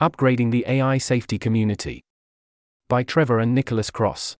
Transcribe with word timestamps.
Upgrading 0.00 0.52
the 0.52 0.64
AI 0.68 0.96
Safety 0.98 1.40
Community. 1.40 2.04
By 2.88 3.02
Trevor 3.02 3.40
and 3.40 3.52
Nicholas 3.52 3.90
Kross. 3.90 4.36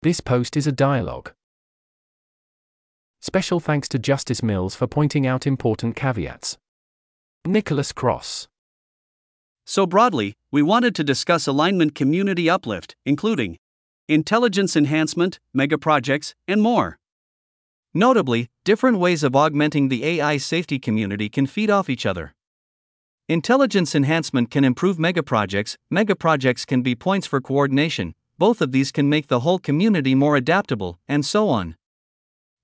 This 0.00 0.20
post 0.20 0.56
is 0.56 0.66
a 0.66 0.72
dialogue. 0.72 1.32
Special 3.20 3.60
thanks 3.60 3.90
to 3.90 3.98
Justis 3.98 4.42
Mills 4.42 4.74
for 4.74 4.86
pointing 4.86 5.26
out 5.26 5.46
important 5.46 5.96
caveats. 5.96 6.56
Nicholas 7.44 7.92
Kross. 7.92 8.46
So, 9.66 9.84
broadly, 9.84 10.32
we 10.50 10.62
wanted 10.62 10.94
to 10.94 11.04
discuss 11.04 11.46
alignment 11.46 11.94
community 11.94 12.48
uplift, 12.48 12.96
including 13.04 13.58
intelligence 14.08 14.76
enhancement, 14.76 15.40
megaprojects, 15.54 16.32
and 16.48 16.62
more. 16.62 16.96
Notably, 17.92 18.48
different 18.64 18.98
ways 18.98 19.22
of 19.22 19.36
augmenting 19.36 19.90
the 19.90 20.06
AI 20.06 20.38
safety 20.38 20.78
community 20.78 21.28
can 21.28 21.46
feed 21.46 21.68
off 21.68 21.90
each 21.90 22.06
other. 22.06 22.34
Intelligence 23.28 23.94
enhancement 23.94 24.50
can 24.50 24.64
improve 24.64 24.98
megaprojects, 24.98 25.78
megaprojects 25.90 26.66
can 26.66 26.82
be 26.82 26.94
points 26.94 27.26
for 27.26 27.40
coordination, 27.40 28.14
both 28.36 28.60
of 28.60 28.70
these 28.70 28.92
can 28.92 29.08
make 29.08 29.28
the 29.28 29.40
whole 29.40 29.58
community 29.58 30.14
more 30.14 30.36
adaptable, 30.36 30.98
and 31.08 31.24
so 31.24 31.48
on. 31.48 31.74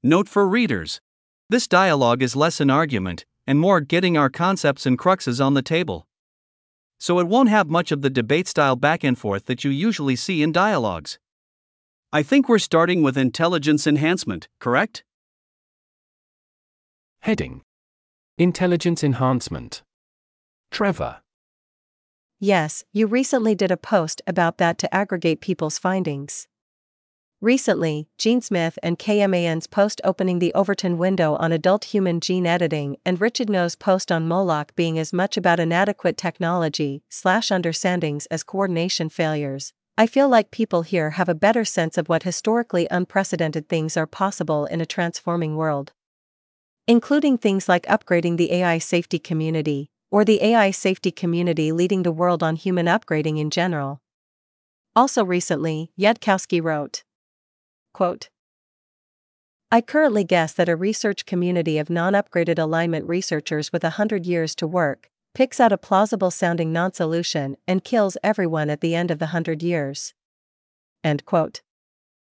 Note 0.03 0.29
for 0.29 0.47
readers 0.47 1.01
this 1.49 1.67
dialogue 1.67 2.23
is 2.23 2.37
less 2.37 2.61
an 2.61 2.71
argument, 2.71 3.25
and 3.45 3.59
more 3.59 3.81
getting 3.81 4.17
our 4.17 4.29
concepts 4.31 4.87
and 4.87 4.99
cruxes 4.99 5.45
on 5.45 5.55
the 5.55 5.63
table. 5.63 6.07
So 6.99 7.19
it 7.19 7.27
won't 7.27 7.49
have 7.49 7.69
much 7.69 7.91
of 7.91 8.03
the 8.03 8.11
debate 8.11 8.47
style 8.47 8.77
back 8.77 9.03
and 9.03 9.19
forth 9.19 9.47
that 9.47 9.65
you 9.65 9.71
usually 9.71 10.15
see 10.15 10.43
in 10.43 10.53
dialogues. 10.53 11.19
I 12.13 12.23
think 12.23 12.49
we're 12.49 12.59
starting 12.59 13.03
with 13.03 13.17
intelligence 13.17 13.87
enhancement, 13.87 14.47
correct? 14.61 15.05
Heading 17.21 17.63
Intelligence 18.39 19.03
Enhancement. 19.03 19.83
Trevor. 20.71 21.21
Yes, 22.39 22.85
you 22.93 23.07
recently 23.07 23.55
did 23.55 23.71
a 23.71 23.77
post 23.77 24.23
about 24.27 24.59
that 24.59 24.79
to 24.79 24.95
aggregate 24.95 25.41
people's 25.41 25.79
findings. 25.79 26.49
Recently, 27.41 28.09
Gene 28.19 28.41
Smith 28.41 28.79
and 28.83 28.99
KMAN's 28.99 29.67
post 29.67 30.01
opening 30.05 30.39
the 30.39 30.53
Overton 30.55 30.99
window 30.99 31.35
on 31.37 31.53
adult 31.53 31.85
human 31.85 32.21
gene 32.21 32.47
editing 32.47 32.97
and 33.05 33.21
Richard 33.21 33.49
Ngo's 33.49 33.77
post 33.77 34.13
on 34.13 34.29
Moloch 34.29 34.75
being 34.77 34.99
as 34.99 35.13
much 35.13 35.37
about 35.37 35.61
inadequate 35.61 36.17
technology 36.17 37.03
slash 37.09 37.51
understandings 37.51 38.27
as 38.27 38.43
coordination 38.43 39.09
failures. 39.09 39.73
I 39.99 40.07
feel 40.07 40.29
like 40.29 40.51
people 40.51 40.83
here 40.83 41.11
have 41.11 41.29
a 41.29 41.35
better 41.35 41.65
sense 41.65 41.99
of 41.99 42.09
what 42.09 42.23
historically 42.23 42.87
unprecedented 42.91 43.69
things 43.69 43.97
are 43.97 44.07
possible 44.07 44.67
in 44.67 44.81
a 44.81 44.87
transforming 44.87 45.57
world 45.57 45.93
including 46.91 47.39
things 47.39 47.69
like 47.69 47.87
upgrading 47.87 48.37
the 48.37 48.53
AI 48.53 48.79
safety 48.79 49.21
community, 49.21 49.89
or 50.11 50.25
the 50.25 50.43
AI 50.43 50.71
safety 50.71 51.11
community 51.11 51.73
leading 51.73 52.03
the 52.03 52.13
world 52.13 52.43
on 52.43 52.57
human 52.57 52.87
upgrading 52.87 53.39
in 53.39 53.51
general. 53.51 54.01
Also 54.97 55.25
recently, 55.25 55.93
Yudkowsky 55.99 56.63
wrote, 56.63 57.05
quote, 57.93 58.29
I 59.73 59.81
currently 59.81 60.25
guess 60.25 60.53
that 60.55 60.69
a 60.69 60.75
research 60.75 61.27
community 61.27 61.79
of 61.79 61.89
non 61.89 62.15
upgraded 62.15 62.59
alignment 62.59 63.09
researchers 63.09 63.73
with 63.73 63.85
a 63.85 63.91
hundred 63.91 64.27
years 64.27 64.55
to 64.57 64.67
work 64.67 65.11
picks 65.33 65.61
out 65.61 65.71
a 65.71 65.79
plausible 65.79 66.31
sounding 66.31 66.73
non 66.73 66.93
solution 66.93 67.57
and 67.69 67.85
kills 67.85 68.17
everyone 68.23 68.69
at 68.69 68.81
the 68.81 68.95
end 68.95 69.11
of 69.11 69.21
the 69.21 69.27
hundred 69.27 69.63
years. 69.63 70.13
End 71.05 71.25
quote. 71.25 71.63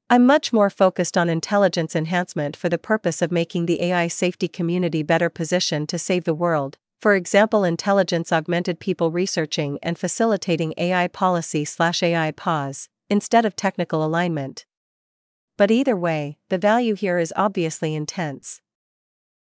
I'm 0.10 0.26
much 0.26 0.52
more 0.52 0.70
focused 0.70 1.18
on 1.18 1.30
intelligence 1.30 1.96
enhancement 1.96 2.58
for 2.58 2.68
the 2.68 2.78
purpose 2.78 3.22
of 3.22 3.32
making 3.32 3.68
the 3.68 3.82
AI 3.84 4.08
safety 4.08 4.48
community 4.48 5.04
better 5.04 5.30
positioned 5.30 5.88
to 5.90 6.00
save 6.00 6.24
the 6.24 6.34
world. 6.34 6.78
For 7.00 7.16
example, 7.16 7.64
intelligence 7.64 8.34
augmented 8.34 8.82
people 8.82 9.10
researching 9.10 9.80
and 9.82 9.98
facilitating 9.98 10.74
AI 10.78 11.08
policy 11.08 11.64
slash 11.64 12.04
AI 12.04 12.32
pause, 12.32 12.90
instead 13.10 13.46
of 13.46 13.56
technical 13.56 14.04
alignment. 14.04 14.66
But 15.58 15.72
either 15.72 15.96
way, 15.96 16.40
the 16.50 16.58
value 16.58 16.96
here 16.96 17.18
is 17.18 17.34
obviously 17.38 17.96
intense. 17.96 18.60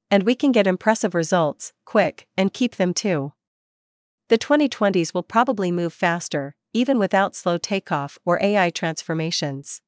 And 0.10 0.24
we 0.24 0.34
can 0.34 0.52
get 0.52 0.66
impressive 0.66 1.14
results, 1.14 1.74
quick, 1.86 2.28
and 2.36 2.52
keep 2.52 2.78
them 2.78 2.92
too. 2.92 3.34
The 4.30 4.40
2020s 4.40 5.14
will 5.14 5.22
probably 5.22 5.72
move 5.72 5.94
faster, 5.94 6.56
even 6.74 6.98
without 6.98 7.36
slow 7.36 7.60
takeoff 7.60 8.18
or 8.26 8.42
AI 8.42 8.72
transformations. 8.72 9.83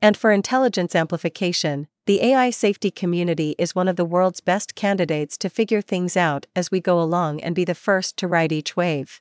And 0.00 0.16
for 0.16 0.30
intelligence 0.30 0.94
amplification, 0.94 1.88
the 2.06 2.22
AI 2.22 2.50
safety 2.50 2.90
community 2.90 3.54
is 3.58 3.74
one 3.74 3.88
of 3.88 3.96
the 3.96 4.04
world's 4.04 4.40
best 4.40 4.74
candidates 4.74 5.36
to 5.38 5.50
figure 5.50 5.82
things 5.82 6.16
out 6.16 6.46
as 6.54 6.70
we 6.70 6.80
go 6.80 7.00
along 7.00 7.40
and 7.40 7.54
be 7.54 7.64
the 7.64 7.74
first 7.74 8.16
to 8.18 8.28
ride 8.28 8.52
each 8.52 8.76
wave. 8.76 9.20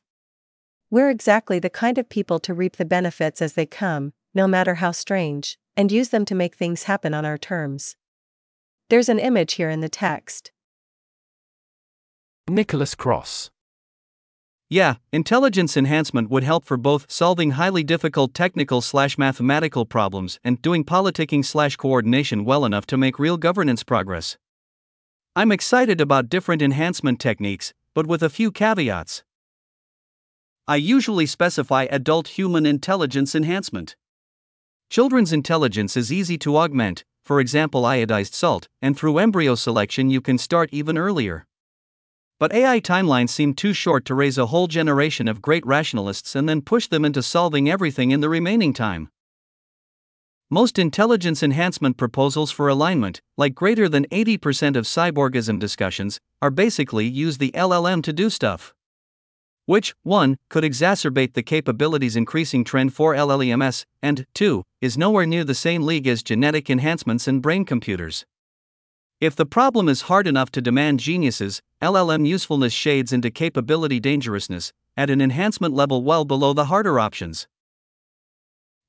We're 0.90 1.10
exactly 1.10 1.60
the 1.60 1.70
kind 1.70 1.98
of 1.98 2.08
people 2.08 2.40
to 2.40 2.54
reap 2.54 2.78
the 2.78 2.86
benefits 2.86 3.42
as 3.42 3.54
they 3.54 3.66
come, 3.66 4.14
no 4.34 4.48
matter 4.48 4.76
how 4.76 4.92
strange, 4.92 5.58
and 5.76 5.92
use 5.92 6.10
them 6.10 6.26
to 6.26 6.36
make 6.36 6.56
things 6.56 6.84
happen 6.84 7.14
on 7.14 7.26
our 7.26 7.38
terms. 7.38 7.96
There's 8.90 9.10
an 9.10 9.20
image 9.20 9.56
here 9.56 9.70
in 9.70 9.82
the 9.82 9.90
text. 9.90 10.52
Nicholas 12.48 12.96
Kross. 12.96 13.50
Yeah, 14.70 14.96
intelligence 15.14 15.78
enhancement 15.78 16.30
would 16.30 16.44
help 16.44 16.66
for 16.66 16.76
both 16.76 17.10
solving 17.10 17.52
highly 17.52 17.86
difficult 17.86 18.34
technical 18.34 18.82
slash 18.82 19.18
mathematical 19.18 19.86
problems 19.86 20.42
and 20.44 20.62
doing 20.62 20.84
politicking 20.84 21.46
slash 21.46 21.78
coordination 21.78 22.44
well 22.44 22.66
enough 22.66 22.86
to 22.88 22.98
make 22.98 23.18
real 23.18 23.38
governance 23.38 23.84
progress. 23.84 24.38
I'm 25.38 25.54
excited 25.54 26.02
about 26.02 26.28
different 26.28 26.62
enhancement 26.62 27.22
techniques, 27.22 27.74
but 27.94 28.08
with 28.08 28.22
a 28.22 28.30
few 28.30 28.52
caveats. 28.52 29.24
I 30.68 30.76
usually 30.76 31.28
specify 31.28 31.88
adult 31.90 32.30
human 32.38 32.66
intelligence 32.66 33.36
enhancement. 33.36 33.96
Children's 34.90 35.32
intelligence 35.32 35.96
is 35.96 36.12
easy 36.12 36.38
to 36.40 36.58
augment, 36.58 37.06
for 37.24 37.40
example, 37.40 37.84
iodized 37.84 38.34
salt, 38.34 38.68
and 38.82 38.98
through 38.98 39.18
embryo 39.18 39.56
selection, 39.56 40.10
you 40.10 40.20
can 40.20 40.38
start 40.38 40.70
even 40.74 40.98
earlier. 40.98 41.46
But 42.40 42.54
AI 42.54 42.80
timelines 42.80 43.30
seem 43.30 43.56
too 43.56 43.74
short 43.74 44.06
to 44.06 44.14
raise 44.14 44.38
a 44.38 44.46
whole 44.48 44.68
generation 44.68 45.28
of 45.28 45.42
great 45.42 45.66
rationalists 45.66 46.36
and 46.36 46.48
then 46.48 46.62
push 46.62 46.88
them 46.88 47.04
into 47.04 47.24
solving 47.24 47.68
everything 47.68 48.12
in 48.12 48.22
the 48.22 48.30
remaining 48.30 48.74
time. 48.74 49.10
Most 50.50 50.78
intelligence 50.78 51.42
enhancement 51.42 51.98
proposals 51.98 52.52
for 52.52 52.70
alignment, 52.70 53.22
like 53.38 53.56
greater 53.56 53.90
than 53.90 54.06
80% 54.06 54.76
of 54.76 54.86
cyborgism 54.86 55.60
discussions, 55.60 56.20
are 56.42 56.52
basically 56.52 57.06
use 57.06 57.40
the 57.40 57.52
LLM 57.52 58.04
to 58.04 58.14
do 58.14 58.30
stuff. 58.30 58.74
Which, 59.66 59.96
1, 60.04 60.38
could 60.50 60.64
exacerbate 60.64 61.34
the 61.34 61.44
capabilities 61.44 62.16
increasing 62.16 62.64
trend 62.64 62.94
for 62.94 63.14
LLMs, 63.14 63.84
and 64.02 64.26
2, 64.36 64.64
is 64.80 64.98
nowhere 64.98 65.26
near 65.26 65.44
the 65.44 65.56
same 65.56 65.84
league 65.84 66.08
as 66.08 66.24
genetic 66.24 66.70
enhancements 66.70 67.28
and 67.28 67.42
brain 67.42 67.66
computers. 67.66 68.26
If 69.20 69.36
the 69.36 69.48
problem 69.48 69.90
is 69.90 70.04
hard 70.04 70.28
enough 70.28 70.52
to 70.52 70.62
demand 70.62 71.00
geniuses, 71.00 71.64
LLM 71.82 72.28
usefulness 72.28 72.72
shades 72.72 73.12
into 73.12 73.32
capability 73.32 74.00
dangerousness, 74.00 74.74
at 74.96 75.10
an 75.10 75.22
enhancement 75.22 75.74
level 75.74 76.04
well 76.04 76.24
below 76.24 76.54
the 76.54 76.66
harder 76.66 77.00
options. 77.00 77.48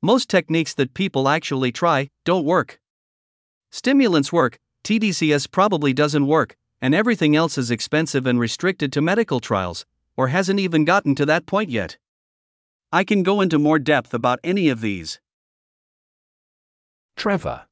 Most 0.02 0.28
techniques 0.28 0.74
that 0.74 0.92
people 0.92 1.30
actually 1.30 1.72
try 1.72 2.10
don't 2.24 2.44
work. 2.44 2.78
Stimulants 3.70 4.30
work, 4.30 4.58
TDCS 4.84 5.50
probably 5.50 5.94
doesn't 5.94 6.26
work, 6.26 6.56
and 6.80 6.94
everything 6.94 7.34
else 7.34 7.56
is 7.56 7.70
expensive 7.70 8.26
and 8.26 8.38
restricted 8.38 8.92
to 8.92 9.00
medical 9.00 9.40
trials, 9.40 9.86
or 10.14 10.28
hasn't 10.28 10.60
even 10.60 10.84
gotten 10.84 11.14
to 11.14 11.24
that 11.24 11.46
point 11.46 11.70
yet. 11.70 11.96
I 12.92 13.02
can 13.02 13.22
go 13.22 13.40
into 13.40 13.58
more 13.58 13.78
depth 13.78 14.12
about 14.12 14.40
any 14.44 14.68
of 14.68 14.82
these. 14.82 15.20
Trevor. 17.16 17.67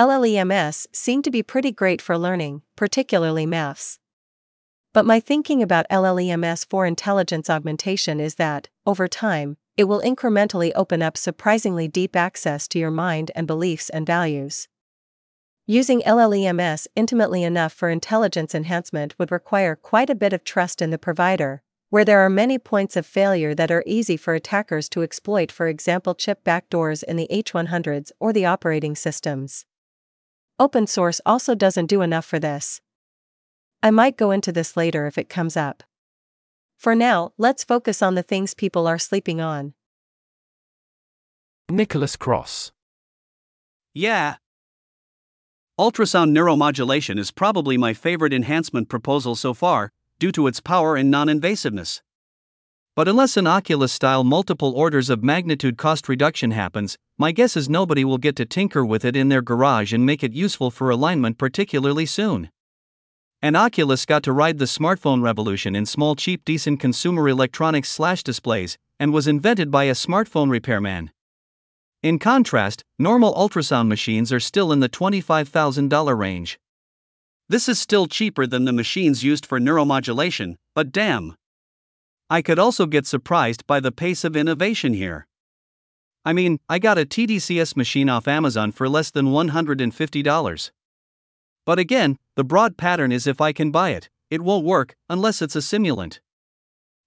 LLMs 0.00 0.86
seem 0.94 1.20
to 1.20 1.30
be 1.30 1.42
pretty 1.42 1.70
great 1.70 2.00
for 2.00 2.16
learning, 2.16 2.62
particularly 2.74 3.44
maths. 3.44 3.98
But 4.94 5.04
my 5.04 5.20
thinking 5.20 5.62
about 5.62 5.84
LLMs 5.90 6.66
for 6.70 6.86
intelligence 6.86 7.50
augmentation 7.50 8.18
is 8.18 8.36
that, 8.36 8.70
over 8.86 9.06
time, 9.06 9.58
it 9.76 9.84
will 9.84 10.00
incrementally 10.00 10.72
open 10.74 11.02
up 11.02 11.18
surprisingly 11.18 11.86
deep 11.86 12.16
access 12.16 12.66
to 12.68 12.78
your 12.78 12.90
mind 12.90 13.30
and 13.34 13.46
beliefs 13.46 13.90
and 13.90 14.06
values. 14.06 14.68
Using 15.66 16.00
LLMs 16.00 16.86
intimately 16.96 17.42
enough 17.42 17.74
for 17.74 17.90
intelligence 17.90 18.54
enhancement 18.54 19.14
would 19.18 19.30
require 19.30 19.76
quite 19.76 20.08
a 20.08 20.14
bit 20.14 20.32
of 20.32 20.44
trust 20.44 20.80
in 20.80 20.88
the 20.88 20.96
provider, 20.96 21.62
where 21.90 22.06
there 22.06 22.20
are 22.20 22.30
many 22.30 22.58
points 22.58 22.96
of 22.96 23.04
failure 23.04 23.54
that 23.54 23.70
are 23.70 23.84
easy 23.84 24.16
for 24.16 24.32
attackers 24.32 24.88
to 24.88 25.02
exploit, 25.02 25.52
for 25.52 25.66
example, 25.68 26.14
chip 26.14 26.42
backdoors 26.42 27.02
in 27.02 27.16
the 27.16 27.28
H100s 27.30 28.12
or 28.18 28.32
the 28.32 28.46
operating 28.46 28.96
systems. 28.96 29.66
Open 30.60 30.86
source 30.86 31.22
also 31.24 31.54
doesn't 31.54 31.86
do 31.86 32.02
enough 32.02 32.26
for 32.26 32.38
this. 32.38 32.82
I 33.82 33.90
might 33.90 34.18
go 34.18 34.30
into 34.30 34.52
this 34.52 34.76
later 34.76 35.06
if 35.06 35.16
it 35.16 35.30
comes 35.30 35.56
up. 35.56 35.82
For 36.76 36.94
now, 36.94 37.32
let's 37.38 37.64
focus 37.64 38.02
on 38.02 38.14
the 38.14 38.22
things 38.22 38.52
people 38.52 38.86
are 38.86 38.98
sleeping 38.98 39.40
on. 39.40 39.72
Nicholas 41.70 42.14
Kross. 42.14 42.72
Yeah. 43.94 44.36
Ultrasound 45.78 46.32
neuromodulation 46.32 47.18
is 47.18 47.30
probably 47.30 47.78
my 47.78 47.94
favorite 47.94 48.34
enhancement 48.34 48.90
proposal 48.90 49.36
so 49.36 49.54
far, 49.54 49.90
due 50.18 50.32
to 50.32 50.46
its 50.46 50.60
power 50.60 50.94
and 50.94 51.10
non 51.10 51.28
invasiveness. 51.28 52.02
But 52.96 53.08
unless 53.08 53.36
an 53.36 53.46
Oculus 53.46 53.92
style 53.92 54.24
multiple 54.24 54.72
orders 54.72 55.10
of 55.10 55.22
magnitude 55.22 55.78
cost 55.78 56.08
reduction 56.08 56.50
happens, 56.50 56.98
my 57.16 57.32
guess 57.32 57.56
is 57.56 57.68
nobody 57.68 58.04
will 58.04 58.18
get 58.18 58.34
to 58.36 58.44
tinker 58.44 58.84
with 58.84 59.04
it 59.04 59.14
in 59.14 59.28
their 59.28 59.42
garage 59.42 59.92
and 59.92 60.04
make 60.04 60.24
it 60.24 60.32
useful 60.32 60.70
for 60.70 60.90
alignment 60.90 61.38
particularly 61.38 62.04
soon. 62.04 62.50
And 63.40 63.56
Oculus 63.56 64.04
got 64.04 64.22
to 64.24 64.32
ride 64.32 64.58
the 64.58 64.66
smartphone 64.66 65.22
revolution 65.22 65.74
in 65.74 65.86
small, 65.86 66.14
cheap, 66.14 66.44
decent 66.44 66.80
consumer 66.80 67.28
electronics 67.28 67.88
slash 67.88 68.22
displays, 68.22 68.76
and 68.98 69.12
was 69.12 69.26
invented 69.26 69.70
by 69.70 69.84
a 69.84 69.92
smartphone 69.92 70.50
repairman. 70.50 71.10
In 72.02 72.18
contrast, 72.18 72.82
normal 72.98 73.34
ultrasound 73.34 73.88
machines 73.88 74.32
are 74.32 74.40
still 74.40 74.72
in 74.72 74.80
the 74.80 74.88
$25,000 74.88 76.18
range. 76.18 76.58
This 77.48 77.68
is 77.68 77.78
still 77.78 78.06
cheaper 78.06 78.46
than 78.46 78.64
the 78.64 78.72
machines 78.72 79.24
used 79.24 79.46
for 79.46 79.58
neuromodulation, 79.58 80.56
but 80.74 80.92
damn. 80.92 81.34
I 82.32 82.42
could 82.42 82.60
also 82.60 82.86
get 82.86 83.06
surprised 83.06 83.66
by 83.66 83.80
the 83.80 83.90
pace 83.90 84.22
of 84.22 84.36
innovation 84.36 84.94
here. 84.94 85.26
I 86.24 86.32
mean, 86.32 86.60
I 86.68 86.78
got 86.78 86.96
a 86.96 87.04
TDCS 87.04 87.76
machine 87.76 88.08
off 88.08 88.28
Amazon 88.28 88.70
for 88.70 88.88
less 88.88 89.10
than 89.10 89.26
$150. 89.26 90.70
But 91.66 91.78
again, 91.80 92.16
the 92.36 92.44
broad 92.44 92.76
pattern 92.76 93.10
is 93.10 93.26
if 93.26 93.40
I 93.40 93.52
can 93.52 93.72
buy 93.72 93.90
it, 93.90 94.08
it 94.30 94.42
won't 94.42 94.64
work 94.64 94.94
unless 95.08 95.42
it's 95.42 95.56
a 95.56 95.60
simulant. 95.60 96.20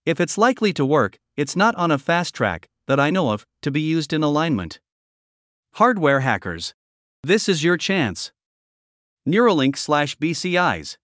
If 0.05 0.19
it's 0.19 0.37
likely 0.37 0.73
to 0.73 0.85
work, 0.85 1.17
it's 1.37 1.55
not 1.55 1.73
on 1.75 1.89
a 1.89 1.97
fast 1.97 2.35
track, 2.35 2.67
that 2.87 2.99
I 2.99 3.09
know 3.09 3.31
of, 3.31 3.45
to 3.61 3.71
be 3.71 3.79
used 3.79 4.11
in 4.11 4.23
alignment. 4.23 4.81
Hardware 5.75 6.19
hackers. 6.19 6.73
This 7.23 7.47
is 7.47 7.63
your 7.63 7.77
chance. 7.77 8.33
Neuralink 9.27 9.77
slash 9.77 10.17
BCIs. 10.17 10.97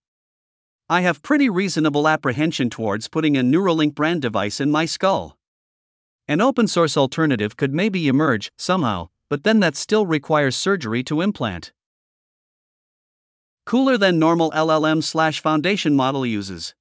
I 0.92 1.02
have 1.02 1.22
pretty 1.22 1.48
reasonable 1.48 2.08
apprehension 2.08 2.68
towards 2.68 3.06
putting 3.06 3.36
a 3.36 3.42
Neuralink 3.42 3.94
brand 3.94 4.22
device 4.22 4.58
in 4.58 4.72
my 4.72 4.86
skull. 4.86 5.38
An 6.26 6.40
open 6.40 6.66
source 6.66 6.96
alternative 6.96 7.56
could 7.56 7.72
maybe 7.72 8.08
emerge 8.08 8.50
somehow, 8.58 9.10
but 9.28 9.44
then 9.44 9.60
that 9.60 9.76
still 9.76 10.04
requires 10.04 10.56
surgery 10.56 11.04
to 11.04 11.20
implant. 11.20 11.70
Cooler 13.64 13.96
than 13.96 14.18
normal 14.18 14.50
LLM 14.50 15.04
slash 15.04 15.40
foundation 15.40 15.94
model 15.94 16.26
uses. 16.26 16.74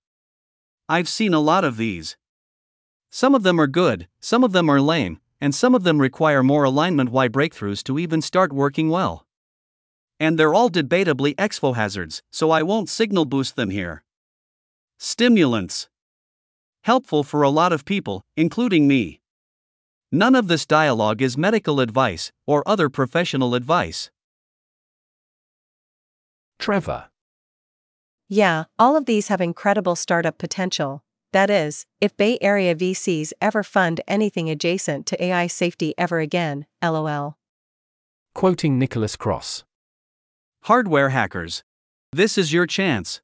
I've 0.90 1.08
seen 1.08 1.36
a 1.36 1.40
lot 1.40 1.64
of 1.64 1.78
these. 1.78 2.18
Some 3.12 3.36
of 3.36 3.44
them 3.44 3.62
are 3.62 3.68
good, 3.68 4.08
some 4.20 4.44
of 4.44 4.54
them 4.54 4.70
are 4.70 4.82
lame, 4.82 5.20
and 5.40 5.54
some 5.54 5.76
of 5.76 5.84
them 5.84 6.02
require 6.02 6.42
more 6.42 6.64
alignment 6.64 7.12
Y 7.12 7.28
breakthroughs 7.28 7.84
to 7.84 8.00
even 8.00 8.24
start 8.24 8.52
working 8.52 8.90
well 8.90 9.28
and 10.19 10.38
they're 10.38 10.54
all 10.54 10.69
debatably 10.69 11.36
exfo 11.36 11.75
hazards, 11.75 12.21
so 12.31 12.51
I 12.51 12.62
won't 12.62 12.89
signal 12.89 13.25
boost 13.25 13.56
them 13.56 13.69
here. 13.69 14.04
Stimulants. 14.98 15.89
Helpful 16.83 17.24
for 17.24 17.42
a 17.42 17.50
lot 17.50 17.71
of 17.71 17.86
people, 17.86 18.25
including 18.36 18.88
me. 18.88 19.21
None 20.12 20.36
of 20.36 20.48
this 20.48 20.66
dialogue 20.66 21.21
is 21.21 21.38
medical 21.38 21.80
advice 21.80 22.31
or 22.48 22.63
other 22.66 22.89
professional 22.89 23.54
advice. 23.56 24.10
Trevor. 26.57 27.10
Yeah, 28.27 28.65
all 28.77 28.95
of 28.95 29.06
these 29.06 29.27
have 29.30 29.39
incredible 29.39 29.95
startup 29.95 30.38
potential. 30.38 31.04
That 31.31 31.50
is, 31.50 31.86
if 32.01 32.18
Bay 32.18 32.38
Area 32.42 32.75
VCs 32.75 33.33
ever 33.39 33.63
fund 33.63 34.01
anything 34.07 34.50
adjacent 34.50 35.06
to 35.07 35.24
AI 35.24 35.48
safety 35.48 35.94
ever 35.98 36.19
again, 36.19 36.65
lol. 36.83 37.38
Quoting 38.33 38.80
Nicholas 38.80 39.15
Kross. 39.15 39.63
Hardware 40.64 41.10
hackers. 41.10 41.64
This 42.12 42.38
is 42.38 42.54
your 42.54 42.68
chance. 42.68 43.22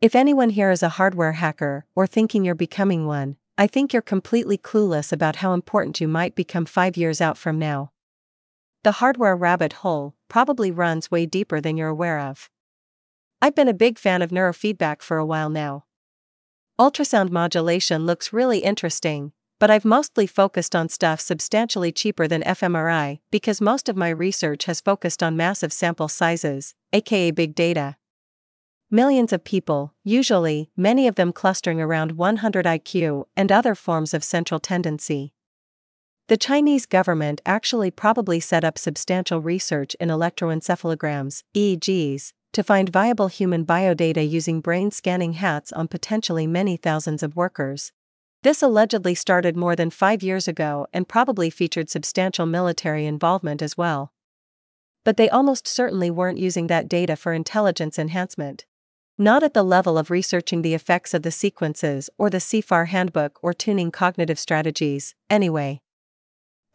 If 0.00 0.14
anyone 0.14 0.50
here 0.50 0.70
is 0.70 0.82
a 0.82 0.88
hardware 0.90 1.32
hacker, 1.32 1.84
or 1.94 2.06
thinking 2.06 2.44
you're 2.44 2.54
becoming 2.54 3.06
one, 3.06 3.36
I 3.58 3.66
think 3.66 3.92
you're 3.92 4.02
completely 4.02 4.56
clueless 4.56 5.12
about 5.12 5.36
how 5.36 5.52
important 5.52 6.00
you 6.00 6.06
might 6.06 6.36
become 6.36 6.64
five 6.64 6.96
years 6.96 7.20
out 7.20 7.36
from 7.36 7.58
now. 7.58 7.90
The 8.84 8.92
hardware 8.92 9.36
rabbit 9.36 9.72
hole 9.84 10.14
probably 10.28 10.70
runs 10.70 11.10
way 11.10 11.26
deeper 11.26 11.60
than 11.60 11.76
you're 11.76 11.88
aware 11.88 12.20
of. 12.20 12.48
I've 13.42 13.56
been 13.56 13.68
a 13.68 13.74
big 13.74 13.98
fan 13.98 14.22
of 14.22 14.30
neurofeedback 14.30 15.02
for 15.02 15.18
a 15.18 15.26
while 15.26 15.50
now. 15.50 15.84
Ultrasound 16.80 17.30
modulation 17.30 18.06
looks 18.06 18.32
really 18.32 18.60
interesting, 18.60 19.32
but 19.58 19.70
I've 19.70 19.84
mostly 19.84 20.26
focused 20.26 20.76
on 20.76 20.88
stuff 20.88 21.20
substantially 21.20 21.92
cheaper 21.92 22.28
than 22.28 22.42
fMRI 22.42 23.20
because 23.30 23.60
most 23.60 23.88
of 23.88 23.96
my 23.96 24.08
research 24.08 24.64
has 24.64 24.80
focused 24.80 25.22
on 25.22 25.36
massive 25.36 25.72
sample 25.72 26.08
sizes, 26.08 26.74
aka 26.92 27.30
big 27.30 27.54
data. 27.54 27.96
Millions 28.90 29.32
of 29.34 29.44
people, 29.44 29.92
usually, 30.02 30.70
many 30.74 31.06
of 31.06 31.16
them 31.16 31.32
clustering 31.32 31.80
around 31.80 32.12
100 32.12 32.64
IQ 32.64 33.24
and 33.36 33.52
other 33.52 33.74
forms 33.74 34.14
of 34.14 34.24
central 34.24 34.58
tendency. 34.58 35.34
The 36.28 36.38
Chinese 36.38 36.86
government 36.86 37.40
actually 37.44 37.90
probably 37.90 38.40
set 38.40 38.64
up 38.64 38.78
substantial 38.78 39.40
research 39.40 39.94
in 40.00 40.08
electroencephalograms, 40.08 41.42
EEGs, 41.54 42.32
to 42.52 42.62
find 42.62 42.88
viable 42.88 43.28
human 43.28 43.66
biodata 43.66 44.28
using 44.28 44.60
brain 44.60 44.90
scanning 44.90 45.34
hats 45.34 45.72
on 45.72 45.88
potentially 45.88 46.46
many 46.46 46.76
thousands 46.76 47.22
of 47.22 47.36
workers. 47.36 47.92
This 48.42 48.62
allegedly 48.62 49.14
started 49.14 49.56
more 49.56 49.74
than 49.74 49.90
five 49.90 50.22
years 50.22 50.46
ago 50.46 50.86
and 50.92 51.08
probably 51.08 51.50
featured 51.50 51.90
substantial 51.90 52.46
military 52.46 53.04
involvement 53.04 53.62
as 53.62 53.76
well. 53.76 54.12
But 55.04 55.16
they 55.16 55.28
almost 55.28 55.66
certainly 55.66 56.10
weren't 56.10 56.38
using 56.38 56.68
that 56.68 56.88
data 56.88 57.16
for 57.16 57.32
intelligence 57.32 57.98
enhancement. 57.98 58.64
Not 59.16 59.42
at 59.42 59.54
the 59.54 59.64
level 59.64 59.98
of 59.98 60.10
researching 60.10 60.62
the 60.62 60.74
effects 60.74 61.12
of 61.12 61.22
the 61.22 61.32
sequences 61.32 62.08
or 62.16 62.30
the 62.30 62.38
CFAR 62.38 62.88
handbook 62.88 63.40
or 63.42 63.52
tuning 63.52 63.90
cognitive 63.90 64.38
strategies, 64.38 65.16
anyway. 65.28 65.80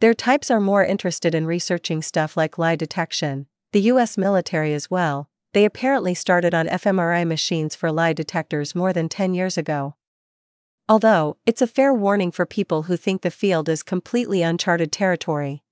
Their 0.00 0.12
types 0.12 0.50
are 0.50 0.60
more 0.60 0.84
interested 0.84 1.34
in 1.34 1.46
researching 1.46 2.02
stuff 2.02 2.36
like 2.36 2.58
lie 2.58 2.76
detection, 2.76 3.46
the 3.72 3.80
US 3.92 4.18
military 4.18 4.74
as 4.74 4.90
well. 4.90 5.30
They 5.54 5.64
apparently 5.64 6.12
started 6.12 6.52
on 6.52 6.66
fMRI 6.66 7.26
machines 7.26 7.74
for 7.74 7.90
lie 7.90 8.12
detectors 8.12 8.74
more 8.74 8.92
than 8.92 9.08
10 9.08 9.32
years 9.32 9.56
ago. 9.56 9.94
Although, 10.86 11.38
it's 11.46 11.62
a 11.62 11.66
fair 11.66 11.94
warning 11.94 12.30
for 12.30 12.44
people 12.44 12.82
who 12.82 12.96
think 12.96 13.22
the 13.22 13.30
field 13.30 13.68
is 13.70 13.82
completely 13.82 14.42
uncharted 14.42 14.92
territory. 14.92 15.62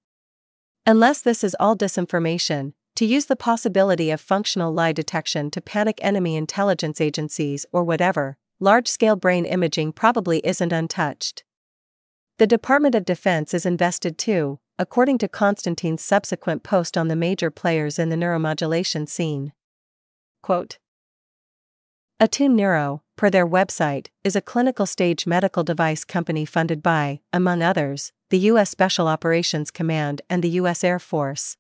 Unless 0.87 1.21
this 1.21 1.45
is 1.45 1.55
all 1.61 1.77
disinformation, 1.77 2.73
to 2.97 3.05
use 3.05 3.27
the 3.27 3.37
possibility 3.37 4.11
of 4.11 4.21
functional 4.21 4.73
lie 4.73 4.93
detection 4.93 5.51
to 5.51 5.61
panic 5.61 5.99
enemy 6.03 6.37
intelligence 6.37 7.01
agencies 7.01 7.67
or 7.73 7.85
whatever, 7.85 8.37
large 8.59 8.89
scale 8.89 9.17
brain 9.17 9.45
imaging 9.45 9.93
probably 9.93 10.41
isn't 10.45 10.73
untouched. 10.73 11.45
The 12.39 12.47
Department 12.47 12.95
of 12.95 13.05
Defense 13.05 13.53
is 13.53 13.67
invested 13.67 14.17
too, 14.17 14.61
according 14.79 15.19
to 15.19 15.29
Constantine's 15.29 16.03
subsequent 16.03 16.63
post 16.63 16.97
on 16.97 17.09
the 17.09 17.17
major 17.17 17.51
players 17.51 17.99
in 17.99 18.09
the 18.09 18.17
neuromodulation 18.17 19.09
scene. 19.09 19.53
Quote 20.43 20.79
Attune 22.23 22.55
Neuro, 22.55 23.03
per 23.17 23.31
their 23.31 23.45
website, 23.45 24.07
is 24.23 24.37
a 24.37 24.41
clinical 24.41 24.87
stage 24.87 25.27
medical 25.27 25.65
device 25.65 26.05
company 26.05 26.45
funded 26.45 26.81
by, 26.81 27.19
among 27.33 27.65
others, 27.65 28.13
the 28.31 28.39
U.S. 28.51 28.71
Special 28.71 29.09
Operations 29.09 29.73
Command 29.73 30.23
and 30.31 30.41
the 30.41 30.51
U.S. 30.51 30.85
Air 30.85 31.01
Force. 31.01 31.57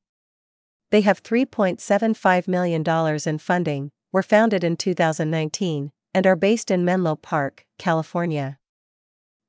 They 0.92 1.00
have 1.00 1.20
$3.75 1.20 2.46
million 2.46 2.84
in 3.26 3.38
funding, 3.38 3.90
were 4.12 4.22
founded 4.22 4.62
in 4.62 4.76
2019, 4.76 5.90
and 6.14 6.26
are 6.28 6.36
based 6.36 6.70
in 6.70 6.84
Menlo 6.84 7.16
Park, 7.16 7.66
California. 7.76 8.60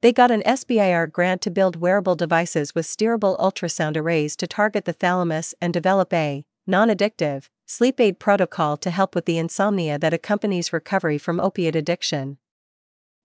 They 0.01 0.13
got 0.13 0.31
an 0.31 0.41
SBIR 0.41 1.11
grant 1.11 1.43
to 1.43 1.51
build 1.51 1.75
wearable 1.75 2.15
devices 2.15 2.73
with 2.73 2.87
steerable 2.87 3.37
ultrasound 3.39 3.97
arrays 3.97 4.35
to 4.37 4.47
target 4.47 4.85
the 4.85 4.93
thalamus 4.93 5.53
and 5.61 5.71
develop 5.71 6.11
a 6.11 6.43
non 6.65 6.89
addictive 6.89 7.49
sleep 7.65 7.99
aid 7.99 8.19
protocol 8.19 8.77
to 8.77 8.91
help 8.91 9.15
with 9.15 9.25
the 9.25 9.37
insomnia 9.37 9.97
that 9.97 10.13
accompanies 10.13 10.73
recovery 10.73 11.17
from 11.17 11.39
opiate 11.39 11.75
addiction. 11.75 12.37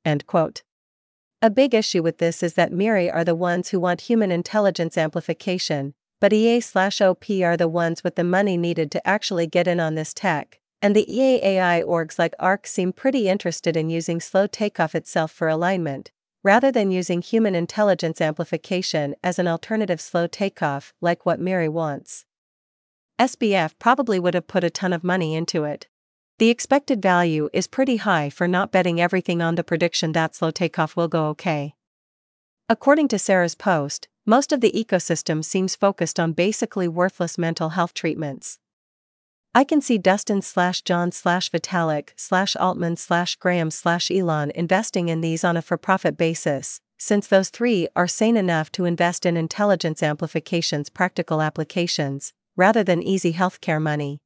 End 0.05 0.27
quote. 0.27 0.63
A 1.41 1.51
big 1.51 1.75
issue 1.75 2.03
with 2.03 2.19
this 2.19 2.43
is 2.43 2.55
that 2.55 2.73
MIRI 2.73 3.11
are 3.11 3.25
the 3.25 3.35
ones 3.35 3.69
who 3.69 3.79
want 3.79 4.03
human 4.03 4.33
intelligence 4.33 4.99
amplification, 4.99 5.95
but 6.21 6.33
EA 6.33 6.61
slash 6.61 7.01
OP 7.01 7.31
are 7.31 7.57
the 7.57 7.69
ones 7.69 8.03
with 8.03 8.17
the 8.17 8.25
money 8.25 8.57
needed 8.57 8.91
to 8.91 9.07
actually 9.07 9.47
get 9.47 9.69
in 9.69 9.79
on 9.79 9.95
this 9.95 10.13
tech, 10.13 10.59
and 10.83 10.97
the 10.97 11.07
EAAI 11.09 11.85
orgs 11.85 12.19
like 12.19 12.35
ARC 12.41 12.67
seem 12.67 12.93
pretty 12.93 13.29
interested 13.29 13.77
in 13.77 13.89
using 13.91 14.21
slow 14.21 14.47
takeoff 14.47 14.95
itself 14.95 15.31
for 15.31 15.49
alignment, 15.49 16.11
rather 16.43 16.73
than 16.73 16.91
using 16.91 17.23
human 17.23 17.55
intelligence 17.55 18.21
amplification 18.21 19.15
as 19.23 19.39
an 19.39 19.47
alternative 19.47 20.01
slow 20.01 20.27
takeoff 20.27 20.93
like 21.01 21.25
what 21.25 21.41
MIRI 21.41 21.69
wants. 21.69 22.25
SBF 23.19 23.73
probably 23.79 24.21
would 24.21 24.35
have 24.35 24.47
put 24.47 24.63
a 24.63 24.71
ton 24.71 24.93
of 24.93 25.03
money 25.03 25.35
into 25.35 25.65
it. 25.65 25.89
The 26.39 26.51
expected 26.51 27.03
value 27.03 27.49
is 27.53 27.67
pretty 27.67 27.97
high 27.97 28.31
for 28.31 28.47
not 28.47 28.71
betting 28.71 29.01
everything 29.01 29.43
on 29.43 29.57
the 29.57 29.65
prediction 29.65 30.13
that 30.13 30.37
slow 30.37 30.53
takeoff 30.53 30.95
will 30.95 31.09
go 31.09 31.27
okay. 31.31 31.75
According 32.69 33.09
to 33.09 33.19
Sarah's 33.19 33.57
post, 33.57 34.07
most 34.25 34.53
of 34.53 34.61
the 34.61 34.71
ecosystem 34.71 35.45
seems 35.45 35.75
focused 35.75 36.21
on 36.21 36.33
basically 36.33 36.87
worthless 36.87 37.37
mental 37.39 37.71
health 37.71 37.93
treatments. 37.93 38.61
I 39.53 39.65
can 39.65 39.81
see 39.81 39.99
Dustin 39.99 40.43
slash 40.43 40.83
John 40.83 41.11
slash 41.11 41.51
Vitalik 41.51 42.11
slash 42.15 42.55
Altman 42.55 42.97
slash 42.97 43.35
Graham 43.35 43.73
slash 43.73 44.11
Elon 44.11 44.53
investing 44.55 45.09
in 45.09 45.23
these 45.23 45.43
on 45.43 45.57
a 45.57 45.63
for 45.63 45.77
profit 45.77 46.17
basis, 46.17 46.81
since 46.99 47.27
those 47.27 47.49
three 47.49 47.89
are 47.97 48.07
sane 48.07 48.37
enough 48.37 48.71
to 48.73 48.85
invest 48.85 49.27
in 49.27 49.37
intelligence 49.37 50.03
amplification's 50.03 50.91
practical 50.91 51.43
applications, 51.43 52.33
rather 52.59 52.85
than 52.85 53.03
easy 53.03 53.33
healthcare 53.33 53.81
money. 53.81 54.19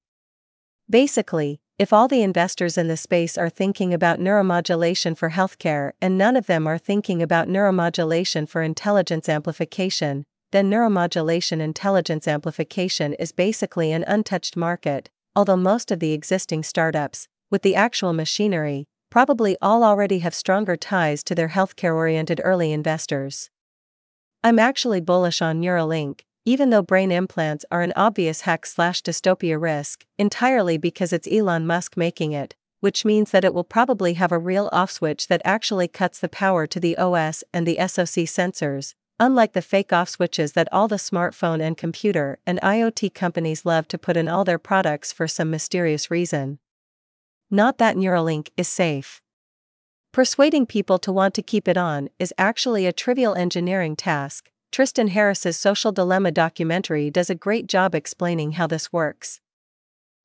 Basically, 0.91 1.61
if 1.79 1.93
all 1.93 2.09
the 2.09 2.23
investors 2.23 2.79
in 2.79 2.89
the 2.89 2.97
space 2.97 3.37
are 3.37 3.51
thinking 3.51 3.93
about 3.93 4.19
neuromodulation 4.19 5.17
for 5.17 5.31
healthcare 5.31 5.93
and 6.01 6.17
none 6.17 6.35
of 6.35 6.47
them 6.47 6.67
are 6.67 6.79
thinking 6.79 7.23
about 7.23 7.47
neuromodulation 7.47 8.49
for 8.49 8.63
intelligence 8.63 9.29
amplification, 9.29 10.25
then 10.51 10.71
neuromodulation 10.71 11.61
intelligence 11.61 12.27
amplification 12.27 13.13
is 13.15 13.33
basically 13.33 13.93
an 13.93 14.05
untouched 14.07 14.57
market, 14.57 15.11
although 15.37 15.57
most 15.57 15.91
of 15.91 16.01
the 16.01 16.13
existing 16.13 16.63
startups, 16.63 17.29
with 17.51 17.63
the 17.63 17.75
actual 17.75 18.13
machinery, 18.13 18.87
probably 19.11 19.57
all 19.61 19.85
already 19.85 20.21
have 20.21 20.35
stronger 20.35 20.75
ties 20.75 21.23
to 21.23 21.35
their 21.35 21.49
healthcare 21.49 21.95
oriented 21.95 22.41
early 22.43 22.73
investors. 22.73 23.51
I'm 24.43 24.59
actually 24.59 25.01
bullish 25.03 25.43
on 25.43 25.61
Neuralink, 25.61 26.21
even 26.45 26.71
though 26.71 26.83
brain 26.83 27.13
implants 27.13 27.65
are 27.71 27.83
an 27.83 27.93
obvious 27.95 28.43
hack 28.43 28.67
slash 28.67 29.03
dystopia 29.03 29.61
risk, 29.61 30.05
entirely 30.19 30.77
because 30.77 31.13
it's 31.13 31.29
Elon 31.31 31.67
Musk 31.67 31.97
making 31.97 32.33
it, 32.33 32.55
which 32.81 33.05
means 33.05 33.31
that 33.31 33.45
it 33.45 33.55
will 33.55 33.65
probably 33.65 34.15
have 34.15 34.33
a 34.33 34.39
real 34.39 34.69
off 34.73 34.91
switch 34.91 35.29
that 35.29 35.43
actually 35.45 35.87
cuts 35.87 36.19
the 36.19 36.29
power 36.29 36.67
to 36.67 36.81
the 36.81 36.97
OS 36.99 37.45
and 37.53 37.67
the 37.67 37.77
SoC 37.77 38.27
sensors, 38.27 38.95
unlike 39.21 39.53
the 39.53 39.63
fake 39.63 39.93
off 39.93 40.09
switches 40.09 40.53
that 40.53 40.69
all 40.73 40.89
the 40.89 40.97
smartphone 40.97 41.63
and 41.63 41.77
computer 41.77 42.41
and 42.45 42.61
IoT 42.61 43.15
companies 43.15 43.65
love 43.65 43.87
to 43.87 43.97
put 43.99 44.17
in 44.17 44.27
all 44.27 44.45
their 44.45 44.59
products 44.59 45.13
for 45.13 45.29
some 45.29 45.49
mysterious 45.49 46.11
reason. 46.11 46.59
Not 47.49 47.79
that 47.79 47.97
Neuralink 47.97 48.49
is 48.57 48.67
safe. 48.67 49.21
Persuading 50.13 50.67
people 50.67 50.99
to 50.99 51.13
want 51.13 51.35
to 51.35 51.43
keep 51.43 51.69
it 51.69 51.77
on 51.77 52.09
is 52.19 52.35
actually 52.37 52.85
a 52.85 52.93
trivial 52.93 53.35
engineering 53.35 53.95
task, 53.95 54.51
Tristan 54.73 55.09
Harris's 55.09 55.59
Social 55.59 55.93
Dilemma 55.93 56.31
documentary 56.31 57.11
does 57.11 57.29
a 57.29 57.35
great 57.35 57.67
job 57.67 57.95
explaining 57.95 58.53
how 58.53 58.67
this 58.67 58.91
works. 58.91 59.39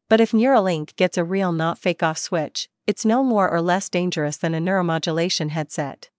But 0.07 0.21
if 0.21 0.31
Neuralink 0.31 0.95
gets 0.95 1.17
a 1.17 1.25
real 1.25 1.51
not 1.51 1.77
fake 1.77 2.01
off 2.01 2.17
switch, 2.17 2.69
it's 2.87 3.03
no 3.03 3.23
more 3.23 3.49
or 3.49 3.61
less 3.61 3.89
dangerous 3.89 4.37
than 4.37 4.55
a 4.55 4.61
neuromodulation 4.61 5.49
headset. 5.49 6.09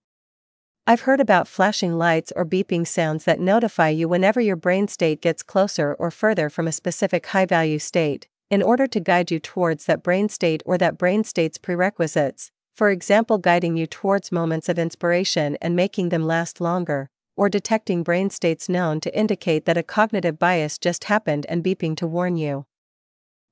I've 0.85 1.01
heard 1.01 1.19
about 1.19 1.47
flashing 1.47 1.97
lights 1.97 2.31
or 2.35 2.45
beeping 2.45 2.85
sounds 2.85 3.25
that 3.25 3.39
notify 3.39 3.89
you 3.89 4.07
whenever 4.07 4.39
your 4.39 4.55
brain 4.55 4.87
state 4.87 5.23
gets 5.23 5.41
closer 5.41 5.95
or 5.95 6.11
further 6.11 6.51
from 6.51 6.67
a 6.67 6.71
specific 6.71 7.25
high 7.25 7.47
value 7.47 7.79
state, 7.79 8.27
in 8.51 8.61
order 8.61 8.85
to 8.85 8.99
guide 8.99 9.31
you 9.31 9.39
towards 9.39 9.85
that 9.85 10.03
brain 10.03 10.29
state 10.29 10.61
or 10.67 10.77
that 10.77 10.99
brain 10.99 11.23
state's 11.23 11.57
prerequisites, 11.57 12.51
for 12.75 12.91
example, 12.91 13.39
guiding 13.39 13.75
you 13.75 13.87
towards 13.87 14.31
moments 14.31 14.69
of 14.69 14.77
inspiration 14.77 15.57
and 15.63 15.75
making 15.75 16.09
them 16.09 16.27
last 16.27 16.61
longer, 16.61 17.09
or 17.39 17.47
detecting 17.47 18.03
brain 18.03 18.29
states 18.29 18.67
known 18.67 18.99
to 18.99 19.17
indicate 19.17 19.63
that 19.63 19.77
a 19.77 19.81
cognitive 19.81 20.37
bias 20.37 20.77
just 20.77 21.05
happened 21.05 21.45
and 21.47 21.63
beeping 21.63 21.95
to 21.95 22.05
warn 22.05 22.35
you. 22.35 22.65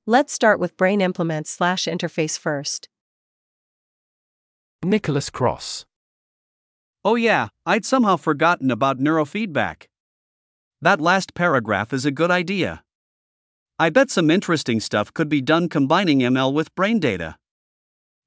Let's 0.06 0.30
start 0.30 0.60
with 0.60 0.76
brain 0.76 1.00
implement 1.00 1.46
slash 1.46 1.84
interface 1.84 2.38
first. 2.38 2.90
Nicholas 4.84 5.30
Kross. 5.30 5.86
Oh, 7.02 7.14
yeah, 7.14 7.48
I'd 7.64 7.86
somehow 7.86 8.18
forgotten 8.18 8.70
about 8.70 8.98
neurofeedback. 8.98 9.86
That 10.82 11.00
last 11.00 11.32
paragraph 11.32 11.94
is 11.94 12.04
a 12.04 12.10
good 12.10 12.30
idea. 12.30 12.82
I 13.78 13.88
bet 13.88 14.10
some 14.10 14.30
interesting 14.30 14.80
stuff 14.80 15.14
could 15.14 15.30
be 15.30 15.40
done 15.40 15.70
combining 15.70 16.18
ML 16.18 16.52
with 16.52 16.74
brain 16.74 16.98
data. 16.98 17.36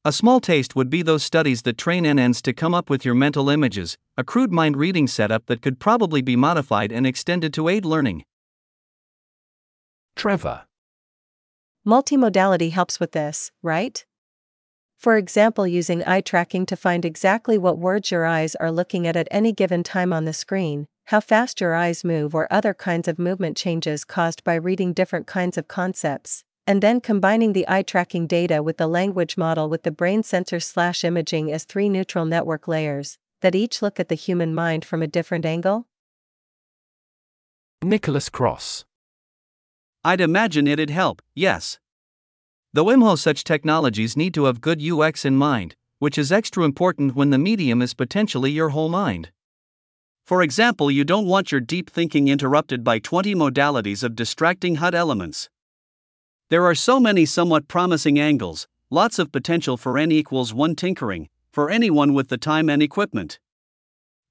A 0.03 0.11
small 0.11 0.39
taste 0.39 0.75
would 0.75 0.89
be 0.89 1.03
those 1.03 1.21
studies 1.21 1.61
that 1.61 1.77
train 1.77 2.05
NNs 2.05 2.41
to 2.41 2.53
come 2.53 2.73
up 2.73 2.89
with 2.89 3.05
your 3.05 3.13
mental 3.13 3.51
images, 3.51 3.99
a 4.17 4.23
crude 4.23 4.51
mind 4.51 4.75
reading 4.75 5.05
setup 5.05 5.45
that 5.45 5.61
could 5.61 5.79
probably 5.79 6.23
be 6.23 6.35
modified 6.35 6.91
and 6.91 7.05
extended 7.05 7.53
to 7.53 7.67
aid 7.67 7.85
learning. 7.85 8.23
Trevor. 10.15 10.63
Multimodality 11.85 12.71
helps 12.71 12.99
with 12.99 13.11
this, 13.11 13.51
right? 13.61 14.03
For 14.97 15.17
example, 15.17 15.67
using 15.67 16.03
eye 16.07 16.21
tracking 16.21 16.65
to 16.65 16.75
find 16.75 17.05
exactly 17.05 17.59
what 17.59 17.77
words 17.77 18.09
your 18.09 18.25
eyes 18.25 18.55
are 18.55 18.71
looking 18.71 19.05
at 19.05 19.15
at 19.15 19.27
any 19.29 19.53
given 19.53 19.83
time 19.83 20.11
on 20.11 20.25
the 20.25 20.33
screen, 20.33 20.87
how 21.05 21.19
fast 21.19 21.61
your 21.61 21.75
eyes 21.75 22.03
move, 22.03 22.33
or 22.33 22.51
other 22.51 22.73
kinds 22.73 23.07
of 23.07 23.19
movement 23.19 23.55
changes 23.55 24.03
caused 24.03 24.43
by 24.43 24.55
reading 24.55 24.93
different 24.93 25.27
kinds 25.27 25.59
of 25.59 25.67
concepts 25.67 26.43
and 26.71 26.81
then 26.81 27.01
combining 27.01 27.51
the 27.51 27.67
eye 27.67 27.81
tracking 27.81 28.25
data 28.25 28.63
with 28.63 28.77
the 28.77 28.87
language 28.87 29.35
model 29.35 29.67
with 29.67 29.83
the 29.83 29.91
brain 29.91 30.23
sensor 30.23 30.57
slash 30.57 31.03
imaging 31.03 31.51
as 31.51 31.65
three 31.65 31.89
neutral 31.89 32.23
network 32.23 32.65
layers 32.65 33.17
that 33.41 33.53
each 33.53 33.81
look 33.81 33.99
at 33.99 34.07
the 34.07 34.15
human 34.15 34.55
mind 34.55 34.85
from 34.85 35.01
a 35.01 35.07
different 35.07 35.45
angle? 35.45 35.85
Nicholas 37.81 38.29
Kross. 38.29 38.85
I'd 40.05 40.21
imagine 40.21 40.65
it'd 40.65 40.89
help, 40.89 41.21
yes. 41.35 41.77
Though 42.71 42.85
IMHO 42.85 43.19
such 43.19 43.43
technologies 43.43 44.15
need 44.15 44.33
to 44.35 44.45
have 44.45 44.61
good 44.61 44.81
UX 44.81 45.25
in 45.25 45.35
mind, 45.35 45.75
which 45.99 46.17
is 46.17 46.31
extra 46.31 46.63
important 46.63 47.15
when 47.15 47.31
the 47.31 47.37
medium 47.37 47.81
is 47.81 47.93
potentially 47.93 48.51
your 48.51 48.69
whole 48.69 48.87
mind. 48.87 49.31
For 50.25 50.41
example, 50.41 50.89
you 50.89 51.03
don't 51.03 51.27
want 51.27 51.51
your 51.51 51.59
deep 51.59 51.89
thinking 51.89 52.29
interrupted 52.29 52.81
by 52.81 52.99
20 52.99 53.35
modalities 53.35 54.03
of 54.03 54.15
distracting 54.15 54.75
HUD 54.75 54.95
elements. 54.95 55.49
There 56.51 56.65
are 56.65 56.75
so 56.75 56.99
many 56.99 57.25
somewhat 57.25 57.69
promising 57.69 58.19
angles, 58.19 58.67
lots 58.89 59.19
of 59.19 59.31
potential 59.31 59.77
for 59.77 59.97
n 59.97 60.11
equals 60.11 60.53
1 60.53 60.75
tinkering, 60.75 61.29
for 61.49 61.69
anyone 61.69 62.13
with 62.13 62.27
the 62.27 62.37
time 62.37 62.69
and 62.69 62.83
equipment. 62.83 63.39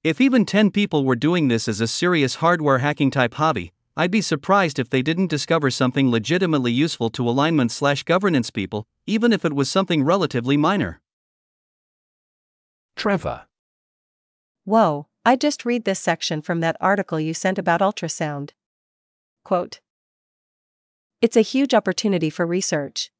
If 0.03 0.21
even 0.21 0.45
10 0.45 0.69
people 0.69 1.03
were 1.03 1.15
doing 1.15 1.47
this 1.47 1.67
as 1.67 1.81
a 1.81 1.87
serious 1.87 2.35
hardware 2.35 2.77
hacking 2.77 3.09
type 3.09 3.33
hobby, 3.33 3.73
I'd 3.97 4.11
be 4.11 4.21
surprised 4.21 4.77
if 4.77 4.87
they 4.87 5.01
didn't 5.01 5.31
discover 5.31 5.71
something 5.71 6.11
legitimately 6.11 6.71
useful 6.71 7.09
to 7.09 7.27
alignment 7.27 7.71
slash 7.71 8.03
governance 8.03 8.51
people, 8.51 8.85
even 9.07 9.33
if 9.33 9.43
it 9.43 9.53
was 9.53 9.71
something 9.71 10.03
relatively 10.03 10.57
minor. 10.57 11.01
Trevor. 12.95 13.47
Whoa, 14.63 15.07
I 15.25 15.35
just 15.35 15.65
read 15.65 15.85
this 15.85 15.99
section 15.99 16.43
from 16.43 16.59
that 16.59 16.77
article 16.79 17.19
you 17.19 17.33
sent 17.33 17.57
about 17.57 17.81
ultrasound. 17.81 18.51
Quote 19.43 19.79
it's 21.21 21.37
a 21.37 21.41
huge 21.41 21.75
opportunity 21.75 22.31
for 22.31 22.47
research. 22.47 23.11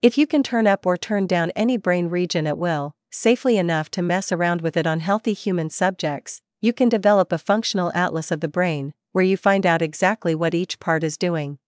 If 0.00 0.16
you 0.16 0.26
can 0.26 0.42
turn 0.42 0.66
up 0.66 0.86
or 0.86 0.96
turn 0.96 1.26
down 1.26 1.52
any 1.54 1.76
brain 1.76 2.08
region 2.08 2.46
at 2.46 2.56
will, 2.56 2.92
safely 3.10 3.58
enough 3.58 3.90
to 3.90 4.02
mess 4.02 4.32
around 4.32 4.62
with 4.62 4.74
it 4.74 4.86
on 4.86 5.00
healthy 5.00 5.34
human 5.34 5.68
subjects, 5.68 6.40
you 6.62 6.72
can 6.72 6.88
develop 6.88 7.30
a 7.30 7.38
functional 7.38 7.92
atlas 7.94 8.30
of 8.30 8.40
the 8.40 8.48
brain, 8.48 8.94
where 9.12 9.24
you 9.24 9.36
find 9.36 9.66
out 9.66 9.82
exactly 9.82 10.34
what 10.34 10.54
each 10.54 10.80
part 10.80 11.04
is 11.04 11.18
doing. 11.18 11.58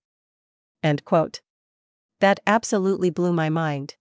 End 0.82 1.04
quote. 1.04 1.42
That 2.20 2.40
absolutely 2.46 3.10
blew 3.10 3.32
my 3.32 3.50
mind. 3.50 3.96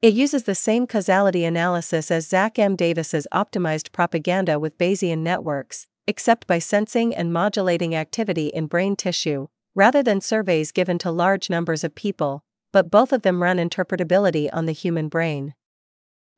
It 0.00 0.14
uses 0.14 0.44
the 0.44 0.54
same 0.54 0.86
causality 0.86 1.44
analysis 1.44 2.10
as 2.10 2.28
Zach 2.28 2.58
M. 2.58 2.74
Davis's 2.74 3.26
optimized 3.34 3.92
propaganda 3.92 4.58
with 4.58 4.78
Bayesian 4.78 5.18
networks, 5.18 5.86
except 6.06 6.46
by 6.46 6.58
sensing 6.58 7.14
and 7.14 7.32
modulating 7.32 7.94
activity 7.94 8.48
in 8.48 8.66
brain 8.66 8.96
tissue, 8.96 9.48
rather 9.74 10.02
than 10.02 10.20
surveys 10.20 10.72
given 10.72 10.98
to 10.98 11.10
large 11.10 11.50
numbers 11.50 11.84
of 11.84 11.94
people, 11.94 12.44
but 12.72 12.90
both 12.90 13.12
of 13.12 13.22
them 13.22 13.42
run 13.42 13.58
interpretability 13.58 14.48
on 14.52 14.66
the 14.66 14.72
human 14.72 15.08
brain. 15.08 15.54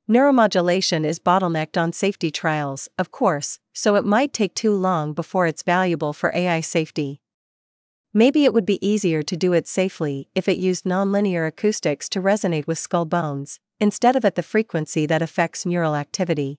Neuromodulation 0.08 1.04
is 1.04 1.18
bottlenecked 1.18 1.80
on 1.80 1.92
safety 1.92 2.30
trials, 2.30 2.88
of 2.96 3.10
course, 3.10 3.58
so 3.72 3.96
it 3.96 4.04
might 4.04 4.32
take 4.32 4.54
too 4.54 4.72
long 4.72 5.12
before 5.12 5.46
it's 5.46 5.62
valuable 5.62 6.12
for 6.12 6.30
AI 6.34 6.60
safety. 6.60 7.20
Maybe 8.14 8.44
it 8.44 8.54
would 8.54 8.64
be 8.64 8.86
easier 8.86 9.22
to 9.22 9.36
do 9.36 9.52
it 9.52 9.66
safely 9.66 10.28
if 10.34 10.48
it 10.48 10.58
used 10.58 10.84
nonlinear 10.84 11.46
acoustics 11.46 12.08
to 12.10 12.22
resonate 12.22 12.66
with 12.66 12.78
skull 12.78 13.04
bones, 13.04 13.60
instead 13.78 14.16
of 14.16 14.24
at 14.24 14.36
the 14.36 14.42
frequency 14.42 15.06
that 15.06 15.22
affects 15.22 15.66
neural 15.66 15.94
activity. 15.94 16.58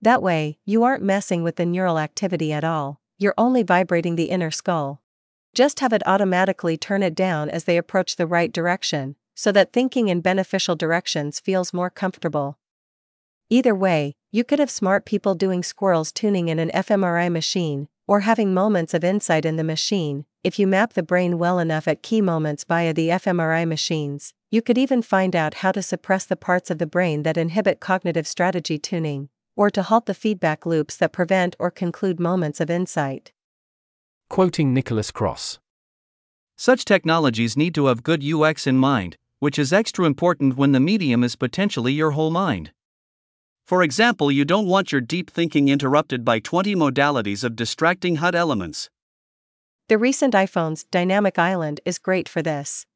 That 0.00 0.22
way, 0.22 0.58
you 0.64 0.82
aren't 0.84 1.02
messing 1.02 1.42
with 1.42 1.56
the 1.56 1.66
neural 1.66 1.98
activity 1.98 2.52
at 2.52 2.64
all, 2.64 3.00
you're 3.18 3.34
only 3.36 3.62
vibrating 3.62 4.16
the 4.16 4.30
inner 4.30 4.50
skull. 4.50 5.02
Just 5.54 5.78
have 5.78 5.92
it 5.92 6.02
automatically 6.04 6.76
turn 6.76 7.04
it 7.04 7.14
down 7.14 7.48
as 7.48 7.62
they 7.64 7.76
approach 7.76 8.16
the 8.16 8.26
right 8.26 8.52
direction, 8.52 9.14
so 9.36 9.52
that 9.52 9.72
thinking 9.72 10.08
in 10.08 10.20
beneficial 10.20 10.74
directions 10.74 11.38
feels 11.38 11.72
more 11.72 11.90
comfortable. 11.90 12.58
Either 13.50 13.74
way, 13.74 14.16
you 14.32 14.42
could 14.42 14.58
have 14.58 14.70
smart 14.70 15.04
people 15.04 15.36
doing 15.36 15.62
squirrels 15.62 16.10
tuning 16.10 16.48
in 16.48 16.58
an 16.58 16.70
fMRI 16.70 17.30
machine, 17.30 17.86
or 18.08 18.20
having 18.20 18.52
moments 18.52 18.94
of 18.94 19.04
insight 19.04 19.44
in 19.44 19.54
the 19.54 19.62
machine. 19.62 20.24
If 20.42 20.58
you 20.58 20.66
map 20.66 20.94
the 20.94 21.04
brain 21.04 21.38
well 21.38 21.60
enough 21.60 21.86
at 21.86 22.02
key 22.02 22.20
moments 22.20 22.64
via 22.64 22.92
the 22.92 23.10
fMRI 23.10 23.66
machines, 23.66 24.34
you 24.50 24.60
could 24.60 24.76
even 24.76 25.02
find 25.02 25.36
out 25.36 25.54
how 25.54 25.70
to 25.70 25.82
suppress 25.82 26.24
the 26.24 26.36
parts 26.36 26.68
of 26.68 26.78
the 26.78 26.86
brain 26.86 27.22
that 27.22 27.36
inhibit 27.36 27.78
cognitive 27.78 28.26
strategy 28.26 28.76
tuning, 28.76 29.28
or 29.54 29.70
to 29.70 29.84
halt 29.84 30.06
the 30.06 30.14
feedback 30.14 30.66
loops 30.66 30.96
that 30.96 31.12
prevent 31.12 31.54
or 31.60 31.70
conclude 31.70 32.18
moments 32.18 32.60
of 32.60 32.70
insight. 32.70 33.30
Quoting 34.34 34.74
Nicholas 34.74 35.12
Kross. 35.12 35.60
Such 36.58 36.84
technologies 36.84 37.56
need 37.56 37.72
to 37.76 37.86
have 37.86 38.02
good 38.02 38.20
UX 38.24 38.66
in 38.66 38.76
mind, 38.76 39.16
which 39.38 39.60
is 39.60 39.72
extra 39.72 40.06
important 40.06 40.56
when 40.56 40.72
the 40.72 40.80
medium 40.80 41.22
is 41.22 41.36
potentially 41.36 41.92
your 41.92 42.10
whole 42.10 42.32
mind. 42.32 42.72
For 43.64 43.84
example, 43.84 44.32
you 44.32 44.44
don't 44.44 44.66
want 44.66 44.90
your 44.90 45.00
deep 45.00 45.30
thinking 45.30 45.68
interrupted 45.68 46.24
by 46.24 46.40
20 46.40 46.74
modalities 46.74 47.44
of 47.44 47.54
distracting 47.54 48.16
HUD 48.16 48.34
elements. 48.34 48.90
The 49.88 49.98
recent 49.98 50.34
iPhone's 50.34 50.82
Dynamic 50.82 51.38
Island 51.38 51.80
is 51.84 52.00
great 52.00 52.28
for 52.28 52.42
this. 52.42 52.86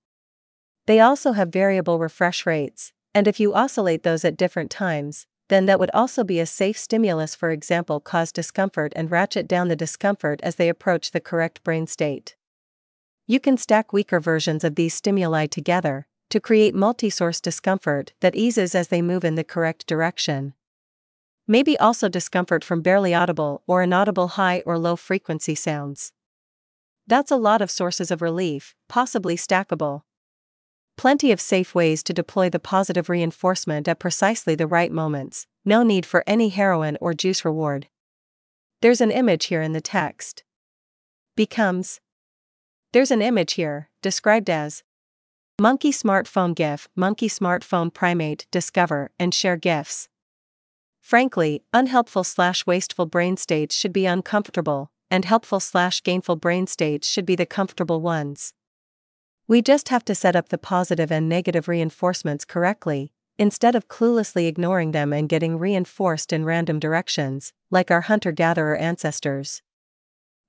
They 0.88 0.98
also 0.98 1.34
have 1.34 1.50
variable 1.52 2.00
refresh 2.00 2.46
rates, 2.46 2.92
and 3.14 3.28
if 3.28 3.38
you 3.38 3.54
oscillate 3.54 4.02
those 4.02 4.24
at 4.24 4.36
different 4.36 4.72
times, 4.72 5.28
then 5.48 5.66
that 5.66 5.80
would 5.80 5.90
also 5.92 6.24
be 6.24 6.40
a 6.40 6.46
safe 6.46 6.78
stimulus, 6.78 7.34
for 7.34 7.50
example, 7.50 8.00
cause 8.00 8.32
discomfort 8.32 8.92
and 8.94 9.10
ratchet 9.10 9.48
down 9.48 9.68
the 9.68 9.76
discomfort 9.76 10.40
as 10.42 10.56
they 10.56 10.68
approach 10.68 11.10
the 11.10 11.20
correct 11.20 11.62
brain 11.64 11.86
state. 11.86 12.36
You 13.26 13.40
can 13.40 13.56
stack 13.56 13.92
weaker 13.92 14.20
versions 14.20 14.64
of 14.64 14.74
these 14.74 14.94
stimuli 14.94 15.46
together 15.46 16.06
to 16.30 16.40
create 16.40 16.74
multi 16.74 17.10
source 17.10 17.40
discomfort 17.40 18.12
that 18.20 18.36
eases 18.36 18.74
as 18.74 18.88
they 18.88 19.02
move 19.02 19.24
in 19.24 19.34
the 19.34 19.44
correct 19.44 19.86
direction. 19.86 20.54
Maybe 21.46 21.78
also 21.78 22.08
discomfort 22.10 22.62
from 22.62 22.82
barely 22.82 23.14
audible 23.14 23.62
or 23.66 23.82
inaudible 23.82 24.28
high 24.28 24.62
or 24.66 24.78
low 24.78 24.96
frequency 24.96 25.54
sounds. 25.54 26.12
That's 27.06 27.30
a 27.30 27.36
lot 27.36 27.62
of 27.62 27.70
sources 27.70 28.10
of 28.10 28.20
relief, 28.20 28.74
possibly 28.86 29.34
stackable. 29.36 30.02
Plenty 30.98 31.30
of 31.30 31.40
safe 31.40 31.76
ways 31.76 32.02
to 32.02 32.12
deploy 32.12 32.50
the 32.50 32.58
positive 32.58 33.08
reinforcement 33.08 33.86
at 33.86 34.00
precisely 34.00 34.56
the 34.56 34.66
right 34.66 34.90
moments, 34.90 35.46
no 35.64 35.84
need 35.84 36.04
for 36.04 36.24
any 36.26 36.48
heroin 36.48 36.98
or 37.00 37.14
juice 37.14 37.44
reward. 37.44 37.86
There's 38.82 39.00
an 39.00 39.12
image 39.12 39.46
here 39.46 39.62
in 39.62 39.74
the 39.74 39.80
text. 39.80 40.42
Becomes. 41.36 42.00
There's 42.92 43.12
an 43.12 43.22
image 43.22 43.52
here, 43.52 43.90
described 44.02 44.50
as 44.50 44.82
Monkey 45.60 45.92
smartphone 45.92 46.52
GIF, 46.52 46.88
monkey 46.96 47.28
smartphone 47.28 47.94
primate, 47.94 48.48
discover, 48.50 49.12
and 49.20 49.32
share 49.32 49.56
GIFs. 49.56 50.08
Frankly, 51.00 51.62
unhelpful 51.72 52.24
slash 52.24 52.66
wasteful 52.66 53.06
brain 53.06 53.36
states 53.36 53.76
should 53.76 53.92
be 53.92 54.06
uncomfortable, 54.06 54.90
and 55.12 55.24
helpful 55.24 55.60
slash 55.60 56.02
gainful 56.02 56.34
brain 56.34 56.66
states 56.66 57.08
should 57.08 57.24
be 57.24 57.36
the 57.36 57.46
comfortable 57.46 58.00
ones. 58.00 58.52
We 59.48 59.62
just 59.62 59.88
have 59.88 60.04
to 60.04 60.14
set 60.14 60.36
up 60.36 60.50
the 60.50 60.58
positive 60.58 61.10
and 61.10 61.26
negative 61.26 61.68
reinforcements 61.68 62.44
correctly, 62.44 63.12
instead 63.38 63.74
of 63.74 63.88
cluelessly 63.88 64.46
ignoring 64.46 64.92
them 64.92 65.10
and 65.10 65.26
getting 65.26 65.58
reinforced 65.58 66.34
in 66.34 66.44
random 66.44 66.78
directions, 66.78 67.54
like 67.70 67.90
our 67.90 68.02
hunter 68.02 68.30
gatherer 68.30 68.76
ancestors. 68.76 69.62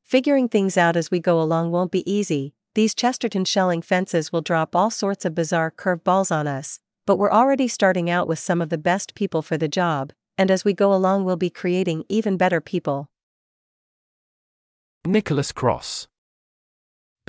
Figuring 0.04 0.50
things 0.50 0.76
out 0.76 0.98
as 0.98 1.10
we 1.10 1.22
go 1.22 1.40
along 1.40 1.72
won't 1.72 1.94
be 1.94 2.12
easy, 2.12 2.54
these 2.76 2.94
Chesterton 2.94 3.46
Schelling 3.46 3.82
fences 3.82 4.34
will 4.34 4.42
drop 4.42 4.76
all 4.76 4.90
sorts 4.90 5.24
of 5.24 5.34
bizarre 5.34 5.72
curveballs 5.72 6.30
on 6.30 6.46
us, 6.46 6.82
but 7.08 7.16
we're 7.16 7.32
already 7.32 7.70
starting 7.70 8.10
out 8.10 8.28
with 8.28 8.38
some 8.38 8.62
of 8.62 8.68
the 8.68 8.78
best 8.78 9.16
people 9.16 9.42
for 9.42 9.56
the 9.56 9.70
job, 9.70 10.12
and 10.38 10.52
as 10.52 10.66
we 10.66 10.74
go 10.74 10.94
along, 10.94 11.24
we'll 11.24 11.38
be 11.38 11.50
creating 11.50 12.04
even 12.10 12.36
better 12.36 12.60
people. 12.60 13.10
Nicholas 15.06 15.54
Kross 15.54 16.08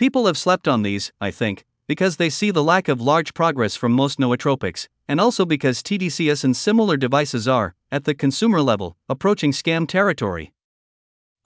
People 0.00 0.24
have 0.24 0.38
slept 0.38 0.66
on 0.66 0.80
these, 0.80 1.12
I 1.20 1.30
think, 1.30 1.66
because 1.86 2.16
they 2.16 2.30
see 2.30 2.50
the 2.50 2.64
lack 2.64 2.88
of 2.88 3.02
large 3.02 3.34
progress 3.34 3.76
from 3.76 3.92
most 3.92 4.18
nootropics, 4.18 4.88
and 5.06 5.20
also 5.20 5.44
because 5.44 5.82
TDCS 5.82 6.42
and 6.42 6.56
similar 6.56 6.96
devices 6.96 7.46
are, 7.46 7.74
at 7.92 8.04
the 8.04 8.14
consumer 8.14 8.62
level, 8.62 8.96
approaching 9.10 9.52
scam 9.52 9.86
territory. 9.86 10.54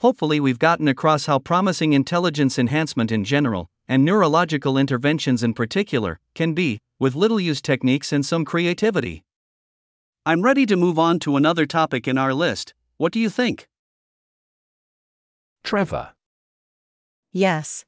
Hopefully, 0.02 0.38
we've 0.38 0.60
gotten 0.60 0.86
across 0.86 1.26
how 1.26 1.40
promising 1.40 1.94
intelligence 1.94 2.56
enhancement 2.56 3.10
in 3.10 3.24
general, 3.24 3.70
and 3.88 4.04
neurological 4.04 4.78
interventions 4.78 5.42
in 5.42 5.52
particular, 5.52 6.20
can 6.36 6.54
be, 6.54 6.78
with 7.00 7.16
little 7.16 7.40
used 7.40 7.64
techniques 7.64 8.12
and 8.12 8.24
some 8.24 8.44
creativity. 8.44 9.24
I'm 10.24 10.42
ready 10.42 10.64
to 10.66 10.76
move 10.76 10.96
on 10.96 11.18
to 11.26 11.34
another 11.34 11.66
topic 11.66 12.06
in 12.06 12.16
our 12.16 12.32
list. 12.32 12.72
What 12.98 13.12
do 13.12 13.18
you 13.18 13.30
think? 13.30 13.66
Trevor. 15.64 16.12
Yes. 17.32 17.84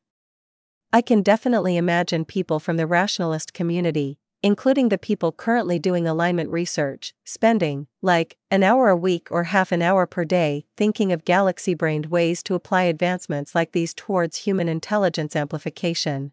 I 0.97 1.03
can 1.03 1.21
definitely 1.21 1.77
imagine 1.77 2.25
people 2.25 2.59
from 2.59 2.79
the 2.79 2.87
rationalist 2.87 3.53
community, 3.53 4.19
including 4.43 4.89
the 4.89 4.97
people 4.97 5.31
currently 5.31 5.79
doing 5.79 6.09
alignment 6.09 6.49
research, 6.49 7.13
spending, 7.23 7.87
like, 8.01 8.39
an 8.51 8.63
hour 8.63 8.89
a 8.89 8.97
week 8.97 9.29
or 9.31 9.45
half 9.45 9.73
an 9.73 9.83
hour 9.83 10.07
per 10.07 10.25
day 10.25 10.65
thinking 10.75 11.13
of 11.13 11.27
galaxy 11.27 11.75
brained 11.75 12.07
ways 12.07 12.43
to 12.45 12.55
apply 12.55 12.85
advancements 12.85 13.55
like 13.55 13.73
these 13.73 13.93
towards 13.93 14.39
human 14.39 14.71
intelligence 14.71 15.37
amplification. 15.37 16.33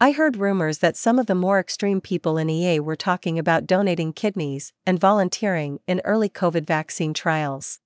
I 0.00 0.10
heard 0.10 0.36
rumors 0.36 0.78
that 0.78 0.96
some 0.96 1.20
of 1.20 1.26
the 1.26 1.36
more 1.36 1.60
extreme 1.60 2.00
people 2.00 2.38
in 2.38 2.50
EA 2.50 2.80
were 2.80 2.96
talking 2.96 3.38
about 3.38 3.68
donating 3.68 4.12
kidneys 4.12 4.72
and 4.84 4.98
volunteering 4.98 5.78
in 5.86 6.02
early 6.04 6.28
COVID 6.28 6.66
vaccine 6.66 7.14
trials. 7.14 7.78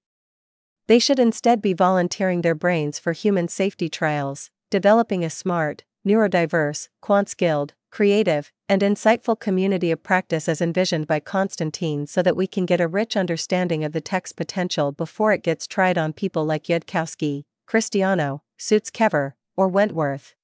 They 0.87 0.99
should 0.99 1.19
instead 1.19 1.61
be 1.61 1.75
volunteering 1.75 2.41
their 2.41 2.55
brains 2.55 2.99
for 2.99 3.13
human 3.13 3.49
safety 3.49 3.91
trials, 3.91 4.51
developing 4.75 5.25
a 5.25 5.31
smart, 5.31 5.85
neurodiverse, 6.05 6.89
quant 7.01 7.29
skilled, 7.29 7.75
creative, 7.93 8.51
and 8.69 8.83
insightful 8.83 9.39
community 9.39 9.93
of 9.93 10.03
practice 10.03 10.49
as 10.49 10.61
envisioned 10.61 11.07
by 11.07 11.21
Constantine 11.21 12.09
so 12.09 12.23
that 12.23 12.35
we 12.35 12.49
can 12.49 12.67
get 12.67 12.81
a 12.81 12.89
rich 12.89 13.17
understanding 13.17 13.85
of 13.85 13.93
the 13.93 14.01
tech's 14.01 14.33
potential 14.33 14.91
before 14.91 15.33
it 15.33 15.45
gets 15.45 15.69
tried 15.69 15.97
on 15.97 16.13
people 16.13 16.45
like 16.45 16.65
Yudkowsky, 16.65 17.45
Christiano, 17.69 18.41
Sutskever, 18.59 19.35
or 19.57 19.69
Wentworth. 19.69 20.35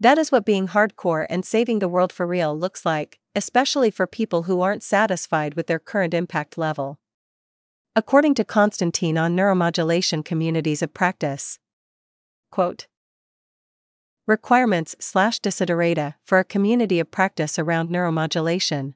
That 0.00 0.18
is 0.18 0.32
what 0.32 0.44
being 0.44 0.66
hardcore 0.66 1.24
and 1.30 1.44
saving 1.44 1.78
the 1.78 1.88
world 1.88 2.12
for 2.12 2.26
real 2.26 2.58
looks 2.58 2.84
like, 2.84 3.20
especially 3.36 3.92
for 3.92 4.08
people 4.08 4.42
who 4.42 4.60
aren't 4.60 4.82
satisfied 4.82 5.54
with 5.54 5.68
their 5.68 5.78
current 5.78 6.14
impact 6.14 6.58
level. 6.58 6.98
According 7.94 8.34
to 8.34 8.44
Constantine 8.44 9.16
on 9.16 9.36
neuromodulation 9.36 10.24
communities 10.24 10.82
of 10.82 10.92
practice. 10.92 11.60
Quote, 12.50 12.88
Requirements 14.26 14.96
slash 14.98 15.38
desiderata 15.38 16.14
for 16.24 16.40
a 16.40 16.44
community 16.44 16.98
of 16.98 17.12
practice 17.12 17.60
around 17.60 17.90
neuromodulation. 17.90 18.94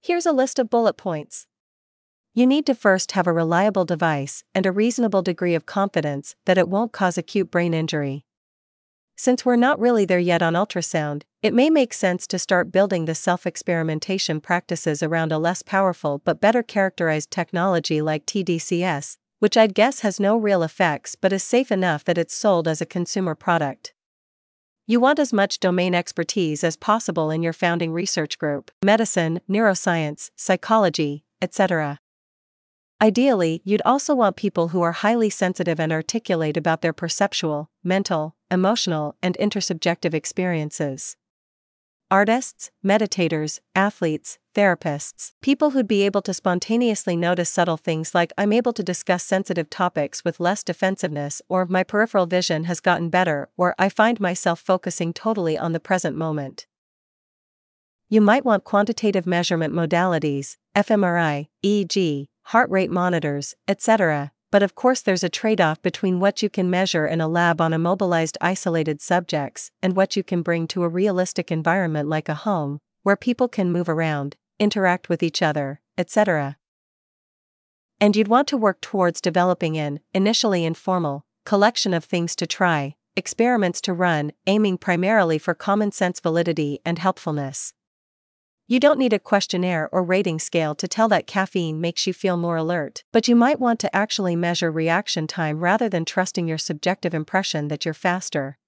Here's 0.00 0.26
a 0.26 0.32
list 0.32 0.58
of 0.58 0.68
bullet 0.68 0.96
points. 0.96 1.46
You 2.34 2.44
need 2.44 2.66
to 2.66 2.74
first 2.74 3.12
have 3.12 3.28
a 3.28 3.32
reliable 3.32 3.84
device 3.84 4.42
and 4.52 4.66
a 4.66 4.72
reasonable 4.72 5.22
degree 5.22 5.54
of 5.54 5.64
confidence 5.64 6.34
that 6.44 6.58
it 6.58 6.68
won't 6.68 6.90
cause 6.90 7.16
acute 7.16 7.52
brain 7.52 7.72
injury. 7.72 8.24
Since 9.14 9.44
we're 9.44 9.54
not 9.54 9.78
really 9.78 10.04
there 10.04 10.18
yet 10.18 10.42
on 10.42 10.54
ultrasound, 10.54 11.22
it 11.40 11.54
may 11.54 11.70
make 11.70 11.94
sense 11.94 12.26
to 12.26 12.36
start 12.36 12.72
building 12.72 13.04
the 13.04 13.14
self 13.14 13.46
experimentation 13.46 14.40
practices 14.40 15.04
around 15.04 15.30
a 15.30 15.38
less 15.38 15.62
powerful 15.62 16.20
but 16.24 16.40
better 16.40 16.64
characterized 16.64 17.30
technology 17.30 18.02
like 18.02 18.26
TDCS, 18.26 19.18
which 19.38 19.56
I'd 19.56 19.72
guess 19.72 20.00
has 20.00 20.18
no 20.18 20.36
real 20.36 20.64
effects 20.64 21.14
but 21.14 21.32
is 21.32 21.44
safe 21.44 21.70
enough 21.70 22.02
that 22.06 22.18
it's 22.18 22.34
sold 22.34 22.66
as 22.66 22.80
a 22.80 22.86
consumer 22.86 23.36
product. 23.36 23.94
You 24.84 24.98
want 24.98 25.20
as 25.20 25.32
much 25.32 25.60
domain 25.60 25.94
expertise 25.94 26.64
as 26.64 26.76
possible 26.76 27.30
in 27.30 27.40
your 27.40 27.52
founding 27.52 27.92
research 27.92 28.36
group 28.36 28.72
medicine, 28.84 29.40
neuroscience, 29.48 30.30
psychology, 30.36 31.24
etc. 31.40 31.98
Ideally, 33.00 33.62
you'd 33.64 33.82
also 33.84 34.14
want 34.14 34.36
people 34.36 34.68
who 34.68 34.82
are 34.82 34.92
highly 34.92 35.30
sensitive 35.30 35.78
and 35.78 35.92
articulate 35.92 36.56
about 36.56 36.82
their 36.82 36.92
perceptual, 36.92 37.70
mental, 37.84 38.34
emotional, 38.50 39.16
and 39.22 39.36
intersubjective 39.38 40.14
experiences. 40.14 41.16
Artists, 42.12 42.70
meditators, 42.84 43.58
athletes, 43.74 44.38
therapists, 44.54 45.32
people 45.40 45.70
who'd 45.70 45.88
be 45.88 46.02
able 46.02 46.20
to 46.20 46.34
spontaneously 46.34 47.16
notice 47.16 47.48
subtle 47.48 47.78
things 47.78 48.14
like 48.14 48.34
I'm 48.36 48.52
able 48.52 48.74
to 48.74 48.82
discuss 48.82 49.24
sensitive 49.24 49.70
topics 49.70 50.22
with 50.22 50.38
less 50.38 50.62
defensiveness, 50.62 51.40
or 51.48 51.64
my 51.64 51.82
peripheral 51.82 52.26
vision 52.26 52.64
has 52.64 52.80
gotten 52.80 53.08
better, 53.08 53.48
or 53.56 53.74
I 53.78 53.88
find 53.88 54.20
myself 54.20 54.60
focusing 54.60 55.14
totally 55.14 55.56
on 55.56 55.72
the 55.72 55.80
present 55.80 56.14
moment. 56.14 56.66
You 58.10 58.20
might 58.20 58.44
want 58.44 58.64
quantitative 58.64 59.26
measurement 59.26 59.72
modalities, 59.72 60.58
fMRI, 60.76 61.46
EEG, 61.64 62.26
heart 62.42 62.68
rate 62.68 62.90
monitors, 62.90 63.54
etc., 63.66 64.32
but 64.52 64.62
of 64.62 64.74
course 64.74 65.00
there's 65.00 65.24
a 65.24 65.30
trade 65.30 65.62
off 65.62 65.80
between 65.80 66.20
what 66.20 66.42
you 66.42 66.50
can 66.50 66.68
measure 66.68 67.06
in 67.06 67.22
a 67.22 67.26
lab 67.26 67.58
on 67.60 67.72
immobilized 67.72 68.36
isolated 68.40 69.00
subjects 69.00 69.70
and 69.82 69.96
what 69.96 70.14
you 70.14 70.22
can 70.22 70.42
bring 70.42 70.68
to 70.68 70.84
a 70.84 70.88
realistic 70.88 71.50
environment 71.50 72.06
like 72.06 72.28
a 72.28 72.34
home, 72.34 72.78
where 73.02 73.16
people 73.16 73.48
can 73.48 73.72
move 73.72 73.88
around, 73.88 74.36
interact 74.60 75.08
with 75.08 75.22
each 75.22 75.40
other, 75.40 75.80
etc. 75.96 76.58
And 77.98 78.14
you'd 78.14 78.28
want 78.28 78.46
to 78.48 78.58
work 78.58 78.82
towards 78.82 79.22
developing 79.22 79.78
an, 79.78 80.00
initially 80.12 80.66
informal, 80.66 81.24
collection 81.46 81.94
of 81.94 82.04
things 82.04 82.36
to 82.36 82.46
try, 82.46 82.94
experiments 83.16 83.80
to 83.80 83.94
run, 83.94 84.32
aiming 84.46 84.76
primarily 84.76 85.38
for 85.38 85.54
common 85.54 85.92
sense 85.92 86.20
validity 86.20 86.78
and 86.84 86.98
helpfulness. 86.98 87.72
You 88.68 88.80
don't 88.80 88.98
need 88.98 89.12
a 89.12 89.18
questionnaire 89.18 89.88
or 89.92 90.02
rating 90.02 90.38
scale 90.38 90.74
to 90.76 90.88
tell 90.88 91.08
that 91.08 91.26
caffeine 91.26 91.80
makes 91.80 92.06
you 92.06 92.12
feel 92.12 92.36
more 92.36 92.56
alert, 92.56 93.04
but 93.12 93.28
you 93.28 93.36
might 93.36 93.60
want 93.60 93.80
to 93.80 93.94
actually 93.94 94.36
measure 94.36 94.70
reaction 94.70 95.26
time 95.26 95.58
rather 95.60 95.88
than 95.88 96.04
trusting 96.04 96.48
your 96.48 96.58
subjective 96.58 97.12
impression 97.12 97.68
that 97.68 97.84
you're 97.84 97.92
faster. 97.94 98.58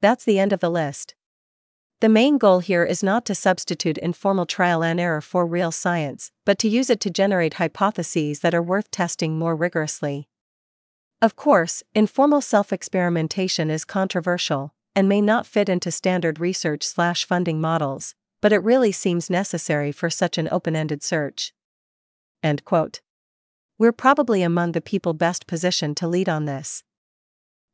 That's 0.00 0.24
the 0.24 0.38
end 0.38 0.52
of 0.52 0.60
the 0.60 0.70
list. 0.70 1.14
The 2.00 2.08
main 2.08 2.36
goal 2.36 2.58
here 2.58 2.82
is 2.84 3.04
not 3.04 3.24
to 3.26 3.34
substitute 3.34 3.96
informal 3.98 4.44
trial 4.44 4.82
and 4.82 4.98
error 4.98 5.20
for 5.20 5.46
real 5.46 5.70
science, 5.70 6.32
but 6.44 6.58
to 6.58 6.68
use 6.68 6.90
it 6.90 6.98
to 7.00 7.10
generate 7.10 7.54
hypotheses 7.54 8.40
that 8.40 8.54
are 8.54 8.62
worth 8.62 8.90
testing 8.90 9.38
more 9.38 9.54
rigorously. 9.54 10.26
Of 11.20 11.36
course, 11.36 11.84
informal 11.94 12.40
self 12.40 12.72
experimentation 12.72 13.70
is 13.70 13.84
controversial 13.84 14.74
and 14.96 15.08
may 15.08 15.20
not 15.20 15.46
fit 15.46 15.68
into 15.68 15.92
standard 15.92 16.40
research 16.40 16.82
slash 16.82 17.24
funding 17.24 17.60
models, 17.60 18.16
but 18.42 18.52
it 18.52 18.62
really 18.62 18.92
seems 18.92 19.30
necessary 19.30 19.90
for 19.90 20.10
such 20.10 20.36
an 20.36 20.48
open 20.52 20.76
ended 20.76 21.02
search. 21.02 21.54
End 22.42 22.64
quote. 22.66 23.00
We're 23.78 23.92
probably 23.92 24.42
among 24.42 24.72
the 24.72 24.82
people 24.82 25.14
best 25.14 25.46
positioned 25.46 25.96
to 25.96 26.08
lead 26.08 26.28
on 26.28 26.44
this. 26.44 26.84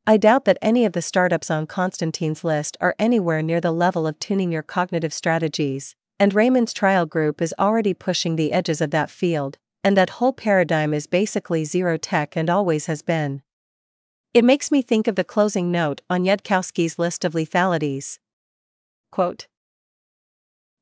I 0.07 0.17
doubt 0.17 0.45
that 0.45 0.57
any 0.61 0.85
of 0.85 0.93
the 0.93 1.01
startups 1.01 1.51
on 1.51 1.67
Constantine's 1.67 2.43
list 2.43 2.77
are 2.79 2.95
anywhere 2.97 3.41
near 3.41 3.59
the 3.59 3.71
level 3.71 4.07
of 4.07 4.17
tuning 4.19 4.51
your 4.51 4.63
cognitive 4.63 5.13
strategies, 5.13 5.95
and 6.19 6.33
Raemon's 6.33 6.73
trial 6.73 7.05
group 7.05 7.41
is 7.41 7.53
already 7.59 7.93
pushing 7.93 8.35
the 8.35 8.51
edges 8.53 8.79
of 8.79 8.91
that 8.91 9.09
field, 9.09 9.57
and 9.83 9.97
that 9.97 10.11
whole 10.11 10.33
paradigm 10.33 10.93
is 10.93 11.07
basically 11.07 11.65
zero 11.65 11.97
tech 11.97 12.35
and 12.35 12.49
always 12.49 12.85
has 12.85 13.01
been. 13.01 13.41
It 14.33 14.45
makes 14.45 14.71
me 14.71 14.81
think 14.81 15.07
of 15.07 15.15
the 15.15 15.23
closing 15.23 15.71
note 15.71 16.01
on 16.09 16.23
Yudkowsky's 16.23 16.99
list 16.99 17.25
of 17.25 17.33
lethalities. 17.33 18.19
Quote, 19.11 19.47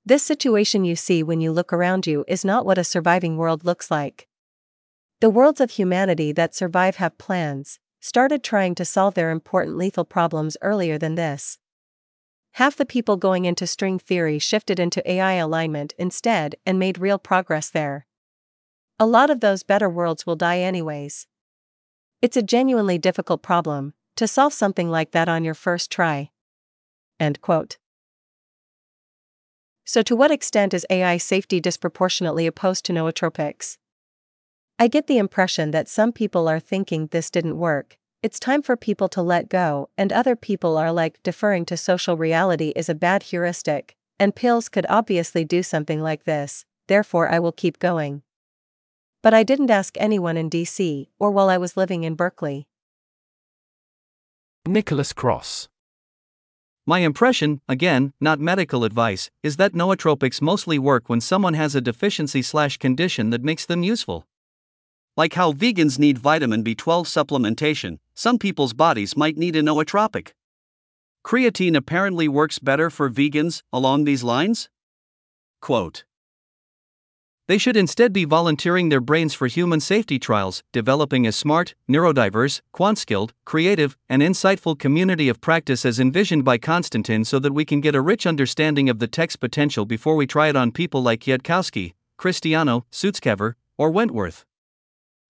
this 0.08 0.24
situation 0.24 0.86
you 0.86 0.96
see 0.96 1.22
when 1.22 1.42
you 1.42 1.52
look 1.52 1.74
around 1.74 2.08
you 2.08 2.24
is 2.30 2.46
not 2.46 2.66
what 2.66 2.78
a 2.78 2.84
surviving 2.86 3.36
world 3.36 3.66
looks 3.66 3.92
like. 3.92 4.30
The 5.20 5.30
worlds 5.30 5.60
of 5.60 5.72
humanity 5.72 6.32
that 6.32 6.56
survive 6.56 6.96
have 6.96 7.18
plans, 7.18 7.80
started 8.00 8.42
trying 8.42 8.74
to 8.76 8.86
solve 8.86 9.16
their 9.16 9.32
important 9.32 9.76
lethal 9.76 10.06
problems 10.06 10.56
earlier 10.62 10.98
than 10.98 11.16
this. 11.16 11.60
Half 12.54 12.78
the 12.78 12.86
people 12.86 13.18
going 13.18 13.44
into 13.44 13.68
string 13.68 14.00
theory 14.00 14.40
shifted 14.40 14.80
into 14.80 15.04
AI 15.12 15.34
alignment 15.34 15.94
instead 15.98 16.56
and 16.66 16.80
made 16.80 17.00
real 17.00 17.20
progress 17.20 17.70
there. 17.70 18.08
A 18.98 19.06
lot 19.06 19.30
of 19.30 19.42
those 19.42 19.64
better 19.64 19.90
worlds 19.90 20.26
will 20.26 20.38
die 20.38 20.60
anyways. 20.60 21.28
It's 22.22 22.38
a 22.38 22.42
genuinely 22.42 22.98
difficult 22.98 23.42
problem 23.42 23.94
to 24.16 24.26
solve 24.26 24.54
something 24.54 24.90
like 24.90 25.12
that 25.12 25.28
on 25.28 25.44
your 25.44 25.54
first 25.54 25.92
try. 25.92 26.32
End 27.20 27.42
quote. 27.42 27.78
So, 29.88 30.02
to 30.02 30.16
what 30.18 30.32
extent 30.32 30.74
is 30.74 30.86
AI 30.90 31.16
safety 31.18 31.62
disproportionately 31.62 32.46
opposed 32.46 32.84
to 32.86 32.94
nootropics? 32.94 33.78
I 34.78 34.88
get 34.90 35.08
the 35.08 35.18
impression 35.18 35.72
that 35.72 35.88
some 35.88 36.12
people 36.12 36.48
are 36.48 36.60
thinking 36.60 37.08
this 37.08 37.32
didn't 37.32 37.58
work, 37.58 37.98
it's 38.22 38.40
time 38.40 38.62
for 38.62 38.76
people 38.76 39.08
to 39.10 39.22
let 39.22 39.48
go, 39.48 39.90
and 39.98 40.12
other 40.12 40.36
people 40.36 40.78
are 40.78 40.92
like 40.92 41.24
deferring 41.24 41.66
to 41.68 41.78
social 41.78 42.18
reality 42.18 42.74
is 42.76 42.90
a 42.90 42.96
bad 42.96 43.24
heuristic, 43.24 43.96
and 44.20 44.36
pills 44.36 44.68
could 44.68 44.86
obviously 44.90 45.46
do 45.46 45.64
something 45.64 46.02
like 46.02 46.26
this, 46.26 46.66
therefore 46.88 47.30
I 47.30 47.40
will 47.40 47.54
keep 47.54 47.80
going. 47.80 48.24
But 49.24 49.34
I 49.34 49.44
didn't 49.44 49.72
ask 49.72 49.96
anyone 49.98 50.36
in 50.36 50.50
DC 50.50 51.08
or 51.18 51.32
while 51.32 51.50
I 51.50 51.58
was 51.58 51.78
living 51.78 52.04
in 52.04 52.16
Berkeley. 52.16 52.68
Nicholas 54.68 55.14
Kross. 55.14 55.70
My 56.90 57.00
impression, 57.00 57.60
again, 57.68 58.14
not 58.22 58.40
medical 58.40 58.86
advice, 58.86 59.30
is 59.44 59.58
that 59.58 59.74
nootropics 59.74 60.42
mostly 60.42 60.80
work 60.80 61.10
when 61.10 61.20
someone 61.20 61.54
has 61.54 61.76
a 61.76 61.82
deficiency 61.82 62.42
slash 62.42 62.78
condition 62.78 63.30
that 63.32 63.44
makes 63.44 63.66
them 63.66 63.84
useful. 63.84 64.26
Like 65.18 65.34
how 65.34 65.52
vegans 65.52 66.00
need 66.00 66.18
vitamin 66.18 66.64
B12 66.64 67.04
supplementation, 67.06 68.00
some 68.14 68.40
people's 68.40 68.72
bodies 68.72 69.18
might 69.18 69.36
need 69.36 69.58
a 69.58 69.62
nootropic. 69.62 70.32
Creatine 71.26 71.76
apparently 71.76 72.30
works 72.30 72.58
better 72.58 72.90
for 72.90 73.10
vegans 73.10 73.64
along 73.74 74.06
these 74.06 74.24
lines? 74.24 74.70
Quote 75.62 76.06
They 77.48 77.58
should 77.58 77.78
instead 77.78 78.12
be 78.12 78.26
volunteering 78.26 78.90
their 78.90 79.00
brains 79.00 79.34
for 79.34 79.48
human 79.48 79.80
safety 79.80 80.20
trials, 80.20 80.64
developing 80.74 81.26
a 81.26 81.32
smart, 81.32 81.76
neurodiverse, 81.90 82.60
quant 82.74 82.98
skilled, 82.98 83.34
creative, 83.46 83.96
and 84.10 84.22
insightful 84.22 84.78
community 84.78 85.30
of 85.30 85.40
practice 85.40 85.86
as 85.86 85.98
envisioned 85.98 86.44
by 86.44 86.58
Constantine 86.58 87.24
so 87.24 87.40
that 87.40 87.54
we 87.54 87.64
can 87.64 87.80
get 87.80 87.96
a 87.96 88.02
rich 88.02 88.28
understanding 88.28 88.90
of 88.90 89.00
the 89.00 89.08
tech's 89.08 89.38
potential 89.38 89.86
before 89.86 90.18
we 90.18 90.28
try 90.28 90.50
it 90.50 90.58
on 90.58 90.74
people 90.74 91.02
like 91.02 91.22
Yudkowsky, 91.22 91.94
Christiano, 92.20 92.84
Sutskever, 92.92 93.54
or 93.78 93.92
Wentworth. 93.92 94.44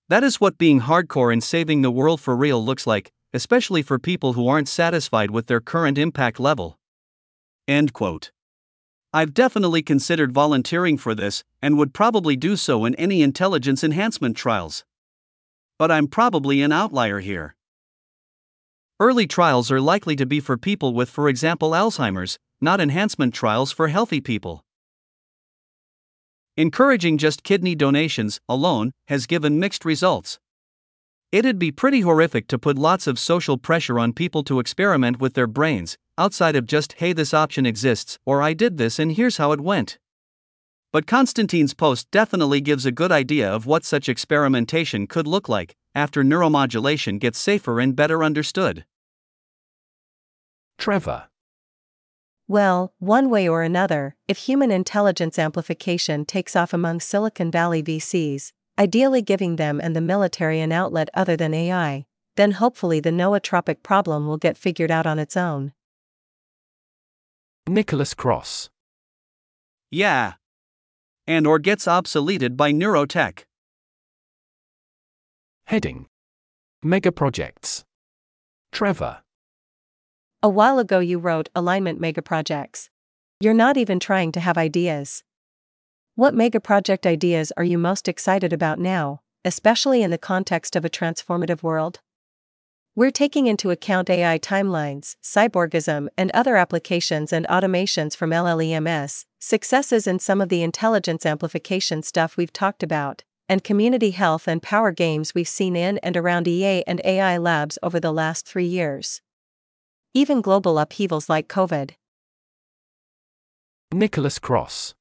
That 0.09 0.23
is 0.23 0.41
what 0.41 0.57
being 0.57 0.81
hardcore 0.81 1.31
and 1.31 1.43
saving 1.43 1.83
the 1.83 1.91
world 1.91 2.19
for 2.19 2.35
real 2.35 2.63
looks 2.63 2.87
like, 2.87 3.11
especially 3.31 3.83
for 3.83 3.99
people 3.99 4.33
who 4.33 4.47
aren't 4.47 4.69
satisfied 4.69 5.29
with 5.29 5.45
their 5.45 5.61
current 5.61 5.99
impact 5.99 6.39
level. 6.39 6.79
End 7.67 7.93
quote. 7.93 8.31
I've 9.17 9.33
definitely 9.33 9.81
considered 9.81 10.31
volunteering 10.31 10.95
for 10.95 11.15
this, 11.15 11.43
and 11.59 11.75
would 11.75 11.91
probably 11.91 12.35
do 12.35 12.55
so 12.55 12.85
in 12.85 12.93
any 12.97 13.23
intelligence 13.23 13.83
enhancement 13.83 14.37
trials. 14.37 14.85
But 15.79 15.89
I'm 15.89 16.07
probably 16.07 16.61
an 16.61 16.71
outlier 16.71 17.19
here. 17.19 17.55
Early 18.99 19.25
trials 19.25 19.71
are 19.71 19.81
likely 19.81 20.15
to 20.17 20.27
be 20.27 20.39
for 20.39 20.55
people 20.55 20.93
with, 20.93 21.09
for 21.09 21.27
example, 21.29 21.71
Alzheimer's, 21.71 22.37
not 22.61 22.79
enhancement 22.79 23.33
trials 23.33 23.71
for 23.71 23.87
healthy 23.87 24.21
people. 24.21 24.63
Encouraging 26.55 27.17
just 27.17 27.41
kidney 27.41 27.73
donations 27.73 28.39
alone 28.47 28.91
has 29.07 29.25
given 29.25 29.57
mixed 29.59 29.83
results. 29.83 30.37
It'd 31.31 31.57
be 31.57 31.71
pretty 31.71 32.01
horrific 32.01 32.47
to 32.49 32.59
put 32.59 32.77
lots 32.77 33.07
of 33.07 33.17
social 33.17 33.57
pressure 33.57 33.97
on 33.97 34.13
people 34.13 34.43
to 34.43 34.59
experiment 34.59 35.19
with 35.19 35.33
their 35.33 35.47
brains, 35.47 35.97
outside 36.17 36.55
of 36.55 36.65
just, 36.65 36.93
hey, 36.93 37.13
this 37.13 37.33
option 37.33 37.65
exists, 37.65 38.17
or 38.25 38.41
I 38.41 38.53
did 38.53 38.77
this 38.77 38.99
and 38.99 39.11
here's 39.11 39.37
how 39.37 39.51
it 39.51 39.61
went. 39.61 39.97
But 40.91 41.05
Constantine's 41.05 41.73
post 41.73 42.09
definitely 42.11 42.61
gives 42.61 42.85
a 42.85 42.91
good 42.91 43.11
idea 43.11 43.51
of 43.51 43.65
what 43.65 43.85
such 43.85 44.07
experimentation 44.07 45.05
could 45.05 45.27
look 45.27 45.49
like 45.49 45.75
after 45.93 46.23
neuromodulation 46.23 47.19
gets 47.19 47.37
safer 47.37 47.79
and 47.79 47.95
better 47.95 48.23
understood. 48.23 48.85
Trevor. 50.77 51.27
Well, 52.47 52.93
one 52.99 53.29
way 53.29 53.49
or 53.49 53.63
another, 53.63 54.15
if 54.27 54.37
human 54.37 54.71
intelligence 54.71 55.37
amplification 55.37 56.23
takes 56.23 56.55
off 56.55 56.71
among 56.71 57.01
Silicon 57.01 57.51
Valley 57.51 57.83
VCs, 57.83 58.53
ideally 58.79 59.21
giving 59.21 59.57
them 59.57 59.81
and 59.81 59.95
the 59.95 60.01
military 60.01 60.61
an 60.61 60.71
outlet 60.71 61.09
other 61.13 61.35
than 61.35 61.53
AI, 61.53 62.05
then 62.37 62.51
hopefully 62.51 62.99
the 62.99 63.09
nootropic 63.09 63.83
problem 63.83 64.27
will 64.27 64.37
get 64.37 64.57
figured 64.57 64.91
out 64.91 65.05
on 65.05 65.19
its 65.19 65.35
own. 65.35 65.73
Nicholas 67.67 68.13
Kross. 68.13 68.69
Yeah. 69.91 70.33
And 71.27 71.45
or 71.45 71.59
gets 71.59 71.85
obsoleted 71.85 72.55
by 72.55 72.71
neurotech. 72.71 73.43
Heading 75.65 76.07
Mega 76.81 77.11
Projects. 77.11 77.83
Trevor. 78.71 79.21
A 80.41 80.47
while 80.47 80.79
ago 80.79 80.99
you 80.99 81.19
wrote 81.19 81.49
alignment 81.53 81.99
megaprojects. 81.99 82.87
You're 83.41 83.53
not 83.53 83.75
even 83.75 83.99
trying 83.99 84.31
to 84.31 84.39
have 84.39 84.57
ideas. 84.57 85.23
What 86.15 86.33
megaproject 86.33 87.05
ideas 87.05 87.51
are 87.57 87.65
you 87.65 87.77
most 87.77 88.07
excited 88.07 88.53
about 88.53 88.79
now, 88.79 89.19
especially 89.43 90.03
in 90.03 90.11
the 90.11 90.17
context 90.17 90.77
of 90.77 90.85
a 90.85 90.89
transformative 90.89 91.63
world? 91.63 91.99
We're 92.97 93.11
taking 93.11 93.47
into 93.47 93.71
account 93.71 94.09
AI 94.09 94.39
timelines, 94.39 95.15
cyborgism, 95.23 96.07
and 96.17 96.31
other 96.31 96.57
applications 96.57 97.31
and 97.31 97.47
automations 97.47 98.17
from 98.17 98.31
LLMs, 98.31 99.23
successes 99.39 100.07
in 100.07 100.19
some 100.19 100.41
of 100.41 100.49
the 100.49 100.63
intelligence 100.63 101.25
amplification 101.25 102.03
stuff 102.03 102.35
we've 102.35 102.51
talked 102.51 102.83
about, 102.83 103.23
and 103.47 103.63
community 103.63 104.11
health 104.11 104.49
and 104.49 104.61
power 104.61 104.91
games 104.91 105.33
we've 105.33 105.47
seen 105.47 105.75
in 105.75 105.99
and 105.99 106.17
around 106.17 106.47
EA 106.47 106.83
and 106.85 106.99
AI 107.05 107.37
labs 107.37 107.77
over 107.81 107.99
the 107.99 108.11
last 108.11 108.45
three 108.45 108.65
years 108.65 109.21
even 110.17 110.41
global 110.41 110.79
upheavals 110.79 111.29
like 111.29 111.47
COVID. 111.47 111.91
Nicholas 113.93 114.39
Kross. 114.39 114.95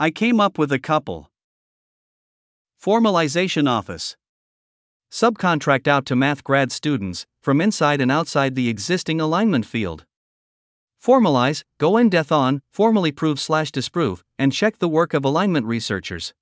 I 0.00 0.10
came 0.10 0.40
up 0.40 0.58
with 0.58 0.72
a 0.72 0.80
couple. 0.80 1.30
Formalization 2.82 3.70
Office. 3.70 4.16
Subcontract 5.12 5.86
out 5.86 6.06
to 6.06 6.16
math 6.16 6.42
grad 6.42 6.72
students 6.72 7.26
from 7.42 7.60
inside 7.60 8.00
and 8.00 8.10
outside 8.10 8.54
the 8.54 8.68
existing 8.68 9.20
alignment 9.20 9.66
field. 9.66 10.06
Formalize, 11.04 11.62
go 11.78 11.96
in 11.96 12.08
depth 12.08 12.32
on, 12.32 12.62
formally 12.72 13.12
prove 13.12 13.38
slash 13.38 13.70
disprove, 13.70 14.24
and 14.38 14.52
check 14.52 14.78
the 14.78 14.88
work 14.88 15.12
of 15.12 15.24
alignment 15.24 15.66
researchers. 15.66 16.32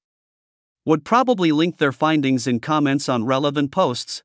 Would 0.87 1.05
probably 1.05 1.51
link 1.51 1.79
their 1.79 1.93
findings 1.93 2.47
in 2.47 2.61
comments 2.61 3.09
on 3.09 3.25
relevant 3.25 3.73
posts 3.73 4.23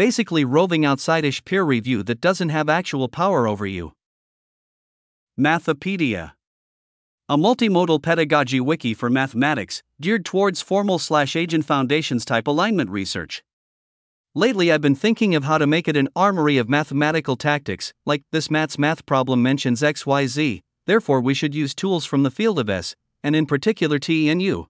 basically 0.00 0.46
roving 0.46 0.82
outside-ish 0.82 1.44
peer 1.44 1.62
review 1.62 2.02
that 2.02 2.22
doesn't 2.22 2.48
have 2.48 2.70
actual 2.70 3.06
power 3.06 3.46
over 3.46 3.66
you. 3.66 3.92
Mathopedia. 5.38 6.32
A 7.30 7.36
multimodal 7.36 8.02
pedagogy 8.02 8.58
wiki 8.58 8.92
for 8.92 9.08
mathematics, 9.08 9.84
geared 10.00 10.24
towards 10.24 10.62
formal 10.62 10.98
slash 10.98 11.36
agent 11.36 11.64
foundations 11.64 12.24
type 12.24 12.48
alignment 12.48 12.90
research. 12.90 13.44
Lately, 14.34 14.72
I've 14.72 14.80
been 14.80 14.96
thinking 14.96 15.36
of 15.36 15.44
how 15.44 15.56
to 15.56 15.64
make 15.64 15.86
it 15.86 15.96
an 15.96 16.08
armory 16.16 16.58
of 16.58 16.68
mathematical 16.68 17.36
tactics, 17.36 17.94
like 18.04 18.24
this 18.32 18.50
maths 18.50 18.80
math 18.80 19.06
problem 19.06 19.44
mentions 19.44 19.80
XYZ, 19.80 20.62
therefore, 20.86 21.20
we 21.20 21.32
should 21.32 21.54
use 21.54 21.72
tools 21.72 22.04
from 22.04 22.24
the 22.24 22.32
field 22.32 22.58
of 22.58 22.68
S, 22.68 22.96
and 23.22 23.36
in 23.36 23.46
particular 23.46 24.00
T 24.00 24.28
and 24.28 24.42
U. 24.42 24.66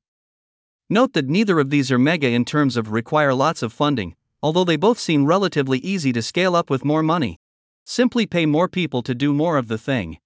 Note 0.90 1.14
that 1.14 1.30
neither 1.30 1.60
of 1.60 1.70
these 1.70 1.90
are 1.90 1.98
mega 1.98 2.28
in 2.28 2.44
terms 2.44 2.76
of 2.76 2.92
require 2.92 3.32
lots 3.32 3.62
of 3.62 3.72
funding, 3.72 4.16
although 4.42 4.64
they 4.64 4.76
both 4.76 4.98
seem 4.98 5.24
relatively 5.24 5.78
easy 5.78 6.12
to 6.12 6.20
scale 6.20 6.54
up 6.54 6.68
with 6.68 6.84
more 6.84 7.02
money. 7.02 7.40
Simply 7.86 8.26
pay 8.26 8.44
more 8.44 8.68
people 8.68 9.02
to 9.04 9.14
do 9.14 9.32
more 9.32 9.56
of 9.56 9.68
the 9.68 9.78
thing. 9.78 10.18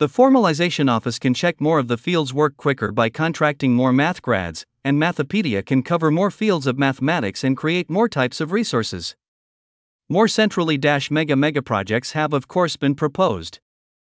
The 0.00 0.08
formalization 0.08 0.90
office 0.90 1.18
can 1.18 1.34
check 1.34 1.60
more 1.60 1.78
of 1.78 1.88
the 1.88 1.98
field's 1.98 2.32
work 2.32 2.56
quicker 2.56 2.90
by 2.90 3.10
contracting 3.10 3.74
more 3.74 3.92
math 3.92 4.22
grads, 4.22 4.64
and 4.82 4.98
Mathpedia 4.98 5.62
can 5.62 5.82
cover 5.82 6.10
more 6.10 6.30
fields 6.30 6.66
of 6.66 6.78
mathematics 6.78 7.44
and 7.44 7.54
create 7.54 7.90
more 7.90 8.08
types 8.08 8.40
of 8.40 8.50
resources. 8.50 9.14
More 10.08 10.26
centrally 10.26 10.78
dash 10.78 11.10
mega 11.10 11.36
mega 11.36 11.60
projects 11.60 12.12
have 12.12 12.32
of 12.32 12.48
course 12.48 12.78
been 12.78 12.94
proposed. 12.94 13.58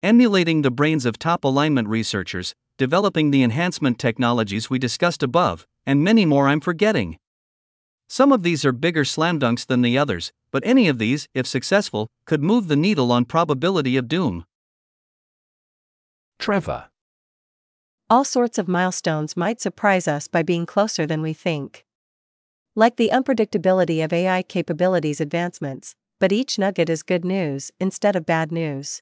Emulating 0.03 0.61
the 0.61 0.69
brains 0.69 1.07
of 1.07 1.17
top 1.17 1.43
alignment 1.43 1.87
researchers, 1.87 2.53
developing 2.77 3.31
the 3.31 3.41
enhancement 3.41 3.97
technologies 3.97 4.69
we 4.69 4.77
discussed 4.77 5.23
above, 5.23 5.65
and 5.87 6.03
many 6.03 6.23
more 6.23 6.49
I'm 6.49 6.61
forgetting. 6.61 7.17
Some 8.07 8.31
of 8.31 8.43
these 8.43 8.63
are 8.63 8.71
bigger 8.71 9.05
slam 9.05 9.39
dunks 9.39 9.65
than 9.65 9.81
the 9.81 9.97
others, 9.97 10.33
but 10.51 10.61
any 10.63 10.87
of 10.87 10.99
these, 10.99 11.27
if 11.33 11.47
successful, 11.47 12.09
could 12.27 12.43
move 12.43 12.67
the 12.67 12.75
needle 12.75 13.11
on 13.11 13.25
probability 13.25 13.97
of 13.97 14.07
doom. 14.07 14.45
Trevor. 16.39 16.85
All 18.09 18.23
sorts 18.23 18.57
of 18.57 18.69
milestones 18.69 19.35
might 19.35 19.59
surprise 19.59 20.07
us 20.07 20.27
by 20.27 20.41
being 20.41 20.65
closer 20.65 21.05
than 21.05 21.21
we 21.21 21.33
think. 21.33 21.85
Like 22.75 22.95
the 22.95 23.11
unpredictability 23.13 24.03
of 24.03 24.13
AI 24.13 24.41
capabilities 24.43 25.19
advancements, 25.19 25.95
but 26.17 26.31
each 26.31 26.57
nugget 26.57 26.89
is 26.89 27.03
good 27.03 27.25
news 27.25 27.71
instead 27.77 28.15
of 28.15 28.25
bad 28.25 28.53
news. 28.53 29.01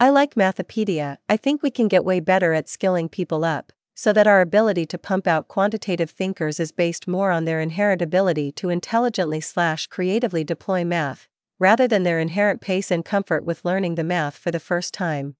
I 0.00 0.10
like 0.10 0.34
Mathpedia, 0.34 1.18
I 1.28 1.36
think 1.36 1.62
we 1.62 1.70
can 1.70 1.86
get 1.86 2.04
way 2.04 2.18
better 2.18 2.52
at 2.52 2.68
skilling 2.68 3.08
people 3.08 3.44
up, 3.44 3.72
so 3.94 4.12
that 4.12 4.26
our 4.26 4.40
ability 4.40 4.84
to 4.86 4.98
pump 4.98 5.28
out 5.28 5.46
quantitative 5.46 6.10
thinkers 6.10 6.58
is 6.58 6.72
based 6.72 7.06
more 7.06 7.30
on 7.30 7.44
their 7.44 7.60
inherent 7.60 8.02
ability 8.02 8.50
to 8.52 8.68
intelligently 8.68 9.40
slash 9.40 9.86
creatively 9.86 10.42
deploy 10.42 10.84
math, 10.84 11.28
rather 11.60 11.86
than 11.86 12.02
their 12.02 12.18
inherent 12.18 12.60
pace 12.60 12.90
and 12.90 13.04
comfort 13.04 13.44
with 13.44 13.64
learning 13.64 13.94
the 13.94 14.02
math 14.02 14.36
for 14.36 14.50
the 14.50 14.58
first 14.58 14.92
time. 14.92 15.36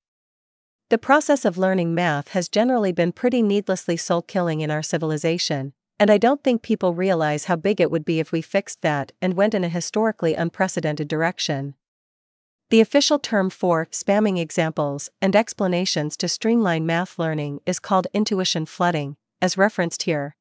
The 0.92 0.98
process 0.98 1.46
of 1.46 1.56
learning 1.56 1.94
math 1.94 2.32
has 2.32 2.50
generally 2.50 2.92
been 2.92 3.12
pretty 3.12 3.40
needlessly 3.40 3.96
soul 3.96 4.20
killing 4.20 4.60
in 4.60 4.70
our 4.70 4.82
civilization, 4.82 5.72
and 5.98 6.10
I 6.10 6.18
don't 6.18 6.44
think 6.44 6.60
people 6.60 6.92
realize 6.92 7.46
how 7.46 7.56
big 7.56 7.80
it 7.80 7.90
would 7.90 8.04
be 8.04 8.20
if 8.20 8.30
we 8.30 8.42
fixed 8.42 8.82
that 8.82 9.10
and 9.22 9.32
went 9.32 9.54
in 9.54 9.64
a 9.64 9.70
historically 9.70 10.34
unprecedented 10.34 11.08
direction. 11.08 11.76
The 12.68 12.82
official 12.82 13.18
term 13.18 13.48
for 13.48 13.86
spamming 13.86 14.38
examples 14.38 15.08
and 15.22 15.34
explanations 15.34 16.14
to 16.18 16.28
streamline 16.28 16.84
math 16.84 17.18
learning 17.18 17.60
is 17.64 17.80
called 17.80 18.06
intuition 18.12 18.66
flooding, 18.66 19.16
as 19.40 19.56
referenced 19.56 20.02
here. 20.02 20.36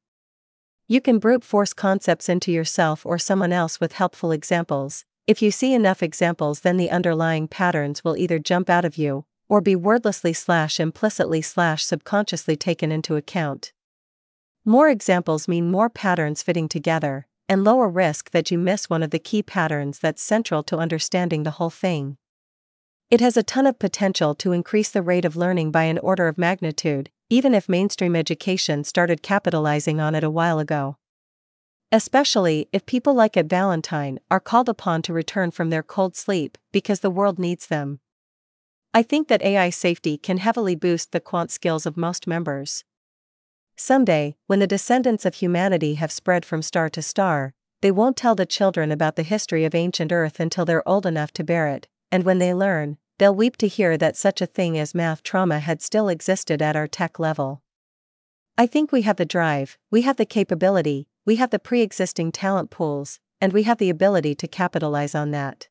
You 0.86 1.00
can 1.00 1.18
brute 1.18 1.44
force 1.44 1.72
concepts 1.72 2.28
into 2.28 2.52
yourself 2.52 3.06
or 3.06 3.16
someone 3.16 3.54
else 3.54 3.80
with 3.80 3.94
helpful 3.94 4.32
examples. 4.32 5.06
If 5.26 5.40
you 5.40 5.50
see 5.50 5.72
enough 5.72 6.02
examples, 6.02 6.60
then 6.60 6.76
the 6.76 6.90
underlying 6.90 7.48
patterns 7.48 8.04
will 8.04 8.18
either 8.18 8.38
jump 8.38 8.68
out 8.68 8.84
of 8.84 8.98
you 8.98 9.24
or 9.52 9.60
be 9.60 9.76
wordlessly 9.76 10.32
slash 10.32 10.80
implicitly 10.80 11.42
slash 11.42 11.84
subconsciously 11.84 12.56
taken 12.56 12.90
into 12.90 13.16
account. 13.16 13.70
More 14.64 14.88
examples 14.88 15.46
mean 15.46 15.70
more 15.70 15.90
patterns 15.90 16.42
fitting 16.42 16.70
together, 16.70 17.26
and 17.50 17.62
lower 17.62 17.86
risk 17.86 18.30
that 18.30 18.50
you 18.50 18.56
miss 18.56 18.88
one 18.88 19.02
of 19.02 19.10
the 19.10 19.18
key 19.18 19.42
patterns 19.42 19.98
that's 19.98 20.22
central 20.22 20.62
to 20.62 20.78
understanding 20.78 21.42
the 21.42 21.50
whole 21.50 21.68
thing. 21.68 22.16
It 23.10 23.20
has 23.20 23.36
a 23.36 23.42
ton 23.42 23.66
of 23.66 23.78
potential 23.78 24.34
to 24.36 24.52
increase 24.52 24.90
the 24.90 25.02
rate 25.02 25.26
of 25.26 25.36
learning 25.36 25.70
by 25.70 25.82
an 25.82 25.98
order 25.98 26.28
of 26.28 26.38
magnitude, 26.38 27.10
even 27.28 27.54
if 27.54 27.68
mainstream 27.68 28.16
education 28.16 28.84
started 28.84 29.20
capitalizing 29.20 30.00
on 30.00 30.14
it 30.14 30.24
a 30.24 30.30
while 30.30 30.60
ago. 30.60 30.96
Especially 31.90 32.70
if 32.72 32.86
people 32.86 33.12
like 33.12 33.36
at 33.36 33.50
Valentine 33.50 34.18
are 34.30 34.40
called 34.40 34.70
upon 34.70 35.02
to 35.02 35.12
return 35.12 35.50
from 35.50 35.68
their 35.68 35.82
cold 35.82 36.16
sleep 36.16 36.56
because 36.72 37.00
the 37.00 37.10
world 37.10 37.38
needs 37.38 37.66
them. 37.66 38.00
I 38.94 39.02
think 39.02 39.28
that 39.28 39.42
AI 39.42 39.70
safety 39.70 40.18
can 40.18 40.36
heavily 40.36 40.74
boost 40.74 41.12
the 41.12 41.20
quant 41.20 41.50
skills 41.50 41.86
of 41.86 41.96
most 41.96 42.26
members. 42.26 42.84
Someday, 43.74 44.36
when 44.48 44.58
the 44.58 44.66
descendants 44.66 45.24
of 45.24 45.36
humanity 45.36 45.94
have 45.94 46.12
spread 46.12 46.44
from 46.44 46.60
star 46.60 46.90
to 46.90 47.00
star, 47.00 47.54
they 47.80 47.90
won't 47.90 48.18
tell 48.18 48.34
the 48.34 48.44
children 48.44 48.92
about 48.92 49.16
the 49.16 49.22
history 49.22 49.64
of 49.64 49.74
ancient 49.74 50.12
Earth 50.12 50.38
until 50.38 50.66
they're 50.66 50.86
old 50.86 51.06
enough 51.06 51.32
to 51.32 51.42
bear 51.42 51.68
it, 51.68 51.88
and 52.10 52.24
when 52.24 52.38
they 52.38 52.52
learn, 52.52 52.98
they'll 53.18 53.34
weep 53.34 53.56
to 53.56 53.66
hear 53.66 53.96
that 53.96 54.16
such 54.16 54.42
a 54.42 54.46
thing 54.46 54.78
as 54.78 54.94
math 54.94 55.22
trauma 55.22 55.58
had 55.58 55.80
still 55.80 56.10
existed 56.10 56.60
at 56.60 56.76
our 56.76 56.86
tech 56.86 57.18
level. 57.18 57.62
I 58.58 58.66
think 58.66 58.92
we 58.92 59.02
have 59.02 59.16
the 59.16 59.24
drive, 59.24 59.78
we 59.90 60.02
have 60.02 60.18
the 60.18 60.26
capability, 60.26 61.08
we 61.24 61.36
have 61.36 61.50
the 61.50 61.58
pre 61.58 61.80
existing 61.80 62.30
talent 62.32 62.70
pools, 62.70 63.20
and 63.40 63.54
we 63.54 63.62
have 63.62 63.78
the 63.78 63.90
ability 63.90 64.34
to 64.34 64.46
capitalize 64.46 65.14
on 65.14 65.30
that. 65.30 65.68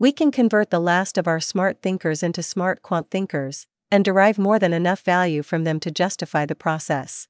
We 0.00 0.12
can 0.12 0.30
convert 0.30 0.70
the 0.70 0.80
last 0.80 1.18
of 1.18 1.28
our 1.28 1.40
smart 1.40 1.82
thinkers 1.82 2.22
into 2.22 2.42
smart 2.42 2.80
quant 2.80 3.10
thinkers, 3.10 3.66
and 3.90 4.02
derive 4.02 4.38
more 4.38 4.58
than 4.58 4.72
enough 4.72 5.02
value 5.02 5.42
from 5.42 5.64
them 5.64 5.78
to 5.80 5.90
justify 5.90 6.46
the 6.46 6.54
process. 6.54 7.28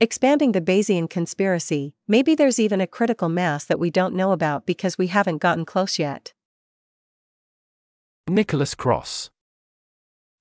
Expanding 0.00 0.50
the 0.50 0.60
Bayesian 0.60 1.08
conspiracy, 1.08 1.94
maybe 2.08 2.34
there's 2.34 2.58
even 2.58 2.80
a 2.80 2.88
critical 2.88 3.28
mass 3.28 3.64
that 3.64 3.78
we 3.78 3.90
don't 3.90 4.16
know 4.16 4.32
about 4.32 4.66
because 4.66 4.98
we 4.98 5.06
haven't 5.06 5.38
gotten 5.38 5.64
close 5.64 6.00
yet. 6.00 6.32
Nicholas 8.28 8.74
Kross. 8.74 9.30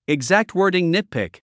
Exact 0.08 0.56
wording 0.56 0.92
nitpick. 0.92 1.42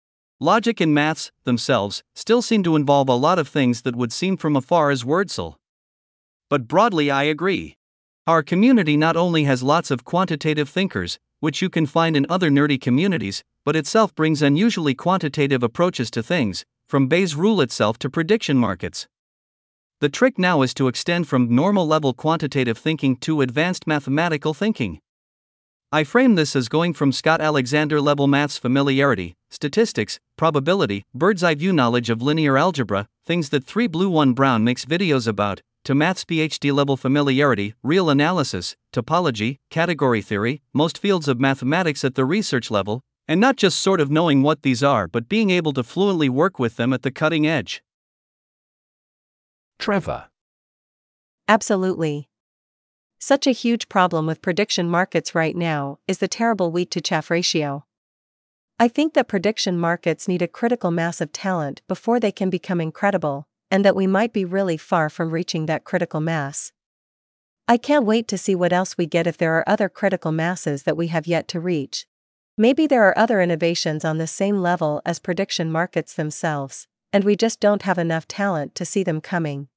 Logic 0.40 0.80
and 0.80 0.92
maths, 0.92 1.30
themselves, 1.44 2.02
still 2.16 2.42
seem 2.42 2.64
to 2.64 2.74
involve 2.74 3.08
a 3.08 3.14
lot 3.14 3.38
of 3.38 3.46
things 3.46 3.82
that 3.82 3.94
would 3.94 4.12
seem 4.12 4.36
from 4.36 4.56
afar 4.56 4.90
as 4.90 5.04
wordcel. 5.04 5.54
But 6.50 6.66
broadly, 6.66 7.08
I 7.08 7.22
agree. 7.22 7.76
Our 8.28 8.42
community 8.42 8.96
not 8.96 9.16
only 9.16 9.44
has 9.44 9.62
lots 9.62 9.92
of 9.92 10.04
quantitative 10.04 10.68
thinkers, 10.68 11.20
which 11.38 11.62
you 11.62 11.70
can 11.70 11.86
find 11.86 12.16
in 12.16 12.26
other 12.28 12.50
nerdy 12.50 12.80
communities, 12.80 13.44
but 13.64 13.76
itself 13.76 14.12
brings 14.16 14.42
unusually 14.42 14.96
quantitative 14.96 15.62
approaches 15.62 16.10
to 16.10 16.24
things, 16.24 16.64
from 16.88 17.06
Bayes' 17.06 17.36
rule 17.36 17.60
itself 17.60 18.00
to 18.00 18.10
prediction 18.10 18.56
markets. 18.56 19.06
The 20.00 20.08
trick 20.08 20.40
now 20.40 20.62
is 20.62 20.74
to 20.74 20.88
extend 20.88 21.28
from 21.28 21.54
normal 21.54 21.86
level 21.86 22.12
quantitative 22.12 22.76
thinking 22.76 23.14
to 23.18 23.42
advanced 23.42 23.86
mathematical 23.86 24.54
thinking. 24.54 24.98
I 25.92 26.02
frame 26.02 26.34
this 26.34 26.56
as 26.56 26.68
going 26.68 26.94
from 26.94 27.12
Scott 27.12 27.40
Alexander 27.40 28.00
level 28.00 28.26
maths 28.26 28.58
familiarity, 28.58 29.36
statistics, 29.50 30.18
probability, 30.36 31.04
bird's 31.14 31.44
eye 31.44 31.54
view 31.54 31.72
knowledge 31.72 32.10
of 32.10 32.20
linear 32.20 32.58
algebra, 32.58 33.06
things 33.24 33.50
that 33.50 33.62
3 33.62 33.86
Blue 33.86 34.10
1 34.10 34.32
Brown 34.32 34.64
makes 34.64 34.84
videos 34.84 35.28
about, 35.28 35.60
to 35.86 35.94
maths 35.94 36.24
PhD 36.24 36.72
level 36.72 36.96
familiarity, 36.96 37.74
real 37.80 38.10
analysis, 38.10 38.74
topology, 38.92 39.58
category 39.70 40.20
theory, 40.20 40.60
most 40.74 40.98
fields 40.98 41.28
of 41.28 41.38
mathematics 41.38 42.04
at 42.04 42.16
the 42.16 42.24
research 42.24 42.72
level, 42.72 43.02
and 43.28 43.40
not 43.40 43.54
just 43.54 43.78
sort 43.78 44.00
of 44.00 44.10
knowing 44.10 44.42
what 44.42 44.62
these 44.62 44.82
are 44.82 45.06
but 45.06 45.28
being 45.28 45.50
able 45.50 45.72
to 45.72 45.84
fluently 45.84 46.28
work 46.28 46.58
with 46.58 46.74
them 46.74 46.92
at 46.92 47.02
the 47.02 47.12
cutting 47.12 47.46
edge. 47.46 47.84
Trevor. 49.78 50.26
Absolutely. 51.46 52.28
Such 53.20 53.46
a 53.46 53.52
huge 53.52 53.88
problem 53.88 54.26
with 54.26 54.42
prediction 54.42 54.90
markets 54.90 55.36
right 55.36 55.54
now 55.54 56.00
is 56.08 56.18
the 56.18 56.26
terrible 56.26 56.72
wheat 56.72 56.90
to 56.90 57.00
chaff 57.00 57.30
ratio. 57.30 57.84
I 58.80 58.88
think 58.88 59.14
that 59.14 59.28
prediction 59.28 59.78
markets 59.78 60.26
need 60.26 60.42
a 60.42 60.48
critical 60.48 60.90
mass 60.90 61.20
of 61.20 61.32
talent 61.32 61.80
before 61.86 62.18
they 62.18 62.32
can 62.32 62.50
become 62.50 62.80
incredible, 62.80 63.46
and 63.70 63.84
that 63.84 63.96
we 63.96 64.06
might 64.06 64.32
be 64.32 64.44
really 64.44 64.76
far 64.76 65.08
from 65.08 65.30
reaching 65.30 65.66
that 65.66 65.84
critical 65.84 66.20
mass. 66.20 66.72
I 67.68 67.76
can't 67.76 68.06
wait 68.06 68.28
to 68.28 68.38
see 68.38 68.54
what 68.54 68.72
else 68.72 68.96
we 68.96 69.06
get 69.06 69.26
if 69.26 69.36
there 69.36 69.54
are 69.54 69.68
other 69.68 69.88
critical 69.88 70.30
masses 70.30 70.84
that 70.84 70.96
we 70.96 71.08
have 71.08 71.26
yet 71.26 71.48
to 71.48 71.60
reach. 71.60 72.06
Maybe 72.56 72.86
there 72.86 73.02
are 73.02 73.18
other 73.18 73.40
innovations 73.40 74.04
on 74.04 74.18
the 74.18 74.26
same 74.26 74.58
level 74.58 75.02
as 75.04 75.18
prediction 75.18 75.70
markets 75.70 76.14
themselves, 76.14 76.86
and 77.12 77.24
we 77.24 77.36
just 77.36 77.60
don't 77.60 77.82
have 77.82 77.98
enough 77.98 78.28
talent 78.28 78.74
to 78.76 78.84
see 78.84 79.02
them 79.02 79.20
coming. 79.20 79.68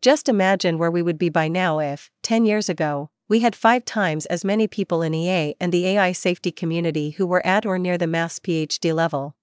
Just 0.00 0.28
imagine 0.28 0.78
where 0.78 0.90
we 0.90 1.02
would 1.02 1.18
be 1.18 1.28
by 1.28 1.46
now 1.46 1.78
if, 1.78 2.10
10 2.22 2.46
years 2.46 2.68
ago, 2.68 3.10
we 3.28 3.40
had 3.40 3.54
five 3.54 3.84
times 3.84 4.26
as 4.26 4.44
many 4.44 4.66
people 4.66 5.02
in 5.02 5.14
EA 5.14 5.54
and 5.60 5.72
the 5.72 5.86
AI 5.86 6.12
safety 6.12 6.50
community 6.50 7.10
who 7.10 7.26
were 7.26 7.46
at 7.46 7.64
or 7.64 7.78
near 7.78 7.96
the 7.96 8.06
mass 8.06 8.38
PhD 8.38 8.94
level 8.94 9.34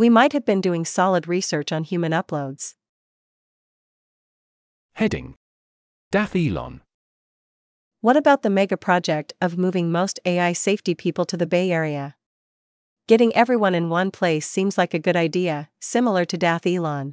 we 0.00 0.08
might 0.08 0.32
have 0.32 0.46
been 0.46 0.62
doing 0.62 0.82
solid 0.82 1.28
research 1.28 1.70
on 1.72 1.84
human 1.84 2.10
uploads. 2.10 2.72
Heading 4.94 5.34
Dath 6.10 6.32
ilan. 6.32 6.80
What 8.00 8.16
about 8.16 8.40
the 8.40 8.48
mega 8.48 8.78
project 8.78 9.34
of 9.42 9.58
moving 9.58 9.92
most 9.92 10.18
AI 10.24 10.54
safety 10.54 10.94
people 10.94 11.26
to 11.26 11.36
the 11.36 11.46
Bay 11.46 11.70
Area? 11.70 12.16
Getting 13.08 13.36
everyone 13.36 13.74
in 13.74 13.90
one 13.90 14.10
place 14.10 14.48
seems 14.48 14.78
like 14.78 14.94
a 14.94 14.98
good 14.98 15.16
idea, 15.16 15.68
similar 15.80 16.24
to 16.24 16.38
Dath 16.38 16.62
ilan. 16.62 17.12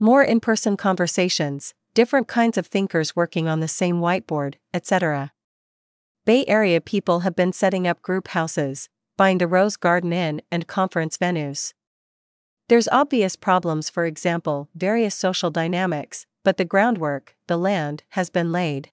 More 0.00 0.22
in 0.22 0.40
person 0.40 0.78
conversations, 0.78 1.74
different 1.92 2.26
kinds 2.26 2.56
of 2.56 2.68
thinkers 2.68 3.14
working 3.14 3.48
on 3.48 3.60
the 3.60 3.68
same 3.68 3.96
whiteboard, 3.96 4.54
etc. 4.72 5.32
Bay 6.24 6.46
Area 6.48 6.80
people 6.80 7.20
have 7.20 7.36
been 7.36 7.52
setting 7.52 7.86
up 7.86 8.00
group 8.00 8.28
houses, 8.28 8.88
buying 9.18 9.36
the 9.36 9.46
Rose 9.46 9.76
Garden 9.76 10.14
Inn, 10.14 10.40
and 10.50 10.66
conference 10.66 11.18
venues. 11.18 11.74
There's 12.72 12.88
obvious 12.88 13.36
problems, 13.36 13.90
for 13.90 14.06
example, 14.06 14.70
various 14.74 15.14
social 15.14 15.50
dynamics, 15.50 16.24
but 16.42 16.56
the 16.56 16.64
groundwork, 16.64 17.36
the 17.46 17.58
land, 17.58 18.02
has 18.12 18.30
been 18.30 18.50
laid. 18.50 18.90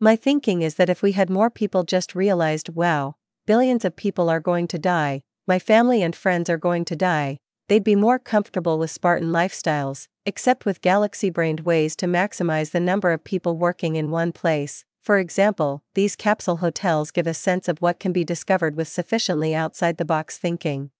My 0.00 0.16
thinking 0.16 0.62
is 0.62 0.74
that 0.74 0.90
if 0.90 1.00
we 1.00 1.12
had 1.12 1.30
more 1.30 1.50
people 1.50 1.84
just 1.84 2.16
realized, 2.16 2.70
wow, 2.70 3.14
billions 3.46 3.84
of 3.84 3.94
people 3.94 4.28
are 4.28 4.40
going 4.40 4.66
to 4.66 4.76
die, 4.76 5.22
my 5.46 5.60
family 5.60 6.02
and 6.02 6.16
friends 6.16 6.50
are 6.50 6.58
going 6.58 6.84
to 6.86 6.96
die, 6.96 7.38
they'd 7.68 7.84
be 7.84 7.94
more 7.94 8.18
comfortable 8.18 8.76
with 8.76 8.90
Spartan 8.90 9.28
lifestyles, 9.28 10.08
except 10.26 10.64
with 10.64 10.80
galaxy 10.80 11.30
brained 11.30 11.60
ways 11.60 11.94
to 11.94 12.06
maximize 12.06 12.72
the 12.72 12.80
number 12.80 13.12
of 13.12 13.22
people 13.22 13.56
working 13.56 13.94
in 13.94 14.10
one 14.10 14.32
place. 14.32 14.84
For 15.00 15.18
example, 15.18 15.84
these 15.94 16.16
capsule 16.16 16.56
hotels 16.56 17.12
give 17.12 17.28
a 17.28 17.34
sense 17.34 17.68
of 17.68 17.78
what 17.78 18.00
can 18.00 18.10
be 18.10 18.24
discovered 18.24 18.74
with 18.74 18.88
sufficiently 18.88 19.54
outside 19.54 19.96
the 19.96 20.04
box 20.04 20.38
thinking. 20.38 20.90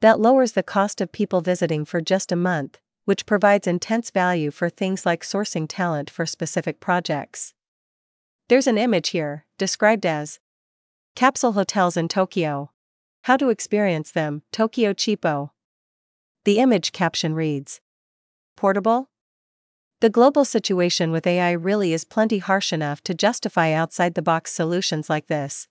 That 0.00 0.20
lowers 0.20 0.52
the 0.52 0.62
cost 0.62 1.00
of 1.00 1.12
people 1.12 1.40
visiting 1.40 1.84
for 1.84 2.00
just 2.00 2.30
a 2.30 2.36
month, 2.36 2.78
which 3.06 3.24
provides 3.24 3.66
intense 3.66 4.10
value 4.10 4.50
for 4.50 4.68
things 4.68 5.06
like 5.06 5.22
sourcing 5.22 5.66
talent 5.68 6.10
for 6.10 6.26
specific 6.26 6.80
projects. 6.80 7.54
There's 8.48 8.66
an 8.66 8.78
image 8.78 9.10
here, 9.10 9.46
described 9.58 10.04
as 10.04 10.38
Capsule 11.14 11.52
Hotels 11.52 11.96
in 11.96 12.08
Tokyo. 12.08 12.70
How 13.22 13.36
to 13.38 13.48
experience 13.48 14.10
them, 14.10 14.42
Tokyo 14.52 14.92
Cheapo. 14.92 15.50
The 16.44 16.58
image 16.58 16.92
caption 16.92 17.34
reads 17.34 17.80
Portable? 18.54 19.08
The 20.00 20.10
global 20.10 20.44
situation 20.44 21.10
with 21.10 21.26
AI 21.26 21.52
really 21.52 21.94
is 21.94 22.04
plenty 22.04 22.38
harsh 22.38 22.70
enough 22.70 23.02
to 23.04 23.14
justify 23.14 23.72
outside 23.72 24.14
the 24.14 24.20
box 24.20 24.52
solutions 24.52 25.08
like 25.08 25.28
this. 25.28 25.68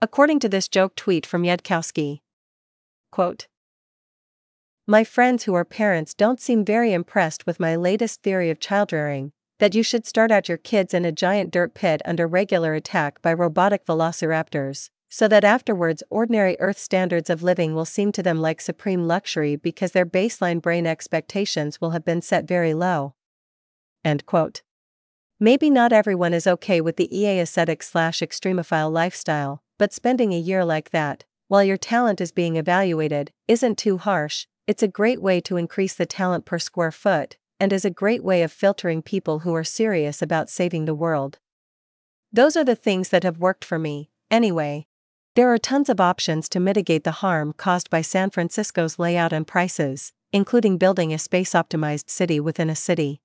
According 0.00 0.40
to 0.40 0.48
this 0.48 0.66
joke 0.66 0.96
tweet 0.96 1.26
from 1.26 1.42
Yudkowsky. 1.42 2.20
Quote 3.12 3.46
My 4.88 5.02
friends 5.02 5.42
who 5.42 5.54
are 5.54 5.64
parents 5.64 6.14
don't 6.14 6.40
seem 6.40 6.64
very 6.64 6.92
impressed 6.92 7.44
with 7.44 7.58
my 7.58 7.74
latest 7.74 8.22
theory 8.22 8.50
of 8.50 8.60
child 8.60 8.92
rearing, 8.92 9.32
that 9.58 9.74
you 9.74 9.82
should 9.82 10.06
start 10.06 10.30
out 10.30 10.48
your 10.48 10.58
kids 10.58 10.94
in 10.94 11.04
a 11.04 11.10
giant 11.10 11.50
dirt 11.50 11.74
pit 11.74 12.00
under 12.04 12.24
regular 12.28 12.72
attack 12.72 13.20
by 13.20 13.32
robotic 13.32 13.84
velociraptors, 13.84 14.90
so 15.08 15.26
that 15.26 15.42
afterwards 15.42 16.04
ordinary 16.08 16.56
Earth 16.60 16.78
standards 16.78 17.28
of 17.28 17.42
living 17.42 17.74
will 17.74 17.84
seem 17.84 18.12
to 18.12 18.22
them 18.22 18.40
like 18.40 18.60
supreme 18.60 19.08
luxury 19.08 19.56
because 19.56 19.90
their 19.90 20.06
baseline 20.06 20.62
brain 20.62 20.86
expectations 20.86 21.80
will 21.80 21.90
have 21.90 22.04
been 22.04 22.22
set 22.22 22.46
very 22.46 22.72
low. 22.72 23.14
End 24.04 24.24
quote. 24.24 24.62
Maybe 25.40 25.68
not 25.68 25.92
everyone 25.92 26.32
is 26.32 26.46
okay 26.46 26.80
with 26.80 26.96
the 26.96 27.12
EA 27.12 27.40
ascetic 27.40 27.82
slash 27.82 28.20
extremophile 28.20 28.92
lifestyle, 28.92 29.64
but 29.78 29.92
spending 29.92 30.32
a 30.32 30.38
year 30.38 30.64
like 30.64 30.90
that, 30.90 31.24
while 31.48 31.64
your 31.64 31.76
talent 31.76 32.20
is 32.20 32.30
being 32.30 32.54
evaluated, 32.54 33.32
isn't 33.48 33.78
too 33.78 33.98
harsh, 33.98 34.46
it's 34.66 34.82
a 34.82 34.88
great 34.88 35.22
way 35.22 35.40
to 35.40 35.56
increase 35.56 35.94
the 35.94 36.06
talent 36.06 36.44
per 36.44 36.58
square 36.58 36.90
foot, 36.90 37.36
and 37.60 37.72
is 37.72 37.84
a 37.84 37.90
great 37.90 38.24
way 38.24 38.42
of 38.42 38.50
filtering 38.50 39.00
people 39.00 39.40
who 39.40 39.54
are 39.54 39.64
serious 39.64 40.20
about 40.20 40.50
saving 40.50 40.84
the 40.84 40.94
world. 40.94 41.38
Those 42.32 42.56
are 42.56 42.64
the 42.64 42.74
things 42.74 43.10
that 43.10 43.22
have 43.22 43.38
worked 43.38 43.64
for 43.64 43.78
me, 43.78 44.10
anyway. 44.30 44.86
There 45.36 45.52
are 45.52 45.58
tons 45.58 45.88
of 45.88 46.00
options 46.00 46.48
to 46.48 46.60
mitigate 46.60 47.04
the 47.04 47.12
harm 47.22 47.54
caused 47.56 47.90
by 47.90 48.00
San 48.00 48.30
Francisco's 48.30 48.98
layout 48.98 49.32
and 49.32 49.46
prices, 49.46 50.12
including 50.32 50.78
building 50.78 51.12
a 51.12 51.18
space 51.18 51.52
optimized 51.52 52.10
city 52.10 52.40
within 52.40 52.68
a 52.68 52.76
city. 52.76 53.20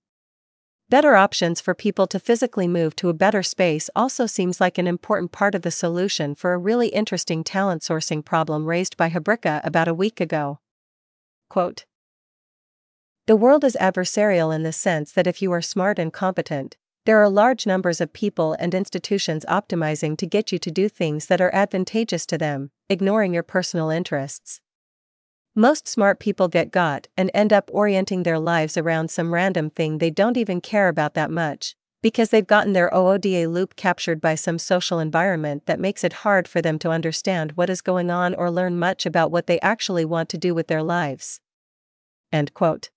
Better 0.90 1.16
options 1.16 1.62
for 1.62 1.74
people 1.74 2.06
to 2.08 2.20
physically 2.20 2.68
move 2.68 2.96
to 2.98 3.10
a 3.10 3.14
better 3.14 3.42
space 3.42 3.90
also 3.96 4.26
seems 4.26 4.62
like 4.62 4.78
an 4.78 4.88
important 4.88 5.32
part 5.32 5.56
of 5.56 5.62
the 5.62 5.72
solution 5.72 6.36
for 6.36 6.54
a 6.54 6.58
really 6.58 6.90
interesting 6.90 7.44
talent 7.44 7.82
sourcing 7.82 8.24
problem 8.24 8.66
raised 8.66 8.98
by 8.98 9.10
Habryka 9.10 9.62
about 9.64 9.88
a 9.88 9.94
week 9.94 10.20
ago. 10.20 10.60
Quote 11.52 11.84
the 13.28 13.36
world 13.36 13.66
is 13.66 13.78
adversarial 13.80 14.56
in 14.56 14.64
the 14.64 14.72
sense 14.72 15.12
that 15.12 15.28
if 15.28 15.42
you 15.42 15.52
are 15.52 15.62
smart 15.62 16.00
and 16.00 16.12
competent, 16.12 16.78
there 17.06 17.22
are 17.22 17.30
large 17.30 17.68
numbers 17.68 18.00
of 18.00 18.14
people 18.14 18.54
and 18.60 18.74
institutions 18.74 19.46
optimizing 19.50 20.18
to 20.18 20.26
get 20.26 20.54
you 20.54 20.60
to 20.60 20.72
do 20.72 20.88
things 20.88 21.28
that 21.28 21.42
are 21.42 21.54
advantageous 21.54 22.26
to 22.28 22.38
them, 22.38 22.72
ignoring 22.90 23.34
your 23.34 23.44
personal 23.44 23.90
interests. 23.90 24.62
Most 25.54 25.88
smart 25.90 26.20
people 26.22 26.48
get 26.48 26.72
got 26.72 27.10
and 27.18 27.30
end 27.34 27.52
up 27.52 27.70
orienting 27.74 28.24
their 28.24 28.40
lives 28.40 28.78
around 28.78 29.12
some 29.12 29.34
random 29.34 29.70
thing 29.70 29.98
they 29.98 30.10
don't 30.10 30.38
even 30.38 30.62
care 30.62 30.88
about 30.88 31.16
that 31.16 31.30
much, 31.30 31.76
because 32.02 32.30
they've 32.30 32.48
gotten 32.48 32.74
their 32.74 32.90
OODA 32.90 33.48
loop 33.52 33.76
captured 33.76 34.20
by 34.20 34.36
some 34.36 34.58
social 34.58 35.00
environment 35.00 35.66
that 35.68 35.80
makes 35.80 36.04
it 36.04 36.14
hard 36.14 36.48
for 36.48 36.62
them 36.62 36.80
to 36.80 36.90
understand 36.90 37.52
what 37.54 37.70
is 37.70 37.82
going 37.82 38.10
on 38.10 38.34
or 38.34 38.50
learn 38.50 38.80
much 38.80 39.06
about 39.06 39.32
what 39.32 39.48
they 39.48 39.60
actually 39.60 40.06
want 40.06 40.30
to 40.30 40.38
do 40.38 40.56
with 40.56 40.68
their 40.68 40.82
lives. 40.82 41.40
End 42.32 42.54
quote. 42.54 42.90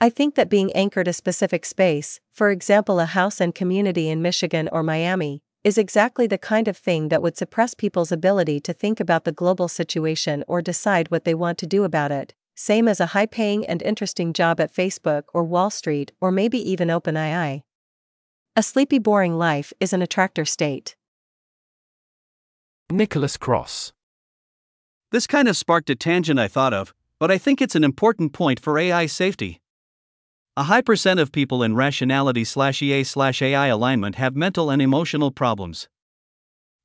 I 0.00 0.08
think 0.08 0.34
that 0.34 0.48
being 0.48 0.72
anchored 0.72 1.08
a 1.08 1.12
specific 1.12 1.64
space, 1.64 2.20
for 2.32 2.50
example 2.50 2.98
a 2.98 3.06
house 3.06 3.40
and 3.40 3.54
community 3.54 4.08
in 4.08 4.22
Michigan 4.22 4.68
or 4.72 4.82
Miami, 4.82 5.42
is 5.62 5.78
exactly 5.78 6.26
the 6.26 6.38
kind 6.38 6.66
of 6.66 6.76
thing 6.76 7.08
that 7.08 7.22
would 7.22 7.36
suppress 7.36 7.74
people's 7.74 8.10
ability 8.10 8.58
to 8.60 8.72
think 8.72 8.98
about 8.98 9.24
the 9.24 9.30
global 9.30 9.68
situation 9.68 10.42
or 10.48 10.60
decide 10.60 11.10
what 11.10 11.24
they 11.24 11.34
want 11.34 11.56
to 11.58 11.66
do 11.66 11.84
about 11.84 12.10
it, 12.10 12.34
same 12.56 12.88
as 12.88 12.98
a 12.98 13.06
high 13.06 13.26
paying 13.26 13.64
and 13.66 13.80
interesting 13.82 14.32
job 14.32 14.58
at 14.58 14.74
Facebook 14.74 15.24
or 15.32 15.44
Wall 15.44 15.70
Street 15.70 16.10
or 16.20 16.32
maybe 16.32 16.58
even 16.58 16.88
OpenAI. 16.88 17.62
A 18.54 18.62
sleepy, 18.62 18.98
boring 18.98 19.38
life 19.38 19.72
is 19.80 19.94
an 19.94 20.02
attractor 20.02 20.44
state. 20.44 20.94
Nicholas 22.90 23.38
Kross. 23.38 23.92
This 25.10 25.26
kind 25.26 25.48
of 25.48 25.56
sparked 25.56 25.88
a 25.88 25.94
tangent 25.94 26.38
I 26.38 26.48
thought 26.48 26.74
of, 26.74 26.92
but 27.18 27.30
I 27.30 27.38
think 27.38 27.62
it's 27.62 27.74
an 27.74 27.82
important 27.82 28.34
point 28.34 28.60
for 28.60 28.78
AI 28.78 29.06
safety. 29.06 29.62
A 30.54 30.64
high 30.64 30.82
percent 30.82 31.18
of 31.18 31.32
people 31.32 31.62
in 31.62 31.76
rationality 31.76 32.44
slash 32.44 32.82
EA 32.82 33.04
slash 33.04 33.40
AI 33.40 33.68
alignment 33.68 34.16
have 34.16 34.36
mental 34.36 34.68
and 34.68 34.82
emotional 34.82 35.30
problems. 35.30 35.88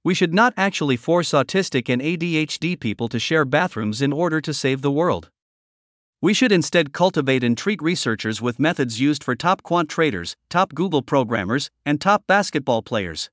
We 0.05 0.13
should 0.13 0.33
not 0.33 0.53
actually 0.55 0.95
force 0.95 1.31
autistic 1.31 1.89
and 1.89 2.01
ADHD 2.01 2.79
people 2.79 3.09
to 3.09 3.19
share 3.19 3.43
bathrooms 3.43 4.01
in 4.01 4.13
order 4.13 4.39
to 4.39 4.53
save 4.53 4.81
the 4.81 4.91
world. 4.91 5.31
We 6.19 6.33
should 6.33 6.51
instead 6.51 6.93
cultivate 6.93 7.43
and 7.43 7.55
treat 7.55 7.79
researchers 7.79 8.41
with 8.41 8.59
methods 8.59 8.99
used 8.99 9.23
for 9.23 9.35
top 9.35 9.61
quant 9.61 9.87
traders, 9.87 10.35
top 10.49 10.73
Google 10.73 11.03
programmers, 11.03 11.69
and 11.85 12.01
top 12.01 12.25
basketball 12.25 12.81
players. 12.81 13.29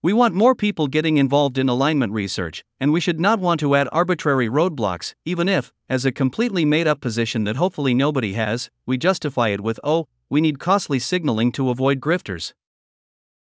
We 0.00 0.12
want 0.12 0.32
more 0.32 0.54
people 0.54 0.86
getting 0.86 1.16
involved 1.16 1.58
in 1.58 1.68
alignment 1.68 2.12
research, 2.12 2.64
and 2.78 2.92
we 2.92 3.00
should 3.00 3.18
not 3.18 3.40
want 3.40 3.58
to 3.60 3.74
add 3.74 3.88
arbitrary 3.90 4.48
roadblocks, 4.48 5.14
even 5.24 5.48
if, 5.48 5.72
as 5.88 6.04
a 6.04 6.12
completely 6.12 6.64
made 6.64 6.86
up 6.86 7.00
position 7.00 7.42
that 7.42 7.56
hopefully 7.56 7.92
nobody 7.92 8.34
has, 8.34 8.70
we 8.86 8.96
justify 8.96 9.48
it 9.48 9.60
with, 9.60 9.80
oh, 9.82 10.06
we 10.28 10.40
need 10.40 10.60
costly 10.60 11.00
signaling 11.00 11.50
to 11.50 11.70
avoid 11.70 11.98
grifters. 11.98 12.52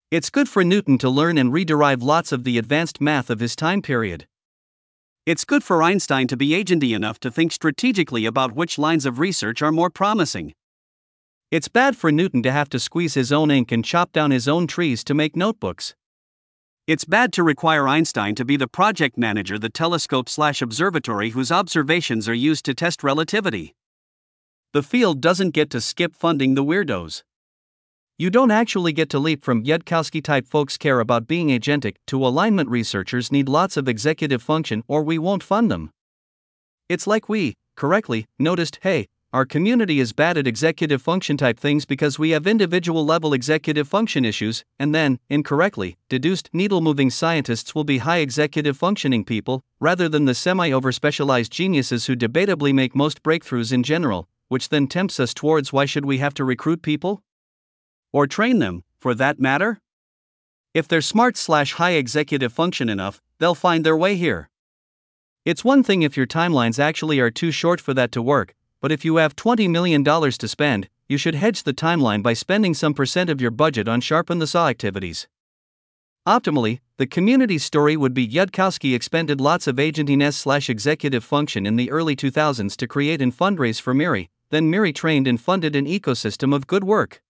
It's 0.09 0.29
good 0.29 0.47
for 0.47 0.63
Newton 0.63 0.97
to 0.99 1.09
learn 1.09 1.37
and 1.37 1.51
rederive 1.51 2.01
lots 2.01 2.31
of 2.31 2.45
the 2.45 2.57
advanced 2.57 3.01
math 3.01 3.29
of 3.29 3.41
his 3.41 3.57
time 3.57 3.81
period. 3.81 4.25
It's 5.27 5.43
good 5.43 5.61
for 5.61 5.83
Einstein 5.83 6.27
to 6.27 6.37
be 6.37 6.51
agenty 6.51 6.95
enough 6.95 7.19
to 7.19 7.29
think 7.29 7.51
strategically 7.51 8.25
about 8.25 8.55
which 8.55 8.77
lines 8.77 9.05
of 9.05 9.19
research 9.19 9.61
are 9.61 9.73
more 9.73 9.89
promising. 9.89 10.53
It's 11.51 11.67
bad 11.67 11.97
for 11.97 12.13
Newton 12.13 12.41
to 12.43 12.51
have 12.53 12.69
to 12.69 12.79
squeeze 12.79 13.15
his 13.15 13.29
own 13.29 13.51
ink 13.51 13.69
and 13.73 13.83
chop 13.83 14.13
down 14.13 14.31
his 14.31 14.47
own 14.47 14.67
trees 14.67 15.03
to 15.03 15.13
make 15.13 15.35
notebooks. 15.35 15.95
It's 16.87 17.03
bad 17.03 17.33
to 17.33 17.43
require 17.43 17.89
Einstein 17.89 18.35
to 18.35 18.45
be 18.45 18.55
the 18.55 18.69
project 18.69 19.17
manager 19.17 19.59
the 19.59 19.67
telescope 19.67 20.29
slash 20.29 20.61
observatory 20.61 21.31
whose 21.31 21.51
observations 21.51 22.29
are 22.29 22.33
used 22.33 22.63
to 22.63 22.73
test 22.73 23.03
relativity. 23.03 23.75
The 24.71 24.81
field 24.81 25.19
doesn't 25.19 25.49
get 25.49 25.69
to 25.71 25.81
skip 25.81 26.15
funding 26.15 26.55
the 26.55 26.63
weirdos. 26.63 27.23
You 28.19 28.31
don't 28.31 28.49
actually 28.49 28.93
get 28.93 29.11
to 29.11 29.19
leap 29.19 29.43
from 29.43 29.63
Yudkowsky 29.63 30.23
type 30.23 30.47
folks 30.47 30.75
care 30.75 30.99
about 30.99 31.27
being 31.27 31.49
agentic 31.49 31.97
to 32.07 32.25
alignment 32.25 32.67
researchers 32.67 33.31
need 33.31 33.47
lots 33.47 33.77
of 33.77 33.87
executive 33.87 34.41
function 34.41 34.83
or 34.87 35.03
we 35.03 35.19
won't 35.19 35.43
fund 35.43 35.69
them. 35.69 35.91
It's 36.89 37.05
like 37.05 37.29
we, 37.29 37.53
correctly, 37.75 38.25
noticed 38.39 38.79
hey, 38.81 39.05
our 39.33 39.45
community 39.45 39.99
is 39.99 40.13
bad 40.13 40.35
at 40.35 40.47
executive 40.47 40.99
function 40.99 41.37
type 41.37 41.59
things 41.59 41.85
because 41.85 42.17
we 42.17 42.31
have 42.31 42.47
individual 42.47 43.05
level 43.05 43.33
executive 43.33 43.87
function 43.87 44.25
issues, 44.25 44.65
and 44.79 44.95
then, 44.95 45.19
incorrectly, 45.29 45.95
deduced 46.09 46.49
needle 46.53 46.81
moving 46.81 47.11
scientists 47.11 47.75
will 47.75 47.83
be 47.83 47.99
high 47.99 48.17
executive 48.17 48.77
functioning 48.77 49.23
people, 49.23 49.63
rather 49.79 50.09
than 50.09 50.25
the 50.25 50.33
semi 50.33 50.71
overspecialized 50.71 51.51
geniuses 51.51 52.07
who 52.07 52.15
debatably 52.15 52.73
make 52.73 52.95
most 52.95 53.21
breakthroughs 53.21 53.71
in 53.71 53.83
general, 53.83 54.27
which 54.47 54.69
then 54.69 54.87
tempts 54.87 55.19
us 55.19 55.35
towards 55.35 55.71
why 55.71 55.85
should 55.85 56.05
we 56.05 56.17
have 56.17 56.33
to 56.33 56.43
recruit 56.43 56.81
people? 56.81 57.21
Or 58.11 58.27
train 58.27 58.59
them, 58.59 58.83
for 58.99 59.13
that 59.15 59.39
matter? 59.39 59.79
If 60.73 60.87
they're 60.87 61.01
smart 61.01 61.37
slash 61.37 61.73
high 61.73 61.91
executive 61.91 62.53
function 62.53 62.89
enough, 62.89 63.21
they'll 63.39 63.55
find 63.55 63.85
their 63.85 63.97
way 63.97 64.15
here. 64.15 64.49
It's 65.45 65.63
one 65.63 65.81
thing 65.81 66.01
if 66.01 66.17
your 66.17 66.27
timelines 66.27 66.79
actually 66.79 67.19
are 67.19 67.31
too 67.31 67.51
short 67.51 67.79
for 67.79 67.93
that 67.93 68.11
to 68.11 68.21
work, 68.21 68.53
but 68.81 68.91
if 68.91 69.05
you 69.05 69.15
have 69.15 69.35
$20 69.35 69.69
million 69.69 70.03
to 70.03 70.47
spend, 70.47 70.89
you 71.07 71.17
should 71.17 71.35
hedge 71.35 71.63
the 71.63 71.73
timeline 71.73 72.21
by 72.21 72.33
spending 72.33 72.73
some 72.73 72.93
percent 72.93 73.29
of 73.29 73.41
your 73.41 73.51
budget 73.51 73.87
on 73.87 74.01
sharpen 74.01 74.39
the 74.39 74.47
saw 74.47 74.67
activities. 74.67 75.27
Optimally, 76.27 76.81
the 76.97 77.07
community's 77.07 77.63
story 77.63 77.95
would 77.95 78.13
be 78.13 78.27
Yudkowsky 78.27 78.93
expended 78.93 79.39
lots 79.39 79.67
of 79.67 79.77
agentiness 79.77 80.33
slash 80.33 80.69
executive 80.69 81.23
function 81.23 81.65
in 81.65 81.77
the 81.77 81.89
early 81.89 82.17
2000s 82.17 82.75
to 82.75 82.87
create 82.87 83.21
and 83.21 83.35
fundraise 83.35 83.79
for 83.79 83.93
Miri, 83.93 84.29
then 84.49 84.69
Miri 84.69 84.91
trained 84.91 85.27
and 85.27 85.39
funded 85.39 85.75
an 85.75 85.85
ecosystem 85.85 86.53
of 86.53 86.67
good 86.67 86.83
work. 86.83 87.21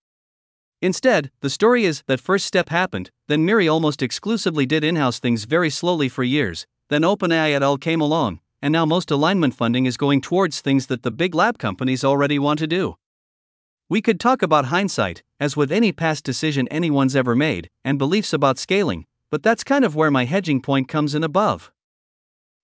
Instead, 0.82 1.32
the 1.42 1.50
story 1.50 1.86
is 1.86 2.04
that 2.06 2.20
first 2.20 2.46
step 2.46 2.70
happened, 2.70 3.10
then 3.28 3.44
Miri 3.44 3.68
almost 3.68 4.04
exclusively 4.04 4.66
did 4.66 4.84
in 4.84 4.96
house 4.96 5.20
things 5.20 5.46
very 5.46 5.72
slowly 5.72 6.08
for 6.08 6.24
years, 6.24 6.68
then 6.90 7.02
OpenAI 7.02 7.54
et 7.54 7.64
al. 7.64 7.78
came 7.78 8.00
along, 8.00 8.40
and 8.62 8.72
now 8.72 8.86
most 8.86 9.10
alignment 9.10 9.56
funding 9.56 9.88
is 9.88 9.98
going 9.98 10.22
towards 10.22 10.62
things 10.62 10.86
that 10.86 11.02
the 11.02 11.10
big 11.10 11.34
lab 11.34 11.58
companies 11.58 12.04
already 12.04 12.38
want 12.38 12.60
to 12.60 12.68
do. 12.68 12.96
We 13.90 14.02
could 14.02 14.20
talk 14.20 14.44
about 14.44 14.66
hindsight, 14.66 15.24
as 15.40 15.58
with 15.58 15.72
any 15.72 15.92
past 15.92 16.24
decision 16.24 16.68
anyone's 16.68 17.16
ever 17.16 17.36
made, 17.36 17.70
and 17.84 17.98
beliefs 17.98 18.32
about 18.32 18.60
scaling, 18.60 19.06
but 19.32 19.42
that's 19.42 19.64
kind 19.64 19.84
of 19.84 19.96
where 19.96 20.12
my 20.12 20.26
hedging 20.26 20.62
point 20.62 20.88
comes 20.88 21.16
in 21.16 21.24
above. 21.24 21.72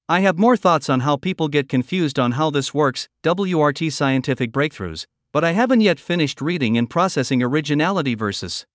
I 0.08 0.20
have 0.20 0.38
more 0.38 0.58
thoughts 0.58 0.88
on 0.90 1.00
how 1.00 1.18
people 1.18 1.48
get 1.48 1.68
confused 1.68 2.20
on 2.20 2.34
how 2.34 2.52
this 2.52 2.74
works, 2.74 3.08
WRT 3.24 3.92
scientific 3.92 4.52
breakthroughs, 4.52 5.06
but 5.34 5.44
I 5.44 5.52
haven't 5.52 5.82
yet 5.82 6.00
finished 6.00 6.40
reading 6.40 6.78
and 6.78 6.88
processing 6.90 7.42
originality 7.42 8.14
versus 8.14 8.66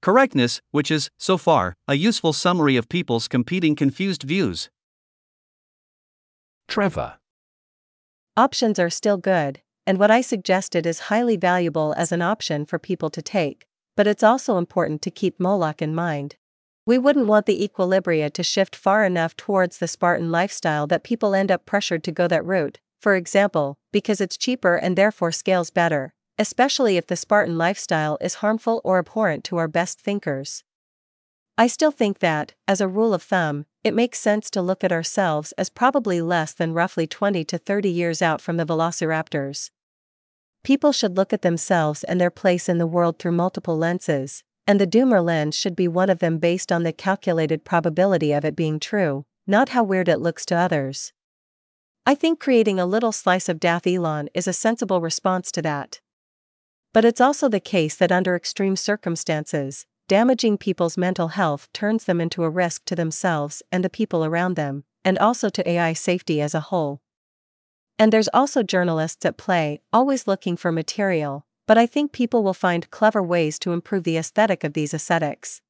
correctness, 0.00 0.60
which 0.70 0.90
is, 0.90 1.10
so 1.18 1.36
far, 1.36 1.74
a 1.86 1.94
useful 1.94 2.32
summary 2.32 2.76
of 2.76 2.88
people's 2.88 3.28
competing 3.28 3.76
confused 3.76 4.22
views. 4.22 4.70
Trevor. 6.66 7.18
Options 8.36 8.78
are 8.78 8.90
still 8.90 9.18
good, 9.18 9.60
and 9.86 9.98
what 9.98 10.10
I 10.10 10.20
suggested 10.20 10.86
is 10.86 11.10
highly 11.10 11.36
valuable 11.36 11.94
as 11.96 12.10
an 12.10 12.22
option 12.22 12.64
for 12.64 12.78
people 12.78 13.10
to 13.10 13.22
take, 13.22 13.66
but 13.96 14.06
it's 14.06 14.22
also 14.22 14.58
important 14.58 15.02
to 15.02 15.10
keep 15.10 15.38
Moloch 15.38 15.82
in 15.82 15.94
mind. 15.94 16.36
We 16.86 16.98
wouldn't 16.98 17.26
want 17.26 17.46
the 17.46 17.66
equilibria 17.66 18.32
to 18.32 18.42
shift 18.42 18.76
far 18.76 19.04
enough 19.04 19.36
towards 19.36 19.78
the 19.78 19.88
Spartan 19.88 20.30
lifestyle 20.30 20.86
that 20.86 21.04
people 21.04 21.34
end 21.34 21.50
up 21.50 21.66
pressured 21.66 22.04
to 22.04 22.12
go 22.12 22.28
that 22.28 22.44
route, 22.44 22.78
for 23.06 23.14
example, 23.14 23.78
because 23.92 24.20
it's 24.20 24.36
cheaper 24.36 24.74
and 24.74 24.96
therefore 24.96 25.30
scales 25.30 25.70
better, 25.70 26.12
especially 26.40 26.96
if 26.96 27.06
the 27.06 27.14
Spartan 27.14 27.56
lifestyle 27.56 28.18
is 28.20 28.42
harmful 28.42 28.80
or 28.82 28.98
abhorrent 28.98 29.44
to 29.44 29.58
our 29.58 29.68
best 29.68 30.00
thinkers. 30.00 30.64
I 31.56 31.68
still 31.68 31.92
think 31.92 32.18
that, 32.18 32.54
as 32.66 32.80
a 32.80 32.88
rule 32.88 33.14
of 33.14 33.22
thumb, 33.22 33.66
it 33.84 33.94
makes 33.94 34.18
sense 34.18 34.50
to 34.50 34.60
look 34.60 34.82
at 34.82 34.90
ourselves 34.90 35.52
as 35.52 35.70
probably 35.70 36.20
less 36.20 36.52
than 36.52 36.74
roughly 36.74 37.06
20 37.06 37.44
to 37.44 37.58
30 37.58 37.88
years 37.88 38.22
out 38.22 38.40
from 38.40 38.56
the 38.56 38.66
velociraptors. 38.66 39.70
People 40.64 40.90
should 40.90 41.16
look 41.16 41.32
at 41.32 41.42
themselves 41.42 42.02
and 42.02 42.20
their 42.20 42.28
place 42.28 42.68
in 42.68 42.78
the 42.78 42.88
world 42.88 43.20
through 43.20 43.38
multiple 43.38 43.78
lenses, 43.78 44.42
and 44.66 44.80
the 44.80 44.84
Doomer 44.84 45.24
lens 45.24 45.56
should 45.56 45.76
be 45.76 45.86
one 45.86 46.10
of 46.10 46.18
them 46.18 46.38
based 46.38 46.72
on 46.72 46.82
the 46.82 46.92
calculated 46.92 47.64
probability 47.64 48.32
of 48.32 48.44
it 48.44 48.56
being 48.56 48.80
true, 48.80 49.26
not 49.46 49.68
how 49.68 49.84
weird 49.84 50.08
it 50.08 50.18
looks 50.18 50.44
to 50.46 50.56
others. 50.56 51.12
I 52.08 52.14
think 52.14 52.38
creating 52.38 52.78
a 52.78 52.86
little 52.86 53.10
slice 53.10 53.48
of 53.48 53.58
Dath 53.58 53.82
ilan 53.82 54.28
is 54.32 54.46
a 54.46 54.52
sensible 54.52 55.00
response 55.00 55.50
to 55.50 55.62
that. 55.62 56.00
But 56.94 57.04
it's 57.04 57.20
also 57.20 57.48
the 57.48 57.58
case 57.58 57.96
that 57.96 58.12
under 58.12 58.36
extreme 58.36 58.76
circumstances, 58.76 59.86
damaging 60.06 60.56
people's 60.56 60.96
mental 60.96 61.28
health 61.28 61.68
turns 61.72 62.04
them 62.04 62.20
into 62.20 62.44
a 62.44 62.48
risk 62.48 62.84
to 62.84 62.94
themselves 62.94 63.60
and 63.72 63.84
the 63.84 63.90
people 63.90 64.24
around 64.24 64.54
them, 64.54 64.84
and 65.04 65.18
also 65.18 65.48
to 65.48 65.68
AI 65.68 65.94
safety 65.94 66.40
as 66.40 66.54
a 66.54 66.60
whole. 66.70 67.00
And 67.98 68.12
there's 68.12 68.28
also 68.32 68.62
journalists 68.62 69.26
at 69.26 69.36
play, 69.36 69.80
always 69.92 70.28
looking 70.28 70.56
for 70.56 70.70
material, 70.70 71.44
but 71.66 71.76
I 71.76 71.86
think 71.86 72.12
people 72.12 72.44
will 72.44 72.54
find 72.54 72.88
clever 72.92 73.20
ways 73.20 73.58
to 73.58 73.72
improve 73.72 74.04
the 74.04 74.16
aesthetic 74.16 74.62
of 74.62 74.74
these 74.74 74.94
ascetics. 74.94 75.60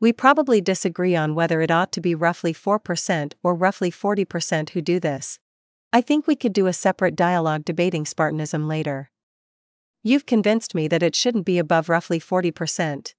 We 0.00 0.14
probably 0.14 0.62
disagree 0.62 1.14
on 1.14 1.34
whether 1.34 1.60
it 1.60 1.70
ought 1.70 1.92
to 1.92 2.00
be 2.00 2.14
roughly 2.14 2.54
4% 2.54 3.34
or 3.42 3.54
roughly 3.54 3.90
40% 3.90 4.70
who 4.70 4.80
do 4.80 4.98
this. 4.98 5.38
I 5.92 6.00
think 6.00 6.26
we 6.26 6.36
could 6.36 6.54
do 6.54 6.66
a 6.66 6.72
separate 6.72 7.14
dialogue 7.14 7.66
debating 7.66 8.06
Spartanism 8.06 8.66
later. 8.66 9.10
You've 10.02 10.24
convinced 10.24 10.74
me 10.74 10.88
that 10.88 11.02
it 11.02 11.14
shouldn't 11.14 11.44
be 11.44 11.58
above 11.58 11.90
roughly 11.90 12.18
40%. 12.18 13.12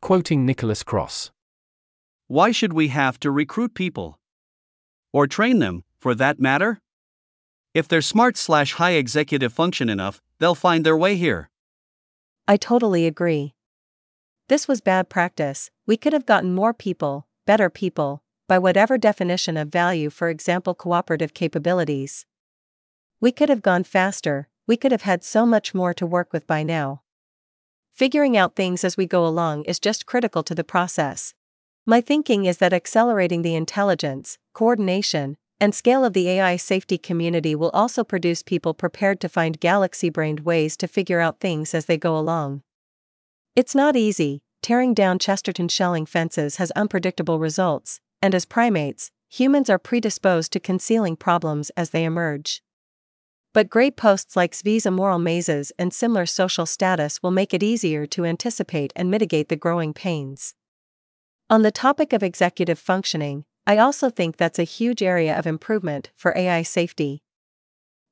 Quoting 0.00 0.46
Nicholas 0.46 0.84
Kross. 0.84 1.30
Why 2.28 2.52
should 2.52 2.72
we 2.72 2.88
have 2.88 3.18
to 3.20 3.30
recruit 3.32 3.74
people? 3.74 4.20
Or 5.12 5.26
train 5.26 5.58
them, 5.58 5.82
for 5.98 6.14
that 6.14 6.38
matter? 6.38 6.80
If 7.74 7.88
they're 7.88 8.00
smart 8.00 8.36
slash 8.36 8.74
high 8.74 8.92
executive 8.92 9.52
function 9.52 9.88
enough, 9.88 10.22
they'll 10.38 10.54
find 10.54 10.86
their 10.86 10.96
way 10.96 11.16
here. 11.16 11.50
I 12.46 12.56
totally 12.56 13.08
agree. 13.08 13.54
This 14.50 14.66
was 14.66 14.80
bad 14.80 15.08
practice, 15.08 15.70
we 15.86 15.96
could 15.96 16.12
have 16.12 16.26
gotten 16.26 16.56
more 16.56 16.74
people, 16.74 17.28
better 17.46 17.70
people, 17.70 18.24
by 18.48 18.58
whatever 18.58 18.98
definition 18.98 19.56
of 19.56 19.68
value, 19.68 20.10
for 20.10 20.28
example, 20.28 20.74
cooperative 20.74 21.34
capabilities. 21.34 22.26
We 23.20 23.30
could 23.30 23.48
have 23.48 23.62
gone 23.62 23.84
faster, 23.84 24.48
we 24.66 24.76
could 24.76 24.90
have 24.90 25.02
had 25.02 25.22
so 25.22 25.46
much 25.46 25.72
more 25.72 25.94
to 25.94 26.04
work 26.04 26.32
with 26.32 26.48
by 26.48 26.64
now. 26.64 27.02
Figuring 27.92 28.36
out 28.36 28.56
things 28.56 28.82
as 28.82 28.96
we 28.96 29.06
go 29.06 29.24
along 29.24 29.66
is 29.66 29.78
just 29.78 30.04
critical 30.04 30.42
to 30.42 30.54
the 30.56 30.64
process. 30.64 31.32
My 31.86 32.00
thinking 32.00 32.44
is 32.44 32.58
that 32.58 32.72
accelerating 32.72 33.42
the 33.42 33.54
intelligence, 33.54 34.36
coordination, 34.52 35.36
and 35.60 35.76
scale 35.76 36.04
of 36.04 36.12
the 36.12 36.28
AI 36.28 36.56
safety 36.56 36.98
community 36.98 37.54
will 37.54 37.70
also 37.70 38.02
produce 38.02 38.42
people 38.42 38.74
prepared 38.74 39.20
to 39.20 39.28
find 39.28 39.60
galaxy 39.60 40.10
brained 40.10 40.40
ways 40.40 40.76
to 40.78 40.88
figure 40.88 41.20
out 41.20 41.38
things 41.38 41.72
as 41.72 41.86
they 41.86 41.96
go 41.96 42.18
along. 42.18 42.64
It's 43.60 43.74
not 43.74 43.94
easy, 43.94 44.40
tearing 44.62 44.94
down 44.94 45.18
Chesterton 45.18 45.68
Schelling 45.68 46.06
fences 46.06 46.56
has 46.56 46.70
unpredictable 46.70 47.38
results, 47.38 48.00
and 48.22 48.34
as 48.34 48.46
primates, 48.46 49.10
humans 49.28 49.68
are 49.68 49.78
predisposed 49.78 50.50
to 50.54 50.60
concealing 50.60 51.14
problems 51.14 51.68
as 51.76 51.90
they 51.90 52.04
emerge. 52.04 52.62
But 53.52 53.68
great 53.68 53.98
posts 53.98 54.34
like 54.34 54.52
Zvi's 54.52 54.86
immoral 54.86 55.18
mazes 55.18 55.72
and 55.78 55.92
similar 55.92 56.24
social 56.24 56.64
status 56.64 57.22
will 57.22 57.32
make 57.32 57.52
it 57.52 57.62
easier 57.62 58.06
to 58.06 58.24
anticipate 58.24 58.94
and 58.96 59.10
mitigate 59.10 59.50
the 59.50 59.56
growing 59.56 59.92
pains. 59.92 60.54
On 61.50 61.60
the 61.60 61.70
topic 61.70 62.14
of 62.14 62.22
executive 62.22 62.78
functioning, 62.78 63.44
I 63.66 63.76
also 63.76 64.08
think 64.08 64.38
that's 64.38 64.58
a 64.58 64.64
huge 64.64 65.02
area 65.02 65.38
of 65.38 65.46
improvement 65.46 66.12
for 66.16 66.32
AI 66.34 66.62
safety. 66.62 67.22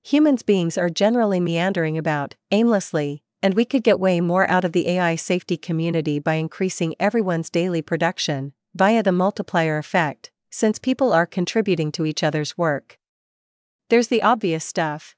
Humans 0.02 0.42
beings 0.42 0.76
are 0.76 0.90
generally 0.90 1.40
meandering 1.40 1.96
about, 1.96 2.34
aimlessly, 2.50 3.22
and 3.42 3.54
we 3.54 3.64
could 3.64 3.82
get 3.82 4.00
way 4.00 4.20
more 4.20 4.48
out 4.50 4.64
of 4.64 4.72
the 4.72 4.88
AI 4.88 5.14
safety 5.16 5.56
community 5.56 6.18
by 6.18 6.34
increasing 6.34 6.94
everyone's 6.98 7.50
daily 7.50 7.82
production, 7.82 8.52
via 8.74 9.02
the 9.02 9.12
multiplier 9.12 9.78
effect, 9.78 10.30
since 10.50 10.78
people 10.78 11.12
are 11.12 11.26
contributing 11.26 11.92
to 11.92 12.04
each 12.06 12.22
other's 12.22 12.58
work. 12.58 12.98
There's 13.90 14.08
the 14.08 14.22
obvious 14.22 14.64
stuff. 14.64 15.14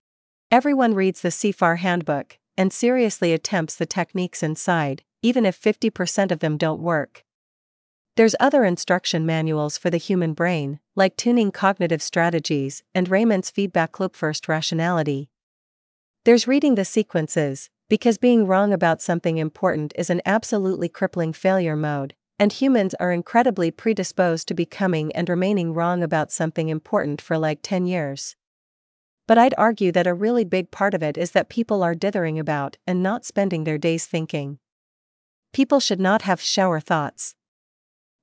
Everyone 0.50 0.94
reads 0.94 1.20
the 1.20 1.28
CFAR 1.30 1.78
handbook 1.78 2.38
and 2.56 2.72
seriously 2.72 3.32
attempts 3.32 3.74
the 3.76 3.86
techniques 3.86 4.42
inside, 4.42 5.02
even 5.22 5.46
if 5.46 5.60
50% 5.60 6.30
of 6.30 6.40
them 6.40 6.56
don't 6.56 6.80
work. 6.80 7.24
There's 8.16 8.36
other 8.38 8.64
instruction 8.64 9.24
manuals 9.24 9.78
for 9.78 9.88
the 9.88 9.96
human 9.96 10.34
brain, 10.34 10.80
like 10.94 11.16
tuning 11.16 11.52
cognitive 11.52 12.02
strategies 12.02 12.82
and 12.94 13.08
Raemon's 13.08 13.50
feedback 13.50 13.98
loop 13.98 14.14
first 14.14 14.48
rationality. 14.48 15.30
There's 16.24 16.46
reading 16.46 16.74
the 16.74 16.84
sequences, 16.84 17.70
because 17.90 18.16
being 18.16 18.46
wrong 18.46 18.72
about 18.72 19.02
something 19.02 19.36
important 19.36 19.92
is 19.98 20.08
an 20.08 20.22
absolutely 20.24 20.88
crippling 20.88 21.34
failure 21.34 21.76
mode, 21.76 22.14
and 22.38 22.50
humans 22.50 22.94
are 22.94 23.12
incredibly 23.12 23.70
predisposed 23.70 24.48
to 24.48 24.54
becoming 24.54 25.12
and 25.12 25.28
remaining 25.28 25.74
wrong 25.74 26.02
about 26.02 26.32
something 26.32 26.70
important 26.70 27.20
for 27.20 27.36
like 27.36 27.58
10 27.62 27.86
years. 27.86 28.34
But 29.28 29.36
I'd 29.36 29.54
argue 29.58 29.92
that 29.92 30.06
a 30.06 30.14
really 30.14 30.44
big 30.44 30.70
part 30.70 30.94
of 30.94 31.02
it 31.02 31.18
is 31.18 31.32
that 31.32 31.50
people 31.50 31.82
are 31.82 31.94
dithering 31.94 32.38
about 32.38 32.78
and 32.86 33.02
not 33.02 33.26
spending 33.26 33.64
their 33.64 33.76
days 33.76 34.06
thinking. 34.06 34.58
People 35.52 35.80
should 35.80 36.00
not 36.00 36.22
have 36.22 36.40
shower 36.40 36.80
thoughts 36.80 37.34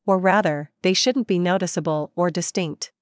or 0.07 0.17
rather, 0.17 0.71
they 0.81 0.93
shouldn't 0.93 1.27
be 1.27 1.37
noticeable 1.37 2.13
or 2.15 2.31
distinct. 2.31 2.93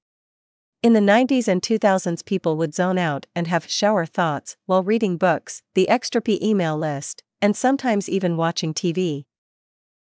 In 0.84 0.94
the 0.94 1.00
90s 1.00 1.48
and 1.48 1.62
2000s, 1.62 2.24
people 2.26 2.58
would 2.58 2.76
zone 2.76 2.98
out 2.98 3.26
and 3.36 3.48
have 3.48 3.70
shower 3.70 4.06
thoughts 4.06 4.56
while 4.66 4.84
reading 4.84 5.18
books, 5.18 5.64
the 5.74 5.90
Extra-P 5.90 6.40
email 6.42 6.78
list, 6.78 7.24
and 7.42 7.56
sometimes 7.56 8.08
even 8.10 8.38
watching 8.38 8.74
TV. 8.74 9.26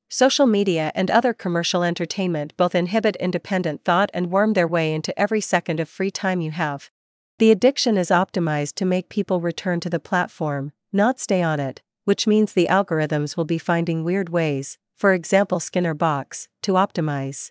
Social 0.09 0.47
media 0.47 0.93
and 0.95 1.11
other 1.11 1.33
commercial 1.33 1.83
entertainment 1.83 2.57
both 2.57 2.75
inhibit 2.75 3.17
independent 3.17 3.85
thought 3.85 4.11
and 4.15 4.31
worm 4.31 4.53
their 4.53 4.69
way 4.69 4.95
into 4.95 5.19
every 5.19 5.41
second 5.41 5.81
of 5.81 5.89
free 5.89 6.11
time 6.11 6.41
you 6.41 6.53
have. 6.53 6.91
The 7.39 7.51
addiction 7.51 7.99
is 7.99 8.11
optimized 8.11 8.75
to 8.77 8.85
make 8.85 9.09
people 9.09 9.41
return 9.41 9.81
to 9.81 9.91
the 9.91 9.99
platform, 9.99 10.73
not 10.93 11.19
stay 11.19 11.43
on 11.43 11.59
it, 11.59 11.83
which 12.05 12.27
means 12.27 12.53
the 12.53 12.69
algorithms 12.71 13.37
will 13.37 13.45
be 13.45 13.59
finding 13.59 14.05
weird 14.05 14.29
ways, 14.29 14.79
for 14.95 15.13
example 15.13 15.59
Skinner 15.59 15.93
box, 15.93 16.49
to 16.63 16.73
optimize. 16.73 17.51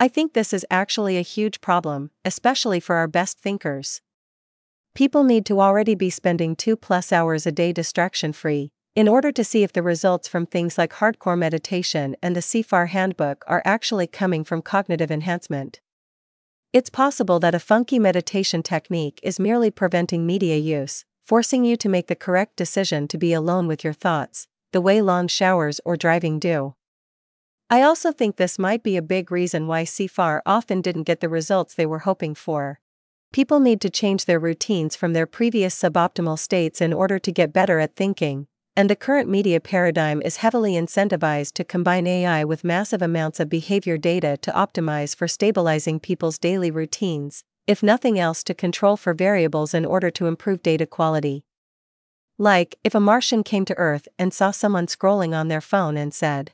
I 0.00 0.06
think 0.06 0.32
this 0.32 0.52
is 0.52 0.64
actually 0.70 1.16
a 1.16 1.22
huge 1.22 1.60
problem, 1.60 2.12
especially 2.24 2.78
for 2.78 2.94
our 2.94 3.08
best 3.08 3.40
thinkers. 3.40 4.00
People 4.94 5.24
need 5.24 5.44
to 5.46 5.60
already 5.60 5.96
be 5.96 6.08
spending 6.08 6.54
2 6.54 6.76
plus 6.76 7.12
hours 7.12 7.46
a 7.46 7.52
day 7.52 7.72
distraction 7.72 8.32
free 8.32 8.70
in 8.94 9.08
order 9.08 9.32
to 9.32 9.42
see 9.42 9.64
if 9.64 9.72
the 9.72 9.82
results 9.82 10.28
from 10.28 10.46
things 10.46 10.78
like 10.78 10.94
hardcore 10.94 11.36
meditation 11.36 12.14
and 12.22 12.36
the 12.36 12.40
CFAR 12.40 12.88
handbook 12.88 13.44
are 13.48 13.62
actually 13.64 14.06
coming 14.06 14.44
from 14.44 14.62
cognitive 14.62 15.10
enhancement. 15.10 15.80
It's 16.72 16.90
possible 16.90 17.40
that 17.40 17.54
a 17.54 17.60
funky 17.60 17.98
meditation 17.98 18.62
technique 18.62 19.18
is 19.24 19.40
merely 19.40 19.70
preventing 19.70 20.24
media 20.24 20.58
use, 20.58 21.04
forcing 21.26 21.64
you 21.64 21.76
to 21.76 21.88
make 21.88 22.06
the 22.06 22.14
correct 22.14 22.54
decision 22.54 23.08
to 23.08 23.18
be 23.18 23.32
alone 23.32 23.66
with 23.66 23.82
your 23.82 23.92
thoughts, 23.92 24.46
the 24.72 24.80
way 24.80 25.02
long 25.02 25.26
showers 25.26 25.80
or 25.84 25.96
driving 25.96 26.38
do. 26.38 26.74
I 27.70 27.82
also 27.82 28.12
think 28.12 28.36
this 28.36 28.58
might 28.58 28.82
be 28.82 28.96
a 28.96 29.02
big 29.02 29.30
reason 29.30 29.66
why 29.66 29.84
CFAR 29.84 30.40
often 30.46 30.80
didn't 30.80 31.02
get 31.02 31.20
the 31.20 31.28
results 31.28 31.74
they 31.74 31.84
were 31.84 31.98
hoping 32.00 32.34
for. 32.34 32.80
People 33.30 33.60
need 33.60 33.82
to 33.82 33.90
change 33.90 34.24
their 34.24 34.38
routines 34.38 34.96
from 34.96 35.12
their 35.12 35.26
previous 35.26 35.78
suboptimal 35.78 36.38
states 36.38 36.80
in 36.80 36.94
order 36.94 37.18
to 37.18 37.30
get 37.30 37.52
better 37.52 37.78
at 37.78 37.94
thinking, 37.94 38.46
and 38.74 38.88
the 38.88 38.96
current 38.96 39.28
media 39.28 39.60
paradigm 39.60 40.22
is 40.22 40.38
heavily 40.38 40.72
incentivized 40.72 41.52
to 41.52 41.64
combine 41.64 42.06
AI 42.06 42.42
with 42.42 42.64
massive 42.64 43.02
amounts 43.02 43.38
of 43.38 43.50
behavior 43.50 43.98
data 43.98 44.38
to 44.40 44.50
optimize 44.52 45.14
for 45.14 45.28
stabilizing 45.28 46.00
people's 46.00 46.38
daily 46.38 46.70
routines, 46.70 47.44
if 47.66 47.82
nothing 47.82 48.18
else 48.18 48.42
to 48.44 48.54
control 48.54 48.96
for 48.96 49.12
variables 49.12 49.74
in 49.74 49.84
order 49.84 50.10
to 50.10 50.26
improve 50.26 50.62
data 50.62 50.86
quality. 50.86 51.44
Like, 52.38 52.78
if 52.82 52.94
a 52.94 53.00
Martian 53.00 53.42
came 53.42 53.66
to 53.66 53.76
Earth 53.76 54.08
and 54.18 54.32
saw 54.32 54.52
someone 54.52 54.86
scrolling 54.86 55.36
on 55.36 55.48
their 55.48 55.60
phone 55.60 55.98
and 55.98 56.14
said, 56.14 56.52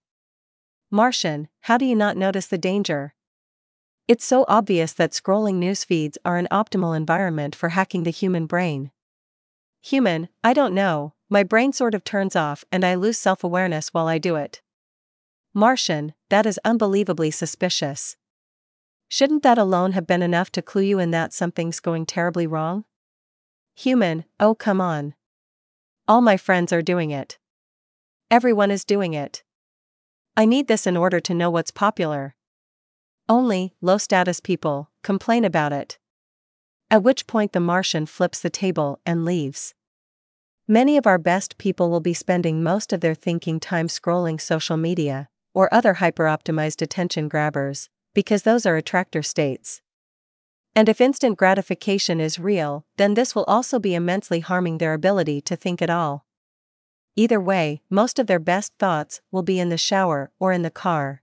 Martian, 0.94 1.48
how 1.62 1.76
do 1.76 1.84
you 1.84 1.96
not 1.96 2.16
notice 2.16 2.46
the 2.46 2.56
danger? 2.56 3.16
It's 4.06 4.24
so 4.24 4.44
obvious 4.46 4.92
that 4.92 5.10
scrolling 5.10 5.56
news 5.56 5.82
feeds 5.82 6.18
are 6.24 6.36
an 6.36 6.46
optimal 6.52 6.96
environment 6.96 7.56
for 7.56 7.70
hacking 7.70 8.04
the 8.04 8.10
human 8.12 8.46
brain. 8.46 8.92
Human, 9.82 10.28
I 10.44 10.52
don't 10.52 10.72
know, 10.72 11.14
my 11.28 11.42
brain 11.42 11.72
sort 11.72 11.96
of 11.96 12.04
turns 12.04 12.36
off 12.36 12.64
and 12.70 12.86
I 12.86 12.94
lose 12.94 13.18
self 13.18 13.42
awareness 13.42 13.88
while 13.88 14.06
I 14.06 14.18
do 14.18 14.36
it. 14.36 14.62
Martian, 15.52 16.14
that 16.30 16.46
is 16.46 16.60
unbelievably 16.64 17.32
suspicious. 17.32 18.16
Shouldn't 19.08 19.42
that 19.42 19.58
alone 19.58 19.92
have 19.94 20.06
been 20.06 20.22
enough 20.22 20.52
to 20.52 20.62
clue 20.62 20.82
you 20.82 21.00
in 21.00 21.10
that 21.10 21.32
something's 21.32 21.80
going 21.80 22.06
terribly 22.06 22.46
wrong? 22.46 22.84
Human, 23.74 24.26
oh 24.38 24.54
come 24.54 24.80
on. 24.80 25.14
All 26.06 26.20
my 26.20 26.36
friends 26.36 26.72
are 26.72 26.82
doing 26.82 27.10
it. 27.10 27.36
Everyone 28.30 28.70
is 28.70 28.84
doing 28.84 29.12
it. 29.12 29.42
I 30.36 30.46
need 30.46 30.66
this 30.66 30.86
in 30.86 30.96
order 30.96 31.20
to 31.20 31.34
know 31.34 31.48
what's 31.48 31.70
popular. 31.70 32.34
Only, 33.28 33.72
low 33.80 33.98
status 33.98 34.40
people, 34.40 34.90
complain 35.02 35.44
about 35.44 35.72
it. 35.72 35.98
At 36.90 37.04
which 37.04 37.28
point 37.28 37.52
the 37.52 37.60
Martian 37.60 38.04
flips 38.04 38.40
the 38.40 38.50
table 38.50 39.00
and 39.06 39.24
leaves. 39.24 39.74
Many 40.66 40.96
of 40.96 41.06
our 41.06 41.18
best 41.18 41.56
people 41.56 41.88
will 41.88 42.00
be 42.00 42.14
spending 42.14 42.62
most 42.62 42.92
of 42.92 43.00
their 43.00 43.14
thinking 43.14 43.60
time 43.60 43.86
scrolling 43.86 44.40
social 44.40 44.76
media, 44.76 45.28
or 45.54 45.72
other 45.72 45.94
hyper 45.94 46.24
optimized 46.24 46.82
attention 46.82 47.28
grabbers, 47.28 47.88
because 48.12 48.42
those 48.42 48.66
are 48.66 48.76
attractor 48.76 49.22
states. 49.22 49.82
And 50.74 50.88
if 50.88 51.00
instant 51.00 51.38
gratification 51.38 52.20
is 52.20 52.40
real, 52.40 52.84
then 52.96 53.14
this 53.14 53.36
will 53.36 53.44
also 53.44 53.78
be 53.78 53.94
immensely 53.94 54.40
harming 54.40 54.78
their 54.78 54.94
ability 54.94 55.40
to 55.42 55.54
think 55.54 55.80
at 55.80 55.90
all. 55.90 56.26
Either 57.16 57.40
way, 57.40 57.80
most 57.88 58.18
of 58.18 58.26
their 58.26 58.40
best 58.40 58.72
thoughts 58.78 59.20
will 59.30 59.42
be 59.42 59.60
in 59.60 59.68
the 59.68 59.78
shower 59.78 60.32
or 60.40 60.52
in 60.52 60.62
the 60.62 60.70
car. 60.70 61.22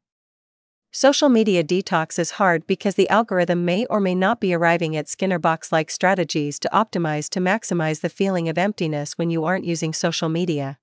Social 0.94 1.30
media 1.30 1.64
detox 1.64 2.20
is 2.20 2.32
hard 2.32 2.68
because 2.68 2.96
the 2.96 3.10
algorithm 3.10 3.64
may 3.64 3.86
or 3.86 4.00
may 4.00 4.16
not 4.16 4.42
be 4.42 4.54
arriving 4.54 4.96
at 4.96 5.08
Skinner 5.08 5.40
box 5.40 5.72
like 5.72 5.90
strategies 5.90 6.60
to 6.60 6.70
optimize 6.74 7.30
to 7.30 7.40
maximize 7.40 8.02
the 8.02 8.10
feeling 8.10 8.50
of 8.50 8.58
emptiness 8.58 9.18
when 9.18 9.30
you 9.30 9.44
aren't 9.44 9.66
using 9.66 9.94
social 9.94 10.28
media. 10.28 10.80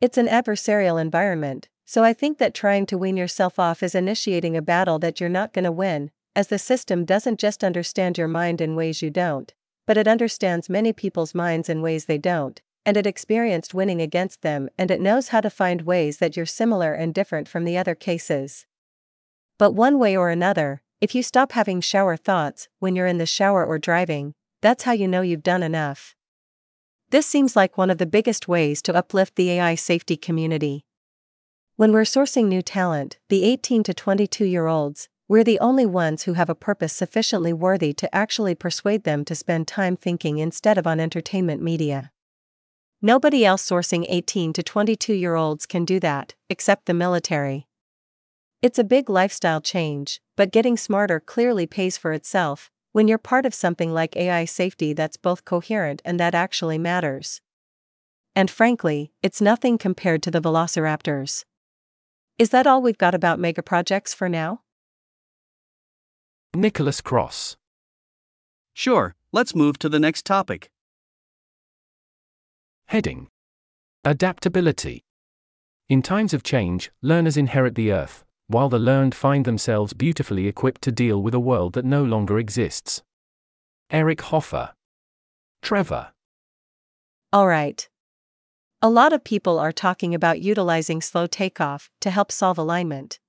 It's 0.00 0.16
an 0.16 0.26
adversarial 0.26 1.00
environment, 1.00 1.68
so 1.84 2.02
I 2.02 2.12
think 2.12 2.38
that 2.38 2.54
trying 2.54 2.86
to 2.86 2.98
wean 2.98 3.16
yourself 3.16 3.58
off 3.58 3.82
is 3.82 3.94
initiating 3.94 4.56
a 4.56 4.62
battle 4.62 4.98
that 5.00 5.20
you're 5.20 5.28
not 5.28 5.52
gonna 5.52 5.72
win, 5.72 6.10
as 6.34 6.48
the 6.48 6.58
system 6.58 7.04
doesn't 7.04 7.40
just 7.40 7.64
understand 7.64 8.16
your 8.16 8.28
mind 8.28 8.60
in 8.60 8.76
ways 8.76 9.02
you 9.02 9.10
don't, 9.10 9.52
but 9.86 9.98
it 9.98 10.08
understands 10.08 10.70
many 10.70 10.92
people's 10.92 11.34
minds 11.34 11.68
in 11.68 11.82
ways 11.82 12.06
they 12.06 12.16
don't, 12.18 12.62
and 12.84 12.96
it 12.96 13.06
experienced 13.06 13.74
winning 13.74 14.00
against 14.00 14.42
them 14.42 14.68
and 14.78 14.90
it 14.90 15.00
knows 15.00 15.28
how 15.28 15.40
to 15.40 15.50
find 15.50 15.82
ways 15.82 16.18
that 16.18 16.36
you're 16.36 16.46
similar 16.46 16.92
and 16.94 17.14
different 17.14 17.48
from 17.48 17.64
the 17.64 17.76
other 17.76 17.94
cases. 17.94 18.66
But 19.58 19.72
one 19.74 19.98
way 19.98 20.16
or 20.16 20.30
another, 20.30 20.82
if 21.00 21.14
you 21.14 21.22
stop 21.22 21.52
having 21.52 21.80
shower 21.80 22.16
thoughts 22.16 22.68
when 22.78 22.96
you're 22.96 23.06
in 23.06 23.18
the 23.18 23.26
shower 23.26 23.64
or 23.64 23.78
driving, 23.78 24.34
that's 24.62 24.84
how 24.84 24.92
you 24.92 25.08
know 25.08 25.22
you've 25.22 25.42
done 25.42 25.62
enough. 25.62 26.14
This 27.10 27.26
seems 27.26 27.56
like 27.56 27.76
one 27.76 27.90
of 27.90 27.98
the 27.98 28.06
biggest 28.06 28.48
ways 28.48 28.80
to 28.82 28.94
uplift 28.94 29.36
the 29.36 29.50
AI 29.50 29.74
safety 29.74 30.16
community. 30.16 30.84
When 31.76 31.92
we're 31.92 32.02
sourcing 32.02 32.46
new 32.46 32.62
talent, 32.62 33.18
the 33.28 33.42
18 33.44 33.82
to 33.84 33.94
22 33.94 34.44
year 34.44 34.66
olds, 34.66 35.08
we're 35.26 35.44
the 35.44 35.60
only 35.60 35.86
ones 35.86 36.24
who 36.24 36.34
have 36.34 36.50
a 36.50 36.54
purpose 36.54 36.92
sufficiently 36.92 37.52
worthy 37.52 37.92
to 37.94 38.14
actually 38.14 38.54
persuade 38.54 39.04
them 39.04 39.24
to 39.24 39.34
spend 39.34 39.66
time 39.66 39.96
thinking 39.96 40.38
instead 40.38 40.76
of 40.76 40.86
on 40.86 41.00
entertainment 41.00 41.62
media. 41.62 42.10
Nobody 43.02 43.46
else 43.46 43.66
sourcing 43.66 44.04
18 44.10 44.52
to 44.52 44.62
22 44.62 45.14
year 45.14 45.34
olds 45.34 45.64
can 45.64 45.86
do 45.86 45.98
that, 46.00 46.34
except 46.50 46.84
the 46.84 46.92
military. 46.92 47.66
It's 48.60 48.78
a 48.78 48.84
big 48.84 49.08
lifestyle 49.08 49.62
change, 49.62 50.20
but 50.36 50.52
getting 50.52 50.76
smarter 50.76 51.18
clearly 51.18 51.66
pays 51.66 51.96
for 51.96 52.12
itself 52.12 52.70
when 52.92 53.08
you're 53.08 53.16
part 53.16 53.46
of 53.46 53.54
something 53.54 53.94
like 53.94 54.16
AI 54.16 54.44
safety 54.44 54.92
that's 54.92 55.16
both 55.16 55.46
coherent 55.46 56.02
and 56.04 56.20
that 56.20 56.34
actually 56.34 56.76
matters. 56.76 57.40
And 58.36 58.50
frankly, 58.50 59.12
it's 59.22 59.40
nothing 59.40 59.78
compared 59.78 60.22
to 60.24 60.30
the 60.30 60.42
velociraptors. 60.42 61.46
Is 62.38 62.50
that 62.50 62.66
all 62.66 62.82
we've 62.82 62.98
got 62.98 63.14
about 63.14 63.38
megaprojects 63.38 64.14
for 64.14 64.28
now? 64.28 64.60
Nicholas 66.54 67.00
Kross. 67.00 67.56
Sure, 68.74 69.14
let's 69.32 69.54
move 69.54 69.78
to 69.78 69.88
the 69.88 70.00
next 70.00 70.26
topic. 70.26 70.70
Heading 72.90 73.28
Adaptability. 74.04 75.04
In 75.88 76.02
times 76.02 76.34
of 76.34 76.42
change, 76.42 76.90
learners 77.02 77.36
inherit 77.36 77.76
the 77.76 77.92
earth, 77.92 78.24
while 78.48 78.68
the 78.68 78.80
learned 78.80 79.14
find 79.14 79.44
themselves 79.44 79.92
beautifully 79.92 80.48
equipped 80.48 80.82
to 80.82 80.90
deal 80.90 81.22
with 81.22 81.32
a 81.32 81.38
world 81.38 81.74
that 81.74 81.84
no 81.84 82.02
longer 82.02 82.36
exists. 82.36 83.04
Eric 83.92 84.22
Hoffer. 84.22 84.72
Trevor. 85.62 86.10
All 87.32 87.46
right. 87.46 87.88
A 88.82 88.90
lot 88.90 89.12
of 89.12 89.22
people 89.22 89.60
are 89.60 89.70
talking 89.70 90.12
about 90.12 90.40
utilizing 90.40 91.00
slow 91.00 91.28
takeoff 91.28 91.92
to 92.00 92.10
help 92.10 92.32
solve 92.32 92.58
alignment. 92.58 93.20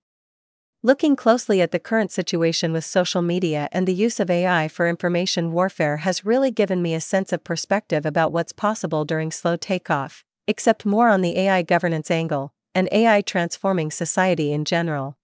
Looking 0.84 1.16
closely 1.16 1.62
at 1.62 1.70
the 1.70 1.78
current 1.78 2.12
situation 2.12 2.74
with 2.74 2.84
social 2.84 3.22
media 3.22 3.70
and 3.72 3.88
the 3.88 3.94
use 3.94 4.20
of 4.20 4.32
AI 4.32 4.68
for 4.68 4.90
information 4.90 5.52
warfare 5.52 5.98
has 5.98 6.26
really 6.26 6.50
given 6.50 6.82
me 6.82 6.96
a 6.96 7.00
sense 7.00 7.32
of 7.32 7.44
perspective 7.44 8.04
about 8.04 8.32
what's 8.32 8.52
possible 8.52 9.06
during 9.06 9.30
slow 9.30 9.56
takeoff, 9.56 10.26
except 10.48 10.84
more 10.84 11.10
on 11.10 11.22
the 11.22 11.38
AI 11.38 11.62
governance 11.62 12.10
angle, 12.10 12.52
and 12.74 12.90
AI 12.92 13.22
transforming 13.22 13.92
society 13.92 14.52
in 14.52 14.66
general. 14.66 15.20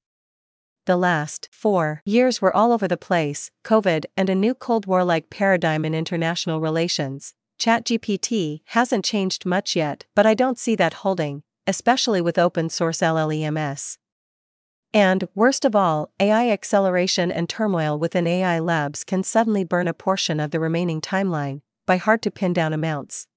The 0.86 0.96
last 0.96 1.50
four 1.52 2.04
years 2.06 2.40
were 2.40 2.56
all 2.56 2.72
over 2.72 2.88
the 2.88 2.96
place 2.96 3.50
COVID 3.64 4.06
and 4.16 4.30
a 4.30 4.36
new 4.36 4.54
Cold 4.54 4.86
War 4.86 5.04
like 5.04 5.32
paradigm 5.32 5.84
in 5.86 5.96
international 5.96 6.62
relations. 6.62 7.34
ChatGPT 7.60 8.62
hasn't 8.66 9.06
changed 9.06 9.44
much 9.44 9.76
yet, 9.76 10.06
but 10.14 10.28
I 10.28 10.36
don't 10.36 10.60
see 10.60 10.76
that 10.76 11.02
holding, 11.02 11.42
especially 11.66 12.22
with 12.22 12.38
open 12.38 12.70
source 12.70 13.00
LLMs. 13.00 13.98
And, 14.94 15.28
worst 15.36 15.66
of 15.66 15.76
all, 15.76 16.12
AI 16.20 16.50
acceleration 16.50 17.32
and 17.32 17.50
turmoil 17.50 18.00
within 18.00 18.26
AI 18.26 18.60
labs 18.60 19.04
can 19.04 19.24
suddenly 19.24 19.64
burn 19.64 19.88
a 19.88 19.94
portion 19.94 20.40
of 20.40 20.52
the 20.52 20.60
remaining 20.60 21.02
timeline, 21.02 21.62
by 21.86 21.98
hard 21.98 22.22
to 22.24 22.32
pin 22.32 22.54
down 22.54 22.74
amounts. 22.74 23.28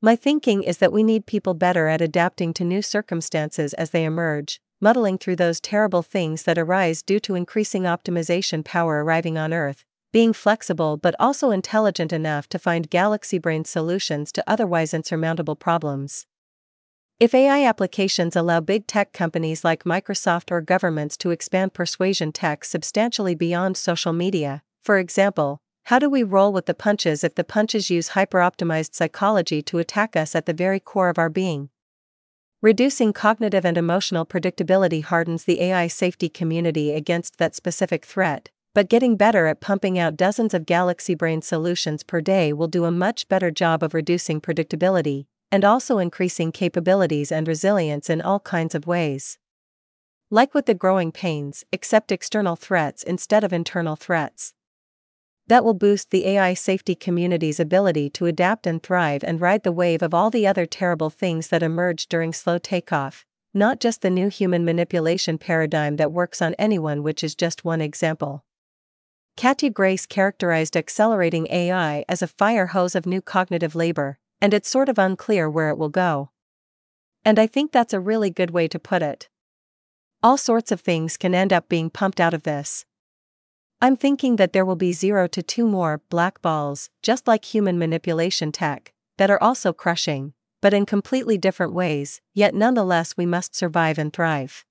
My 0.00 0.14
thinking 0.14 0.62
is 0.62 0.78
that 0.78 0.92
we 0.92 1.02
need 1.02 1.26
people 1.26 1.54
better 1.54 1.88
at 1.88 2.00
adapting 2.00 2.54
to 2.54 2.64
new 2.64 2.82
circumstances 2.82 3.74
as 3.74 3.90
they 3.90 4.04
emerge, 4.04 4.60
muddling 4.80 5.18
through 5.18 5.34
those 5.34 5.60
terrible 5.60 6.02
things 6.02 6.44
that 6.44 6.56
arise 6.56 7.02
due 7.02 7.18
to 7.18 7.34
increasing 7.34 7.82
optimization 7.82 8.64
power 8.64 9.02
arriving 9.02 9.36
on 9.36 9.52
Earth, 9.52 9.84
being 10.12 10.32
flexible 10.32 10.96
but 10.96 11.16
also 11.18 11.50
intelligent 11.50 12.12
enough 12.12 12.48
to 12.48 12.60
find 12.60 12.90
galaxy 12.90 13.38
brain 13.38 13.64
solutions 13.64 14.30
to 14.30 14.44
otherwise 14.46 14.94
insurmountable 14.94 15.56
problems. 15.56 16.27
If 17.20 17.34
AI 17.34 17.64
applications 17.64 18.36
allow 18.36 18.60
big 18.60 18.86
tech 18.86 19.12
companies 19.12 19.64
like 19.64 19.82
Microsoft 19.82 20.52
or 20.52 20.60
governments 20.60 21.16
to 21.16 21.32
expand 21.32 21.74
persuasion 21.74 22.30
tech 22.30 22.64
substantially 22.64 23.34
beyond 23.34 23.76
social 23.76 24.12
media, 24.12 24.62
for 24.84 24.98
example, 24.98 25.58
how 25.86 25.98
do 25.98 26.08
we 26.08 26.22
roll 26.22 26.52
with 26.52 26.66
the 26.66 26.74
punches 26.74 27.24
if 27.24 27.34
the 27.34 27.42
punches 27.42 27.90
use 27.90 28.10
hyper-optimized 28.10 28.94
psychology 28.94 29.62
to 29.62 29.78
attack 29.78 30.14
us 30.14 30.36
at 30.36 30.46
the 30.46 30.52
very 30.52 30.78
core 30.78 31.08
of 31.08 31.18
our 31.18 31.28
being? 31.28 31.70
Reducing 32.62 33.12
cognitive 33.12 33.64
and 33.64 33.76
emotional 33.76 34.24
predictability 34.24 35.02
hardens 35.02 35.42
the 35.42 35.60
AI 35.60 35.88
safety 35.88 36.28
community 36.28 36.92
against 36.92 37.38
that 37.38 37.56
specific 37.56 38.04
threat, 38.04 38.50
but 38.76 38.88
getting 38.88 39.16
better 39.16 39.48
at 39.48 39.60
pumping 39.60 39.98
out 39.98 40.16
dozens 40.16 40.54
of 40.54 40.66
Galaxy 40.66 41.16
Brain 41.16 41.42
solutions 41.42 42.04
per 42.04 42.20
day 42.20 42.52
will 42.52 42.68
do 42.68 42.84
a 42.84 42.92
much 42.92 43.26
better 43.28 43.50
job 43.50 43.82
of 43.82 43.92
reducing 43.92 44.40
predictability, 44.40 45.26
and 45.50 45.64
also 45.64 45.98
increasing 45.98 46.52
capabilities 46.52 47.32
and 47.32 47.48
resilience 47.48 48.10
in 48.10 48.20
all 48.20 48.40
kinds 48.40 48.74
of 48.74 48.86
ways. 48.86 49.38
Like 50.30 50.52
with 50.52 50.66
the 50.66 50.74
growing 50.74 51.10
pains, 51.10 51.64
accept 51.72 52.12
external 52.12 52.54
threats 52.54 53.02
instead 53.02 53.44
of 53.44 53.52
internal 53.52 53.96
threats. 53.96 54.52
That 55.46 55.64
will 55.64 55.72
boost 55.72 56.10
the 56.10 56.26
AI 56.26 56.52
safety 56.52 56.94
community's 56.94 57.58
ability 57.58 58.10
to 58.10 58.26
adapt 58.26 58.66
and 58.66 58.82
thrive 58.82 59.24
and 59.24 59.40
ride 59.40 59.62
the 59.62 59.72
wave 59.72 60.02
of 60.02 60.12
all 60.12 60.28
the 60.28 60.46
other 60.46 60.66
terrible 60.66 61.08
things 61.08 61.48
that 61.48 61.62
emerge 61.62 62.06
during 62.08 62.34
slow 62.34 62.58
takeoff, 62.58 63.24
not 63.54 63.80
just 63.80 64.02
the 64.02 64.10
new 64.10 64.28
human 64.28 64.66
manipulation 64.66 65.38
paradigm 65.38 65.96
that 65.96 66.12
works 66.12 66.42
on 66.42 66.54
anyone, 66.58 67.02
which 67.02 67.24
is 67.24 67.34
just 67.34 67.64
one 67.64 67.80
example. 67.80 68.44
Katja 69.38 69.70
Grace 69.70 70.04
characterized 70.04 70.76
accelerating 70.76 71.46
AI 71.50 72.04
as 72.06 72.20
a 72.20 72.26
fire 72.26 72.66
hose 72.66 72.94
of 72.94 73.06
new 73.06 73.22
cognitive 73.22 73.74
labor, 73.74 74.18
and 74.40 74.54
it's 74.54 74.68
sort 74.68 74.88
of 74.88 74.98
unclear 74.98 75.48
where 75.48 75.70
it 75.70 75.78
will 75.78 75.88
go. 75.88 76.30
And 77.24 77.38
I 77.38 77.46
think 77.46 77.72
that's 77.72 77.92
a 77.92 78.00
really 78.00 78.30
good 78.30 78.50
way 78.50 78.68
to 78.68 78.78
put 78.78 79.02
it. 79.02 79.28
All 80.22 80.36
sorts 80.36 80.72
of 80.72 80.80
things 80.80 81.16
can 81.16 81.34
end 81.34 81.52
up 81.52 81.68
being 81.68 81.90
pumped 81.90 82.20
out 82.20 82.34
of 82.34 82.42
this. 82.42 82.84
I'm 83.80 83.96
thinking 83.96 84.36
that 84.36 84.52
there 84.52 84.64
will 84.64 84.76
be 84.76 84.92
zero 84.92 85.28
to 85.28 85.42
two 85.42 85.66
more 85.66 86.02
black 86.08 86.42
balls, 86.42 86.90
just 87.02 87.28
like 87.28 87.44
human 87.44 87.78
manipulation 87.78 88.50
tech, 88.50 88.92
that 89.18 89.30
are 89.30 89.42
also 89.42 89.72
crushing, 89.72 90.32
but 90.60 90.74
in 90.74 90.86
completely 90.86 91.38
different 91.38 91.72
ways, 91.72 92.20
yet 92.34 92.54
nonetheless 92.54 93.16
we 93.16 93.26
must 93.26 93.54
survive 93.54 93.98
and 93.98 94.12
thrive. 94.12 94.64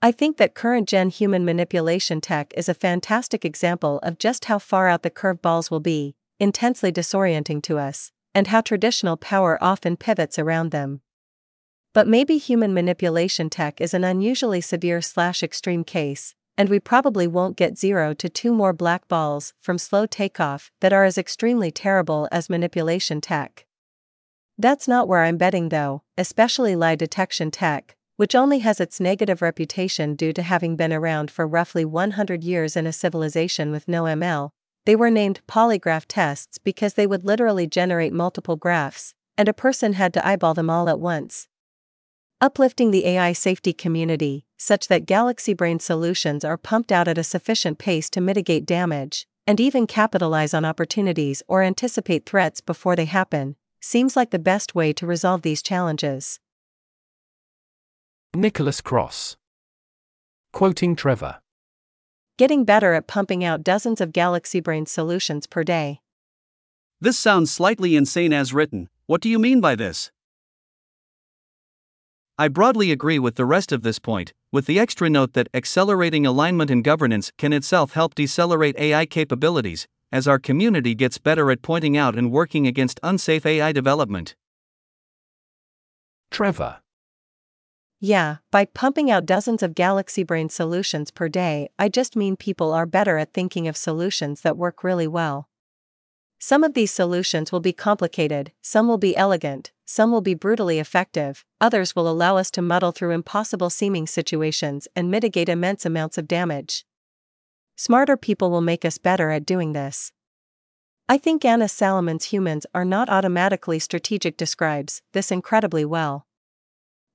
I 0.00 0.12
think 0.12 0.36
that 0.36 0.54
current 0.54 0.88
gen 0.88 1.10
human 1.10 1.44
manipulation 1.44 2.20
tech 2.20 2.52
is 2.56 2.68
a 2.68 2.74
fantastic 2.74 3.44
example 3.44 3.98
of 4.04 4.18
just 4.18 4.44
how 4.46 4.58
far 4.58 4.88
out 4.88 5.02
the 5.02 5.10
curve 5.10 5.42
balls 5.42 5.70
will 5.70 5.80
be, 5.80 6.14
intensely 6.38 6.92
disorienting 6.92 7.62
to 7.62 7.78
us, 7.78 8.12
and 8.34 8.48
how 8.48 8.60
traditional 8.60 9.16
power 9.16 9.58
often 9.62 9.96
pivots 9.96 10.38
around 10.38 10.70
them. 10.70 11.00
But 11.92 12.08
maybe 12.08 12.38
human 12.38 12.72
manipulation 12.72 13.50
tech 13.50 13.80
is 13.80 13.92
an 13.92 14.04
unusually 14.04 14.60
severe 14.60 15.02
slash 15.02 15.42
extreme 15.42 15.84
case, 15.84 16.34
and 16.56 16.68
we 16.68 16.80
probably 16.80 17.26
won't 17.26 17.56
get 17.56 17.78
0 17.78 18.14
to 18.14 18.28
2 18.28 18.52
more 18.52 18.72
black 18.72 19.08
balls 19.08 19.52
from 19.60 19.78
slow 19.78 20.06
takeoff 20.06 20.70
that 20.80 20.92
are 20.92 21.04
as 21.04 21.18
extremely 21.18 21.70
terrible 21.70 22.28
as 22.32 22.48
manipulation 22.48 23.20
tech. 23.20 23.66
That's 24.58 24.86
not 24.86 25.08
where 25.08 25.22
I'm 25.22 25.38
betting 25.38 25.70
though, 25.70 26.02
especially 26.16 26.76
lie 26.76 26.94
detection 26.94 27.50
tech, 27.50 27.96
which 28.16 28.34
only 28.34 28.60
has 28.60 28.80
its 28.80 29.00
negative 29.00 29.42
reputation 29.42 30.14
due 30.14 30.32
to 30.34 30.42
having 30.42 30.76
been 30.76 30.92
around 30.92 31.30
for 31.30 31.46
roughly 31.46 31.84
100 31.84 32.44
years 32.44 32.76
in 32.76 32.86
a 32.86 32.92
civilization 32.92 33.70
with 33.70 33.88
no 33.88 34.04
ML. 34.04 34.50
They 34.84 34.96
were 34.96 35.10
named 35.10 35.42
polygraph 35.46 36.06
tests 36.08 36.58
because 36.58 36.94
they 36.94 37.06
would 37.06 37.24
literally 37.24 37.66
generate 37.66 38.12
multiple 38.12 38.56
graphs, 38.56 39.14
and 39.38 39.48
a 39.48 39.52
person 39.54 39.92
had 39.92 40.12
to 40.14 40.26
eyeball 40.26 40.54
them 40.54 40.68
all 40.68 40.88
at 40.88 40.98
once. 40.98 41.48
Uplifting 42.40 42.90
the 42.90 43.06
AI 43.06 43.32
safety 43.32 43.72
community, 43.72 44.44
such 44.56 44.88
that 44.88 45.06
Galaxy 45.06 45.54
Brain 45.54 45.78
solutions 45.78 46.44
are 46.44 46.56
pumped 46.56 46.90
out 46.90 47.06
at 47.06 47.16
a 47.18 47.22
sufficient 47.22 47.78
pace 47.78 48.10
to 48.10 48.20
mitigate 48.20 48.66
damage, 48.66 49.28
and 49.46 49.60
even 49.60 49.86
capitalize 49.86 50.52
on 50.52 50.64
opportunities 50.64 51.42
or 51.46 51.62
anticipate 51.62 52.26
threats 52.26 52.60
before 52.60 52.96
they 52.96 53.04
happen, 53.04 53.54
seems 53.80 54.16
like 54.16 54.30
the 54.30 54.38
best 54.38 54.74
way 54.74 54.92
to 54.92 55.06
resolve 55.06 55.42
these 55.42 55.62
challenges. 55.62 56.40
Nicholas 58.34 58.80
Kross. 58.80 59.36
Quoting 60.52 60.96
Trevor. 60.96 61.38
Getting 62.38 62.64
better 62.64 62.94
at 62.94 63.06
pumping 63.06 63.44
out 63.44 63.62
dozens 63.62 64.00
of 64.00 64.10
Galaxy 64.10 64.58
Brain 64.58 64.86
solutions 64.86 65.46
per 65.46 65.62
day. 65.62 66.00
This 66.98 67.18
sounds 67.18 67.52
slightly 67.52 67.94
insane 67.94 68.32
as 68.32 68.54
written. 68.54 68.88
What 69.06 69.20
do 69.20 69.28
you 69.28 69.38
mean 69.38 69.60
by 69.60 69.74
this? 69.74 70.10
I 72.38 72.48
broadly 72.48 72.90
agree 72.90 73.18
with 73.18 73.34
the 73.34 73.44
rest 73.44 73.70
of 73.70 73.82
this 73.82 73.98
point, 73.98 74.32
with 74.50 74.64
the 74.64 74.78
extra 74.78 75.10
note 75.10 75.34
that 75.34 75.48
accelerating 75.52 76.24
alignment 76.24 76.70
and 76.70 76.82
governance 76.82 77.30
can 77.36 77.52
itself 77.52 77.92
help 77.92 78.14
decelerate 78.14 78.78
AI 78.78 79.04
capabilities, 79.04 79.86
as 80.10 80.26
our 80.26 80.38
community 80.38 80.94
gets 80.94 81.18
better 81.18 81.50
at 81.50 81.60
pointing 81.60 81.98
out 81.98 82.16
and 82.16 82.32
working 82.32 82.66
against 82.66 82.98
unsafe 83.02 83.44
AI 83.44 83.72
development. 83.72 84.36
Trevor. 86.30 86.78
Yeah, 88.04 88.38
by 88.50 88.64
pumping 88.64 89.12
out 89.12 89.26
dozens 89.26 89.62
of 89.62 89.76
Galaxy 89.76 90.24
Brain 90.24 90.48
solutions 90.48 91.12
per 91.12 91.28
day, 91.28 91.68
I 91.78 91.88
just 91.88 92.16
mean 92.16 92.34
people 92.34 92.72
are 92.72 92.84
better 92.84 93.16
at 93.16 93.32
thinking 93.32 93.68
of 93.68 93.76
solutions 93.76 94.40
that 94.40 94.56
work 94.56 94.82
really 94.82 95.06
well. 95.06 95.48
Some 96.40 96.64
of 96.64 96.74
these 96.74 96.90
solutions 96.90 97.52
will 97.52 97.60
be 97.60 97.72
complicated, 97.72 98.50
some 98.60 98.88
will 98.88 98.98
be 98.98 99.16
elegant, 99.16 99.70
some 99.84 100.10
will 100.10 100.20
be 100.20 100.34
brutally 100.34 100.80
effective, 100.80 101.44
others 101.60 101.94
will 101.94 102.08
allow 102.08 102.36
us 102.36 102.50
to 102.50 102.60
muddle 102.60 102.90
through 102.90 103.12
impossible 103.12 103.70
seeming 103.70 104.08
situations 104.08 104.88
and 104.96 105.08
mitigate 105.08 105.48
immense 105.48 105.86
amounts 105.86 106.18
of 106.18 106.26
damage. 106.26 106.84
Smarter 107.76 108.16
people 108.16 108.50
will 108.50 108.60
make 108.60 108.84
us 108.84 108.98
better 108.98 109.30
at 109.30 109.46
doing 109.46 109.74
this. 109.74 110.10
I 111.08 111.18
think 111.18 111.44
Anna 111.44 111.68
Salamon's 111.68 112.24
humans 112.24 112.66
are 112.74 112.84
not 112.84 113.08
automatically 113.08 113.78
strategic 113.78 114.36
describes 114.36 115.02
this 115.12 115.30
incredibly 115.30 115.84
well. 115.84 116.26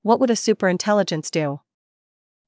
What 0.02 0.20
would 0.20 0.30
a 0.30 0.34
superintelligence 0.34 1.30
do? 1.30 1.60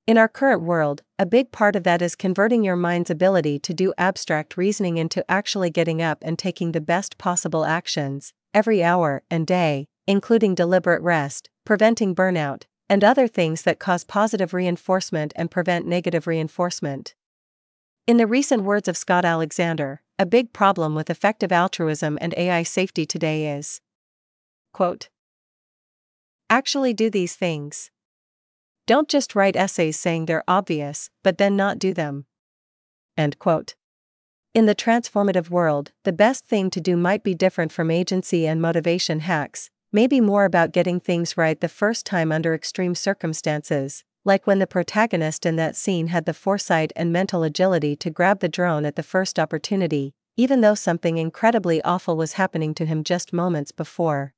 In 0.06 0.18
our 0.18 0.28
current 0.28 0.62
world, 0.62 1.02
a 1.18 1.26
big 1.26 1.52
part 1.52 1.76
of 1.76 1.84
that 1.84 2.02
is 2.02 2.14
converting 2.14 2.64
your 2.64 2.76
mind's 2.76 3.10
ability 3.10 3.58
to 3.60 3.74
do 3.74 3.92
abstract 3.98 4.56
reasoning 4.56 4.96
into 4.96 5.28
actually 5.30 5.70
getting 5.70 6.00
up 6.00 6.18
and 6.22 6.38
taking 6.38 6.72
the 6.72 6.80
best 6.80 7.18
possible 7.18 7.64
actions, 7.64 8.32
every 8.52 8.82
hour 8.82 9.22
and 9.30 9.46
day, 9.46 9.86
including 10.06 10.54
deliberate 10.54 11.02
rest, 11.02 11.48
preventing 11.64 12.14
burnout, 12.14 12.64
and 12.88 13.04
other 13.04 13.28
things 13.28 13.62
that 13.62 13.78
cause 13.78 14.02
positive 14.02 14.52
reinforcement 14.52 15.32
and 15.36 15.50
prevent 15.50 15.86
negative 15.86 16.26
reinforcement. 16.26 17.14
In 18.06 18.16
the 18.16 18.26
recent 18.26 18.64
words 18.64 18.88
of 18.88 18.96
Scott 18.96 19.24
Alexander, 19.24 20.02
a 20.18 20.26
big 20.26 20.52
problem 20.52 20.94
with 20.94 21.10
effective 21.10 21.52
altruism 21.52 22.18
and 22.20 22.34
AI 22.36 22.64
safety 22.64 23.06
today 23.06 23.56
is 23.56 23.80
quote, 24.72 25.08
Actually 26.52 26.92
do 26.92 27.08
these 27.08 27.36
things. 27.36 27.92
Don't 28.84 29.08
just 29.08 29.36
write 29.36 29.54
essays 29.54 29.96
saying 29.96 30.26
they're 30.26 30.42
obvious, 30.48 31.08
but 31.22 31.38
then 31.38 31.54
not 31.54 31.78
do 31.78 31.94
them. 31.94 32.26
End 33.16 33.38
quote. 33.38 33.76
In 34.52 34.66
the 34.66 34.74
transformative 34.74 35.48
world, 35.48 35.92
the 36.02 36.12
best 36.12 36.44
thing 36.44 36.68
to 36.70 36.80
do 36.80 36.96
might 36.96 37.22
be 37.22 37.36
different 37.36 37.70
from 37.70 37.88
agency 37.88 38.48
and 38.48 38.60
motivation 38.60 39.20
hacks, 39.20 39.70
maybe 39.92 40.20
more 40.20 40.44
about 40.44 40.72
getting 40.72 40.98
things 40.98 41.36
right 41.36 41.60
the 41.60 41.68
first 41.68 42.04
time 42.04 42.32
under 42.32 42.52
extreme 42.52 42.96
circumstances, 42.96 44.02
like 44.24 44.44
when 44.44 44.58
the 44.58 44.66
protagonist 44.66 45.46
in 45.46 45.54
that 45.54 45.76
scene 45.76 46.08
had 46.08 46.24
the 46.24 46.34
foresight 46.34 46.92
and 46.96 47.12
mental 47.12 47.44
agility 47.44 47.94
to 47.94 48.10
grab 48.10 48.40
the 48.40 48.48
drone 48.48 48.84
at 48.84 48.96
the 48.96 49.04
first 49.04 49.38
opportunity, 49.38 50.14
even 50.36 50.62
though 50.62 50.74
something 50.74 51.16
incredibly 51.16 51.80
awful 51.82 52.16
was 52.16 52.32
happening 52.32 52.74
to 52.74 52.86
him 52.86 53.04
just 53.04 53.32
moments 53.32 53.70
before. 53.70 54.34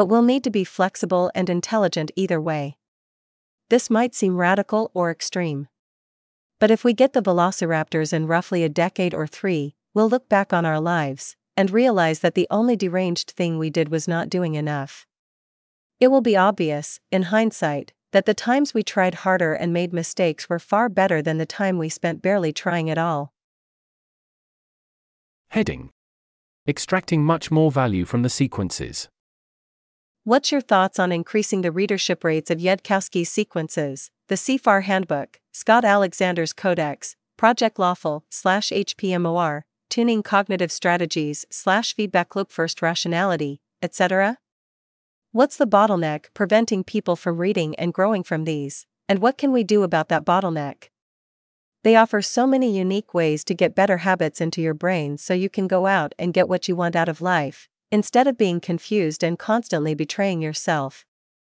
But 0.00 0.06
we'll 0.06 0.22
need 0.22 0.44
to 0.44 0.50
be 0.50 0.64
flexible 0.64 1.30
and 1.34 1.50
intelligent 1.50 2.10
either 2.16 2.40
way. 2.40 2.78
This 3.68 3.90
might 3.90 4.14
seem 4.14 4.38
radical 4.38 4.90
or 4.94 5.10
extreme. 5.10 5.68
But 6.58 6.70
if 6.70 6.84
we 6.84 6.94
get 6.94 7.12
the 7.12 7.20
velociraptors 7.20 8.14
in 8.14 8.26
roughly 8.26 8.64
a 8.64 8.70
decade 8.70 9.12
or 9.12 9.26
three, 9.26 9.74
we'll 9.92 10.08
look 10.08 10.26
back 10.26 10.54
on 10.54 10.64
our 10.64 10.80
lives 10.80 11.36
and 11.54 11.70
realize 11.70 12.20
that 12.20 12.34
the 12.34 12.46
only 12.50 12.76
deranged 12.76 13.32
thing 13.32 13.58
we 13.58 13.68
did 13.68 13.90
was 13.90 14.08
not 14.08 14.30
doing 14.30 14.54
enough. 14.54 15.04
It 16.00 16.08
will 16.08 16.22
be 16.22 16.34
obvious, 16.34 16.98
in 17.12 17.24
hindsight, 17.24 17.92
that 18.12 18.24
the 18.24 18.32
times 18.32 18.72
we 18.72 18.82
tried 18.82 19.16
harder 19.16 19.52
and 19.52 19.70
made 19.70 19.92
mistakes 19.92 20.48
were 20.48 20.58
far 20.58 20.88
better 20.88 21.20
than 21.20 21.36
the 21.36 21.44
time 21.44 21.76
we 21.76 21.90
spent 21.90 22.22
barely 22.22 22.54
trying 22.54 22.88
at 22.88 22.96
all. 22.96 23.34
Heading 25.50 25.90
Extracting 26.66 27.22
much 27.22 27.50
more 27.50 27.70
value 27.70 28.06
from 28.06 28.22
the 28.22 28.30
sequences. 28.30 29.10
What's 30.24 30.52
your 30.52 30.60
thoughts 30.60 30.98
on 30.98 31.12
increasing 31.12 31.62
the 31.62 31.72
readership 31.72 32.24
rates 32.24 32.50
of 32.50 32.58
Yudkowsky's 32.58 33.30
sequences, 33.30 34.10
the 34.28 34.34
CFAR 34.34 34.82
Handbook, 34.82 35.40
Scott 35.50 35.82
Alexander's 35.82 36.52
Codex, 36.52 37.16
Project 37.38 37.78
Lawful, 37.78 38.26
slash 38.28 38.68
HPMOR, 38.68 39.62
Tuning 39.88 40.22
Cognitive 40.22 40.70
Strategies, 40.70 41.46
slash 41.50 41.94
Feedback 41.94 42.36
Loop 42.36 42.52
First 42.52 42.82
Rationality, 42.82 43.62
etc.? 43.80 44.36
What's 45.32 45.56
the 45.56 45.66
bottleneck 45.66 46.26
preventing 46.34 46.84
people 46.84 47.16
from 47.16 47.38
reading 47.38 47.74
and 47.76 47.94
growing 47.94 48.22
from 48.22 48.44
these, 48.44 48.84
and 49.08 49.20
what 49.20 49.38
can 49.38 49.52
we 49.52 49.64
do 49.64 49.82
about 49.82 50.10
that 50.10 50.26
bottleneck? 50.26 50.90
They 51.82 51.96
offer 51.96 52.20
so 52.20 52.46
many 52.46 52.76
unique 52.76 53.14
ways 53.14 53.42
to 53.44 53.54
get 53.54 53.74
better 53.74 53.96
habits 53.96 54.42
into 54.42 54.60
your 54.60 54.74
brain 54.74 55.16
so 55.16 55.32
you 55.32 55.48
can 55.48 55.66
go 55.66 55.86
out 55.86 56.14
and 56.18 56.34
get 56.34 56.46
what 56.46 56.68
you 56.68 56.76
want 56.76 56.94
out 56.94 57.08
of 57.08 57.22
life, 57.22 57.70
instead 57.90 58.26
of 58.26 58.38
being 58.38 58.60
confused 58.60 59.22
and 59.22 59.38
constantly 59.38 59.94
betraying 59.94 60.40
yourself. 60.40 61.04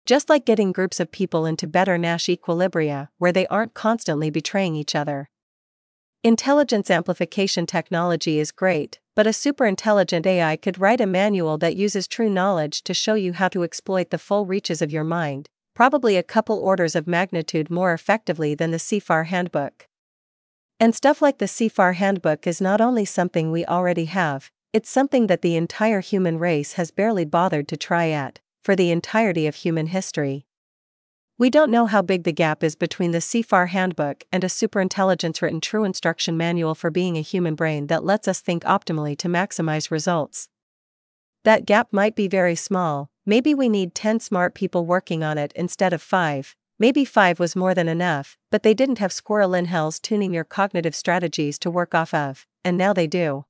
Just 0.06 0.30
like 0.30 0.46
getting 0.46 0.72
groups 0.72 1.00
of 1.00 1.12
people 1.12 1.46
into 1.46 1.68
better 1.68 1.98
Nash 1.98 2.28
equilibria 2.28 3.10
where 3.18 3.32
they 3.32 3.48
aren't 3.48 3.74
constantly 3.74 4.30
betraying 4.30 4.76
each 4.76 4.96
other. 4.96 5.30
Intelligence 6.24 6.90
amplification 6.90 7.66
technology 7.66 8.40
is 8.40 8.52
great, 8.52 9.00
but 9.16 9.28
a 9.28 9.32
superintelligent 9.32 10.26
AI 10.26 10.56
could 10.56 10.80
write 10.80 11.02
a 11.02 11.06
manual 11.06 11.58
that 11.58 11.76
uses 11.76 12.08
true 12.08 12.30
knowledge 12.30 12.84
to 12.84 12.94
show 12.94 13.14
you 13.14 13.34
how 13.34 13.48
to 13.50 13.64
exploit 13.64 14.10
the 14.10 14.18
full 14.18 14.46
reaches 14.46 14.82
of 14.82 14.92
your 14.92 15.04
mind, 15.04 15.50
probably 15.76 16.18
a 16.18 16.24
couple 16.24 16.58
orders 16.58 16.96
of 16.96 17.08
magnitude 17.08 17.70
more 17.70 17.94
effectively 17.94 18.56
than 18.56 18.72
the 18.72 18.78
CFAR 18.78 19.28
handbook. 19.28 19.88
And 20.80 20.94
stuff 20.94 21.22
like 21.22 21.40
the 21.40 21.46
CFAR 21.46 21.96
handbook 21.96 22.46
is 22.46 22.62
not 22.62 22.82
only 22.82 23.06
something 23.06 23.52
we 23.52 23.66
already 23.66 24.06
have, 24.06 24.52
it's 24.74 24.90
something 24.90 25.28
that 25.28 25.42
the 25.42 25.56
entire 25.56 26.02
human 26.02 26.38
race 26.38 26.74
has 26.74 26.92
barely 26.92 27.26
bothered 27.26 27.68
to 27.70 27.78
try 27.78 28.10
at, 28.10 28.40
for 28.64 28.76
the 28.76 28.92
entirety 28.92 29.48
of 29.48 29.56
human 29.56 29.88
history. 29.88 30.46
We 31.40 31.50
don't 31.50 31.72
know 31.72 31.86
how 31.86 32.02
big 32.02 32.24
the 32.24 32.34
gap 32.34 32.64
is 32.64 32.76
between 32.76 33.12
the 33.12 33.20
CFAR 33.20 33.70
handbook 33.70 34.24
and 34.32 34.44
a 34.44 34.48
superintelligence 34.48 35.42
written 35.42 35.62
true 35.62 35.84
instruction 35.84 36.36
manual 36.36 36.74
for 36.74 36.90
being 36.90 37.16
a 37.16 37.22
human 37.22 37.54
brain 37.54 37.88
that 37.88 38.04
lets 38.04 38.28
us 38.28 38.42
think 38.42 38.64
optimally 38.64 39.16
to 39.20 39.28
maximize 39.28 39.92
results. 39.92 40.50
That 41.44 41.66
gap 41.66 41.90
might 41.92 42.16
be 42.16 42.28
very 42.28 42.56
small, 42.56 43.10
maybe 43.26 43.54
we 43.54 43.70
need 43.70 43.96
10 43.96 44.20
smart 44.20 44.56
people 44.56 44.86
working 44.86 45.24
on 45.24 45.38
it 45.38 45.54
instead 45.56 45.94
of 45.94 46.02
5. 46.02 46.56
Maybe 46.80 47.06
5 47.06 47.40
was 47.40 47.56
more 47.56 47.74
than 47.74 47.88
enough, 47.88 48.38
but 48.52 48.64
they 48.64 48.74
didn't 48.74 49.00
have 49.00 49.14
squirrel 49.14 49.54
in 49.54 49.66
hells 49.66 50.00
tuning 50.00 50.34
your 50.34 50.44
cognitive 50.44 50.96
strategies 50.96 51.58
to 51.60 51.72
work 51.72 51.96
off 51.96 52.14
of, 52.14 52.46
and 52.66 52.78
now 52.78 52.94
they 52.94 53.08
do. 53.08 53.46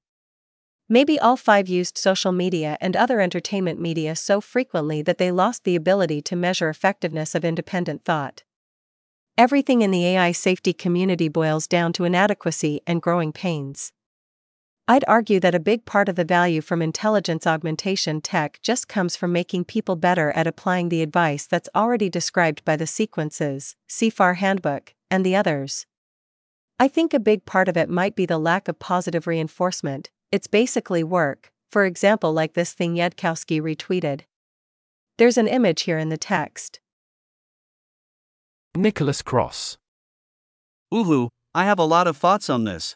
Maybe 0.90 1.20
all 1.20 1.36
five 1.36 1.68
used 1.68 1.98
social 1.98 2.32
media 2.32 2.78
and 2.80 2.96
other 2.96 3.20
entertainment 3.20 3.80
media 3.80 4.16
so 4.16 4.40
frequently 4.40 5.02
that 5.02 5.18
they 5.18 5.32
lost 5.32 5.66
the 5.66 5.76
ability 5.76 6.22
to 6.22 6.36
measure 6.38 6.70
effectiveness 6.70 7.36
of 7.36 7.44
independent 7.44 8.06
thought. 8.06 8.44
Everything 9.38 9.82
in 9.82 9.92
the 9.92 10.06
AI 10.06 10.32
safety 10.32 10.72
community 10.72 11.28
boils 11.28 11.68
down 11.68 11.92
to 11.94 12.06
inadequacy 12.06 12.82
and 12.88 13.02
growing 13.02 13.34
pains. 13.34 13.92
I'd 14.88 15.04
argue 15.06 15.42
that 15.42 15.54
a 15.54 15.60
big 15.60 15.84
part 15.84 16.08
of 16.08 16.16
the 16.16 16.24
value 16.24 16.62
from 16.62 16.82
intelligence 16.82 17.46
augmentation 17.46 18.22
tech 18.22 18.58
just 18.62 18.88
comes 18.88 19.18
from 19.18 19.34
making 19.34 19.66
people 19.66 19.98
better 19.98 20.32
at 20.32 20.48
applying 20.48 20.88
the 20.88 21.02
advice 21.02 21.46
that's 21.46 21.68
already 21.76 22.10
described 22.10 22.64
by 22.64 22.78
the 22.78 22.88
sequences, 22.88 23.76
CFAR 23.90 24.38
handbook, 24.38 24.94
and 25.12 25.26
the 25.26 25.36
others. 25.36 25.86
I 26.80 26.88
think 26.88 27.14
a 27.14 27.20
big 27.20 27.46
part 27.46 27.68
of 27.68 27.76
it 27.76 27.90
might 27.90 28.16
be 28.16 28.26
the 28.26 28.38
lack 28.38 28.70
of 28.70 28.80
positive 28.80 29.28
reinforcement, 29.28 30.10
it's 30.32 30.48
basically 30.48 31.04
work, 31.04 31.52
for 31.72 31.86
example, 31.86 32.34
like 32.34 32.54
this 32.54 32.74
thing 32.74 32.96
Yudkowsky 32.96 33.62
retweeted. 33.62 34.22
There's 35.18 35.38
an 35.38 35.48
image 35.48 35.84
here 35.84 35.98
in 35.98 36.10
the 36.10 36.18
text. 36.18 36.80
Nicholas 38.76 39.22
Kross. 39.22 39.78
Uhu, 40.94 41.30
I 41.56 41.64
have 41.66 41.80
a 41.80 41.86
lot 41.86 42.08
of 42.08 42.18
thoughts 42.18 42.50
on 42.50 42.66
this. 42.66 42.96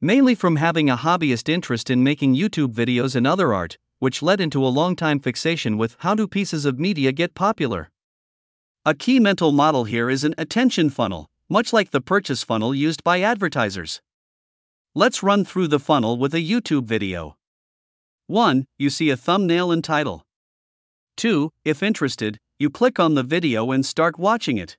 Mainly 0.00 0.34
from 0.34 0.56
having 0.56 0.88
a 0.88 0.96
hobbyist 0.96 1.48
interest 1.48 1.90
in 1.90 2.04
making 2.04 2.36
YouTube 2.36 2.72
videos 2.72 3.16
and 3.16 3.26
other 3.26 3.52
art, 3.54 3.78
which 3.98 4.22
led 4.22 4.40
into 4.40 4.64
a 4.64 4.68
long 4.68 4.94
time 4.94 5.18
fixation 5.18 5.78
with 5.78 5.96
how 6.00 6.14
do 6.14 6.28
pieces 6.28 6.64
of 6.64 6.78
media 6.78 7.12
get 7.12 7.34
popular. 7.34 7.90
A 8.84 8.94
key 8.94 9.18
mental 9.18 9.52
model 9.52 9.84
here 9.84 10.08
is 10.10 10.22
an 10.22 10.34
attention 10.38 10.90
funnel, 10.90 11.26
much 11.48 11.72
like 11.72 11.90
the 11.90 12.00
purchase 12.00 12.42
funnel 12.42 12.74
used 12.74 13.02
by 13.02 13.20
advertisers. 13.20 14.00
Let's 14.98 15.22
run 15.22 15.44
through 15.44 15.68
the 15.68 15.78
funnel 15.78 16.16
with 16.16 16.32
a 16.32 16.38
YouTube 16.38 16.84
video. 16.84 17.36
1. 18.28 18.64
You 18.78 18.88
see 18.88 19.10
a 19.10 19.16
thumbnail 19.18 19.70
and 19.70 19.84
title. 19.84 20.24
2. 21.18 21.52
If 21.66 21.82
interested, 21.82 22.40
you 22.58 22.70
click 22.70 22.98
on 22.98 23.12
the 23.12 23.22
video 23.22 23.72
and 23.72 23.84
start 23.84 24.18
watching 24.18 24.56
it. 24.56 24.78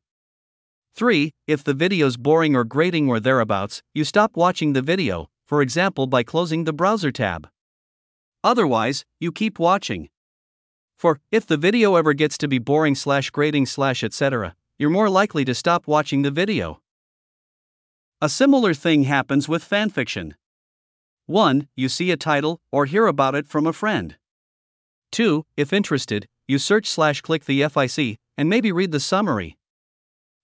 3. 0.95 1.35
If 1.45 1.63
the 1.63 1.75
video's 1.75 2.17
boring 2.17 2.55
or 2.55 2.63
grating 2.63 3.07
or 3.07 3.19
thereabouts, 3.19 3.83
you 3.93 4.03
stop 4.03 4.35
watching 4.35 4.73
the 4.73 4.81
video, 4.81 5.29
for 5.45 5.61
example 5.61 6.07
by 6.07 6.23
closing 6.23 6.63
the 6.63 6.73
browser 6.73 7.11
tab. 7.11 7.47
Otherwise, 8.43 9.05
you 9.19 9.31
keep 9.31 9.59
watching. 9.59 10.09
For, 10.97 11.19
if 11.31 11.45
the 11.45 11.57
video 11.57 11.93
ever 11.93 12.13
gets 12.13 12.39
to 12.39 12.47
be 12.47 12.57
boring 12.57 12.95
slash 12.95 13.29
grating 13.29 13.67
slash 13.67 14.03
etc., 14.03 14.55
you're 14.79 14.89
more 14.89 15.11
likely 15.11 15.45
to 15.45 15.53
stop 15.53 15.85
watching 15.85 16.23
the 16.23 16.31
video. 16.31 16.81
A 18.19 18.29
similar 18.29 18.73
thing 18.73 19.03
happens 19.03 19.47
with 19.47 19.63
fanfiction. 19.63 20.31
1. 21.27 21.67
You 21.75 21.87
see 21.87 22.09
a 22.09 22.17
title, 22.17 22.59
or 22.71 22.87
hear 22.87 23.05
about 23.05 23.35
it 23.35 23.45
from 23.45 23.67
a 23.67 23.73
friend. 23.73 24.15
2. 25.11 25.43
If 25.55 25.71
interested, 25.71 26.25
you 26.47 26.57
search 26.57 26.89
slash 26.89 27.21
click 27.21 27.45
the 27.45 27.61
FIC, 27.61 28.15
and 28.35 28.49
maybe 28.49 28.71
read 28.71 28.91
the 28.91 28.99
summary. 28.99 29.55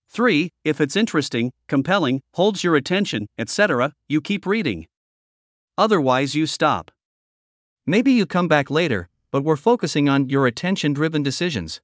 3. 0.08 0.50
If 0.62 0.80
it's 0.80 0.94
interesting, 0.94 1.50
compelling, 1.66 2.20
holds 2.34 2.62
your 2.62 2.76
attention, 2.76 3.26
etc., 3.38 3.92
you 4.08 4.20
keep 4.20 4.46
reading. 4.46 4.86
Otherwise, 5.76 6.36
you 6.36 6.46
stop. 6.46 6.92
Maybe 7.86 8.12
you 8.12 8.24
come 8.24 8.46
back 8.46 8.70
later, 8.70 9.08
but 9.32 9.42
we're 9.42 9.56
focusing 9.56 10.08
on 10.08 10.28
your 10.28 10.46
attention 10.46 10.92
driven 10.92 11.24
decisions. 11.24 11.80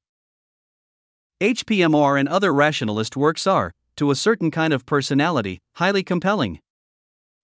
HPMOR 1.41 2.21
and 2.21 2.29
other 2.29 2.55
rationalist 2.55 3.17
works 3.17 3.45
are, 3.45 3.73
to 3.97 4.11
a 4.11 4.17
certain 4.17 4.51
kind 4.51 4.73
of 4.73 4.87
personality, 4.87 5.61
highly 5.75 6.03
compelling. 6.03 6.61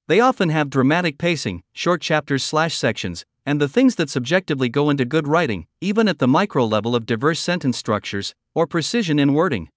They 0.09 0.20
often 0.20 0.51
have 0.51 0.70
dramatic 0.70 1.18
pacing, 1.18 1.62
short 1.72 2.01
chapters 2.01 2.44
slash 2.44 2.76
sections, 2.76 3.24
and 3.44 3.61
the 3.61 3.68
things 3.68 3.97
that 3.97 4.11
subjectively 4.11 4.68
go 4.68 4.90
into 4.90 5.05
good 5.05 5.28
writing, 5.28 5.66
even 5.80 6.09
at 6.09 6.18
the 6.18 6.28
micro 6.28 6.64
level 6.64 6.94
of 6.94 7.07
diverse 7.07 7.40
sentence 7.40 7.76
structures, 7.76 8.34
or 8.55 8.66
precision 8.66 9.18
in 9.18 9.34
wording. 9.34 9.68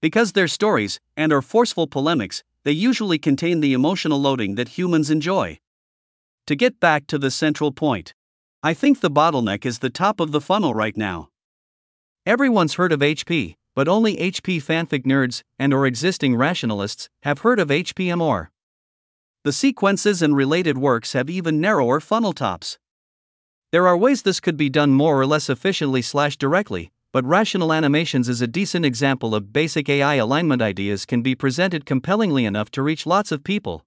Because 0.00 0.32
they're 0.32 0.48
stories, 0.48 1.00
and 1.16 1.32
are 1.32 1.42
forceful 1.42 1.86
polemics, 1.86 2.42
they 2.64 2.72
usually 2.72 3.18
contain 3.18 3.60
the 3.60 3.72
emotional 3.72 4.20
loading 4.20 4.54
that 4.54 4.78
humans 4.78 5.10
enjoy. 5.10 5.58
To 6.46 6.54
get 6.54 6.80
back 6.80 7.06
to 7.08 7.18
the 7.18 7.30
central 7.30 7.72
point, 7.72 8.14
I 8.62 8.74
think 8.74 9.00
the 9.00 9.10
bottleneck 9.10 9.64
is 9.64 9.78
the 9.78 9.90
top 9.90 10.20
of 10.20 10.32
the 10.32 10.40
funnel 10.40 10.74
right 10.74 10.96
now. 10.96 11.28
Everyone's 12.26 12.74
heard 12.74 12.92
of 12.92 13.00
HP, 13.00 13.54
but 13.78 13.86
only 13.86 14.16
HP 14.16 14.56
fanfic 14.60 15.04
nerds 15.04 15.44
and 15.56 15.72
or 15.72 15.86
existing 15.86 16.34
rationalists 16.34 17.08
have 17.22 17.42
heard 17.42 17.60
of 17.60 17.68
HPMOR. 17.68 18.48
The 19.44 19.52
sequences 19.52 20.20
and 20.20 20.34
related 20.34 20.76
works 20.76 21.12
have 21.12 21.30
even 21.30 21.60
narrower 21.60 22.00
funnel 22.00 22.32
tops. 22.32 22.80
There 23.70 23.86
are 23.86 23.96
ways 23.96 24.22
this 24.22 24.40
could 24.40 24.56
be 24.56 24.68
done 24.68 24.90
more 24.90 25.20
or 25.20 25.26
less 25.26 25.48
efficiently 25.48 26.02
slash 26.02 26.36
directly, 26.36 26.90
but 27.12 27.24
Rational 27.24 27.72
Animations 27.72 28.28
is 28.28 28.42
a 28.42 28.48
decent 28.48 28.84
example 28.84 29.32
of 29.32 29.52
basic 29.52 29.88
AI 29.88 30.16
alignment 30.16 30.60
ideas 30.60 31.06
can 31.06 31.22
be 31.22 31.36
presented 31.36 31.86
compellingly 31.86 32.44
enough 32.44 32.72
to 32.72 32.82
reach 32.82 33.06
lots 33.06 33.30
of 33.30 33.44
people. 33.44 33.84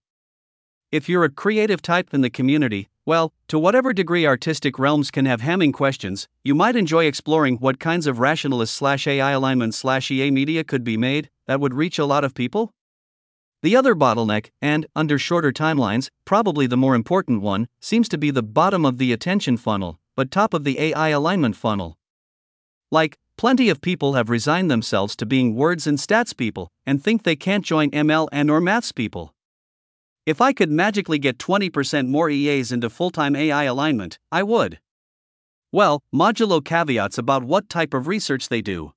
If 0.92 1.08
you're 1.08 1.24
a 1.24 1.30
creative 1.30 1.82
type 1.82 2.14
in 2.14 2.20
the 2.20 2.30
community, 2.30 2.90
well, 3.06 3.32
to 3.48 3.58
whatever 3.58 3.94
degree 3.94 4.26
artistic 4.26 4.78
realms 4.78 5.10
can 5.10 5.26
have 5.26 5.40
Hamming 5.40 5.72
questions, 5.72 6.28
you 6.44 6.54
might 6.54 6.76
enjoy 6.76 7.06
exploring 7.06 7.56
what 7.60 7.80
kinds 7.80 8.08
of 8.08 8.20
rationalist 8.20 8.74
slash 8.74 9.08
AI 9.08 9.32
alignment 9.32 9.74
slash 9.74 10.12
EA 10.12 10.32
media 10.32 10.66
could 10.66 10.84
be 10.84 10.98
made 10.98 11.30
that 11.48 11.62
would 11.62 11.74
reach 11.74 11.98
a 11.98 12.04
lot 12.04 12.26
of 12.26 12.34
people. 12.34 12.74
The 13.64 13.74
other 13.74 13.96
bottleneck, 13.96 14.50
and, 14.62 14.86
under 14.94 15.18
shorter 15.18 15.54
timelines, 15.54 16.10
probably 16.26 16.68
the 16.68 16.76
more 16.76 16.94
important 16.94 17.42
one, 17.42 17.70
seems 17.80 18.10
to 18.10 18.18
be 18.18 18.30
the 18.30 18.44
bottom 18.44 18.86
of 18.86 18.98
the 18.98 19.14
attention 19.14 19.56
funnel, 19.56 19.98
but 20.18 20.30
top 20.30 20.54
of 20.54 20.66
the 20.66 20.78
AI 20.78 21.08
alignment 21.10 21.56
funnel. 21.56 21.98
Like, 22.92 23.18
plenty 23.38 23.70
of 23.70 23.80
people 23.80 24.16
have 24.16 24.30
resigned 24.30 24.70
themselves 24.70 25.16
to 25.16 25.26
being 25.26 25.56
words 25.56 25.88
and 25.88 25.98
stats 25.98 26.36
people 26.36 26.70
and 26.86 27.02
think 27.02 27.24
they 27.24 27.38
can't 27.38 27.64
join 27.64 27.92
ML 27.92 28.28
and 28.34 28.52
or 28.52 28.60
maths 28.60 28.92
people. 28.92 29.34
If 30.32 30.40
I 30.40 30.54
could 30.54 30.72
magically 30.72 31.20
get 31.20 31.38
20% 31.40 32.08
more 32.08 32.30
EAs 32.30 32.72
into 32.72 32.90
full-time 32.90 33.36
AI 33.36 33.66
alignment, 33.66 34.18
I 34.32 34.44
would. 34.44 34.80
Well, 35.74 36.00
modulo 36.16 36.64
caveats 36.64 37.18
about 37.18 37.44
what 37.44 37.68
type 37.68 37.94
of 37.94 38.08
research 38.08 38.48
they 38.48 38.62
do. 38.62 38.94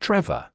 Trevor. 0.00 0.46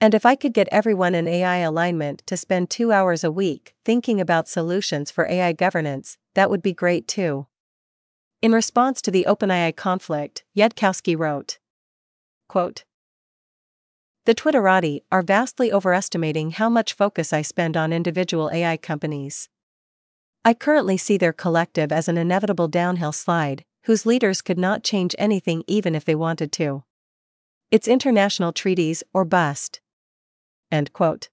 And 0.00 0.14
if 0.14 0.24
I 0.24 0.36
could 0.36 0.54
get 0.54 0.68
everyone 0.70 1.16
in 1.16 1.26
AI 1.26 1.56
alignment 1.56 2.22
to 2.28 2.36
spend 2.36 2.70
two 2.70 2.92
hours 2.92 3.24
a 3.24 3.32
week 3.32 3.74
thinking 3.84 4.20
about 4.20 4.46
solutions 4.46 5.10
for 5.10 5.26
AI 5.26 5.52
governance, 5.52 6.16
that 6.34 6.50
would 6.50 6.62
be 6.62 6.72
great 6.72 7.08
too. 7.08 7.48
In 8.40 8.52
response 8.52 9.02
to 9.02 9.10
the 9.10 9.26
OpenAI 9.28 9.74
conflict, 9.74 10.44
Yudkowsky 10.56 11.18
wrote 11.18 11.58
quote, 12.48 12.84
The 14.26 14.34
Twitterati 14.34 15.02
are 15.12 15.20
vastly 15.20 15.70
overestimating 15.70 16.52
how 16.52 16.70
much 16.70 16.94
focus 16.94 17.30
I 17.34 17.42
spend 17.42 17.76
on 17.76 17.92
individual 17.92 18.50
AI 18.50 18.78
companies. 18.78 19.50
I 20.46 20.54
currently 20.54 20.96
see 20.96 21.18
their 21.18 21.34
collective 21.34 21.92
as 21.92 22.08
an 22.08 22.16
inevitable 22.16 22.68
downhill 22.68 23.12
slide, 23.12 23.66
whose 23.82 24.06
leaders 24.06 24.40
could 24.40 24.58
not 24.58 24.82
change 24.82 25.14
anything 25.18 25.62
even 25.66 25.94
if 25.94 26.06
they 26.06 26.14
wanted 26.14 26.52
to. 26.52 26.84
It's 27.70 27.86
international 27.86 28.54
treaties 28.54 29.02
or 29.12 29.26
bust. 29.26 29.82
End 30.70 30.94
quote. 30.94 31.28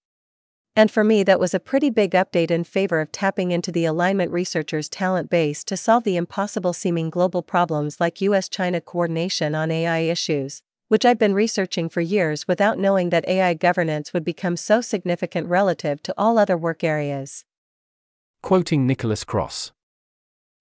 And 0.76 0.92
for 0.92 1.06
me, 1.06 1.24
that 1.24 1.40
was 1.40 1.54
a 1.54 1.62
pretty 1.62 1.90
big 1.90 2.12
update 2.12 2.52
in 2.52 2.66
favor 2.66 3.00
of 3.00 3.14
tapping 3.14 3.52
into 3.52 3.72
the 3.72 3.86
alignment 3.86 4.32
researchers' 4.34 4.90
talent 4.90 5.30
base 5.30 5.64
to 5.66 5.78
solve 5.78 6.04
the 6.04 6.18
impossible 6.18 6.74
seeming 6.74 7.10
global 7.10 7.42
problems 7.42 8.02
like 8.02 8.20
US 8.20 8.50
China 8.50 8.82
coordination 8.82 9.56
on 9.56 9.72
AI 9.72 10.00
issues, 10.00 10.62
which 10.92 11.06
I've 11.06 11.18
been 11.18 11.34
researching 11.34 11.88
for 11.88 12.02
years 12.02 12.50
without 12.50 12.78
knowing 12.78 13.12
that 13.12 13.26
AI 13.26 13.54
governance 13.54 14.12
would 14.12 14.26
become 14.26 14.58
so 14.58 14.82
significant 14.82 15.48
relative 15.48 16.04
to 16.04 16.14
all 16.18 16.38
other 16.38 16.58
work 16.58 16.84
areas. 16.84 17.46
Quoting 18.44 18.86
Nicholas 18.86 19.24
Kross. 19.24 19.72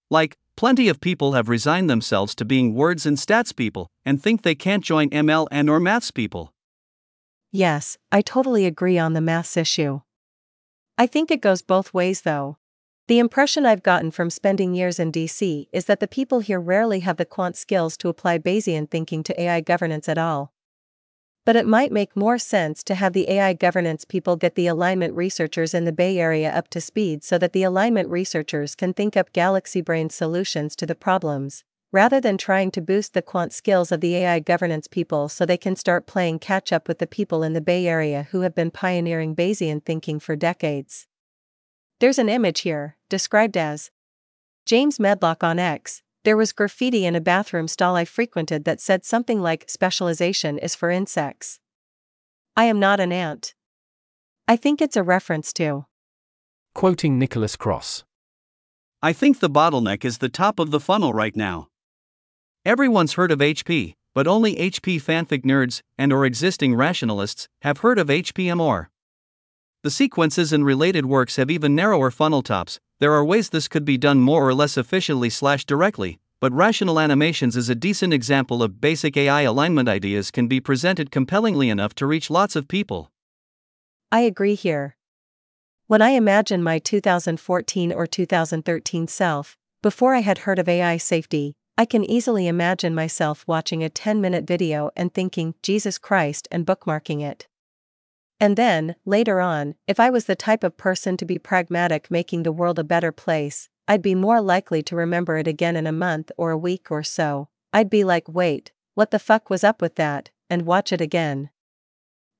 Like, 0.09 0.37
plenty 0.55 0.87
of 0.87 1.01
people 1.01 1.33
have 1.33 1.49
resigned 1.49 1.89
themselves 1.89 2.33
to 2.35 2.45
being 2.45 2.73
words 2.73 3.05
and 3.05 3.17
stats 3.17 3.53
people 3.53 3.87
and 4.05 4.23
think 4.23 4.43
they 4.43 4.55
can't 4.55 4.85
join 4.85 5.09
ML 5.09 5.49
and 5.51 5.69
or 5.69 5.81
maths 5.81 6.11
people. 6.11 6.53
Yes, 7.51 7.97
I 8.09 8.21
totally 8.21 8.65
agree 8.65 8.97
on 8.97 9.11
the 9.11 9.19
maths 9.19 9.57
issue. 9.57 9.99
I 10.97 11.07
think 11.07 11.29
it 11.29 11.41
goes 11.41 11.61
both 11.61 11.93
ways 11.93 12.21
though. 12.21 12.55
The 13.11 13.19
impression 13.19 13.65
I've 13.65 13.83
gotten 13.83 14.09
from 14.11 14.29
spending 14.29 14.73
years 14.73 14.97
in 14.97 15.11
DC 15.11 15.67
is 15.73 15.83
that 15.83 15.99
the 15.99 16.07
people 16.07 16.39
here 16.39 16.61
rarely 16.61 17.01
have 17.01 17.17
the 17.17 17.25
quant 17.25 17.57
skills 17.57 17.97
to 17.97 18.07
apply 18.07 18.39
Bayesian 18.39 18.89
thinking 18.89 19.21
to 19.23 19.37
AI 19.37 19.59
governance 19.59 20.07
at 20.07 20.17
all. 20.17 20.53
But 21.45 21.57
it 21.57 21.67
might 21.67 21.91
make 21.91 22.15
more 22.15 22.37
sense 22.37 22.85
to 22.85 22.95
have 22.95 23.11
the 23.11 23.29
AI 23.29 23.51
governance 23.51 24.05
people 24.05 24.37
get 24.37 24.55
the 24.55 24.67
alignment 24.67 25.13
researchers 25.13 25.73
in 25.73 25.83
the 25.83 25.91
Bay 25.91 26.19
Area 26.19 26.51
up 26.51 26.69
to 26.69 26.79
speed 26.79 27.21
so 27.21 27.37
that 27.37 27.51
the 27.51 27.63
alignment 27.63 28.07
researchers 28.07 28.75
can 28.75 28.93
think 28.93 29.17
up 29.17 29.33
galaxy 29.33 29.81
brain 29.81 30.09
solutions 30.09 30.73
to 30.77 30.85
the 30.85 30.95
problems, 30.95 31.65
rather 31.91 32.21
than 32.21 32.37
trying 32.37 32.71
to 32.71 32.79
boost 32.79 33.13
the 33.13 33.21
quant 33.21 33.51
skills 33.51 33.91
of 33.91 33.99
the 33.99 34.15
AI 34.15 34.39
governance 34.39 34.87
people 34.87 35.27
so 35.27 35.45
they 35.45 35.57
can 35.57 35.75
start 35.75 36.07
playing 36.07 36.39
catch 36.39 36.71
up 36.71 36.87
with 36.87 36.99
the 36.99 37.07
people 37.07 37.43
in 37.43 37.51
the 37.51 37.59
Bay 37.59 37.87
Area 37.87 38.29
who 38.31 38.39
have 38.39 38.55
been 38.55 38.71
pioneering 38.71 39.35
Bayesian 39.35 39.83
thinking 39.83 40.17
for 40.17 40.37
decades. 40.37 41.07
There's 42.01 42.17
an 42.17 42.29
image 42.29 42.61
here, 42.61 42.97
described 43.09 43.55
as 43.55 43.91
James 44.65 44.99
Medlock 44.99 45.43
on 45.43 45.59
X, 45.59 46.01
there 46.23 46.35
was 46.35 46.51
graffiti 46.51 47.05
in 47.05 47.15
a 47.15 47.21
bathroom 47.21 47.67
stall 47.67 47.95
I 47.95 48.05
frequented 48.05 48.65
that 48.65 48.81
said 48.81 49.05
something 49.05 49.39
like 49.39 49.69
specialization 49.69 50.57
is 50.57 50.73
for 50.73 50.89
insects. 50.89 51.59
I 52.57 52.63
am 52.65 52.79
not 52.79 52.99
an 52.99 53.11
ant. 53.11 53.53
I 54.47 54.55
think 54.55 54.81
it's 54.81 54.97
a 54.97 55.03
reference 55.03 55.53
to. 55.53 55.85
Quoting 56.73 57.19
Nicholas 57.19 57.55
Kross. 57.55 58.01
I 59.03 59.13
think 59.13 59.39
the 59.39 59.47
bottleneck 59.47 60.03
is 60.03 60.17
the 60.17 60.27
top 60.29 60.57
of 60.57 60.71
the 60.71 60.79
funnel 60.79 61.13
right 61.13 61.35
now. 61.35 61.67
Everyone's 62.65 63.13
heard 63.13 63.31
of 63.31 63.37
HP, 63.37 63.93
but 64.15 64.25
only 64.25 64.55
HP 64.55 64.99
fanfic 64.99 65.43
nerds 65.43 65.81
and 65.99 66.11
or 66.11 66.25
existing 66.25 66.73
rationalists 66.73 67.47
have 67.61 67.79
heard 67.79 67.99
of 67.99 68.07
HPMOR. 68.07 68.87
The 69.83 69.89
sequences 69.89 70.53
and 70.53 70.63
related 70.63 71.07
works 71.07 71.37
have 71.37 71.49
even 71.49 71.73
narrower 71.73 72.11
funnel 72.11 72.43
tops, 72.43 72.79
there 72.99 73.13
are 73.13 73.25
ways 73.25 73.49
this 73.49 73.67
could 73.67 73.83
be 73.83 73.97
done 73.97 74.19
more 74.19 74.47
or 74.47 74.53
less 74.53 74.77
efficiently 74.77 75.31
slash 75.31 75.65
directly, 75.65 76.19
but 76.39 76.53
Rational 76.53 76.99
Animations 76.99 77.57
is 77.57 77.67
a 77.67 77.73
decent 77.73 78.13
example 78.13 78.61
of 78.61 78.79
basic 78.79 79.17
AI 79.17 79.41
alignment 79.41 79.89
ideas 79.89 80.29
can 80.29 80.47
be 80.47 80.59
presented 80.59 81.09
compellingly 81.09 81.67
enough 81.67 81.95
to 81.95 82.05
reach 82.05 82.29
lots 82.29 82.55
of 82.55 82.67
people. 82.67 83.11
I 84.11 84.19
agree 84.19 84.53
here. 84.53 84.97
When 85.87 85.99
I 85.99 86.11
imagine 86.11 86.61
my 86.61 86.77
2014 86.77 87.91
or 87.91 88.05
2013 88.05 89.07
self, 89.07 89.57
before 89.81 90.13
I 90.13 90.19
had 90.19 90.39
heard 90.39 90.59
of 90.59 90.69
AI 90.69 90.97
safety, 90.97 91.55
I 91.75 91.85
can 91.85 92.05
easily 92.05 92.47
imagine 92.47 92.93
myself 92.93 93.43
watching 93.47 93.83
a 93.83 93.89
10 93.89 94.21
minute 94.21 94.45
video 94.45 94.91
and 94.95 95.11
thinking, 95.11 95.55
Jesus 95.63 95.97
Christ, 95.97 96.47
and 96.51 96.67
bookmarking 96.67 97.23
it. 97.23 97.47
And 98.41 98.57
then, 98.57 98.95
later 99.05 99.39
on, 99.39 99.75
if 99.87 99.99
I 99.99 100.09
was 100.09 100.25
the 100.25 100.35
type 100.35 100.63
of 100.63 100.75
person 100.75 101.15
to 101.17 101.25
be 101.25 101.37
pragmatic 101.37 102.09
making 102.09 102.41
the 102.41 102.51
world 102.51 102.79
a 102.79 102.83
better 102.83 103.11
place, 103.11 103.69
I'd 103.87 104.01
be 104.01 104.15
more 104.15 104.41
likely 104.41 104.81
to 104.81 104.95
remember 104.95 105.37
it 105.37 105.47
again 105.47 105.75
in 105.75 105.85
a 105.85 105.91
month 105.91 106.31
or 106.37 106.49
a 106.49 106.57
week 106.57 106.89
or 106.89 107.03
so. 107.03 107.49
I'd 107.71 107.89
be 107.89 108.03
like, 108.03 108.27
wait, 108.27 108.71
what 108.95 109.11
the 109.11 109.19
fuck 109.19 109.51
was 109.51 109.63
up 109.63 109.79
with 109.79 109.93
that, 109.95 110.31
and 110.49 110.65
watch 110.65 110.91
it 110.91 111.01
again. 111.01 111.51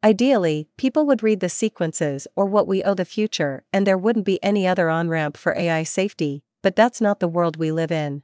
Ideally, 0.03 0.69
people 0.75 1.05
would 1.05 1.21
read 1.21 1.39
the 1.39 1.49
sequences 1.49 2.27
or 2.35 2.47
what 2.47 2.67
we 2.67 2.81
owe 2.83 2.95
the 2.95 3.05
future, 3.05 3.63
and 3.71 3.85
there 3.85 3.97
wouldn't 3.97 4.25
be 4.25 4.43
any 4.43 4.65
other 4.65 4.89
on 4.89 5.07
ramp 5.07 5.37
for 5.37 5.55
AI 5.55 5.83
safety, 5.83 6.41
but 6.63 6.75
that's 6.75 6.99
not 6.99 7.19
the 7.19 7.27
world 7.27 7.57
we 7.57 7.71
live 7.71 7.91
in. 7.91 8.23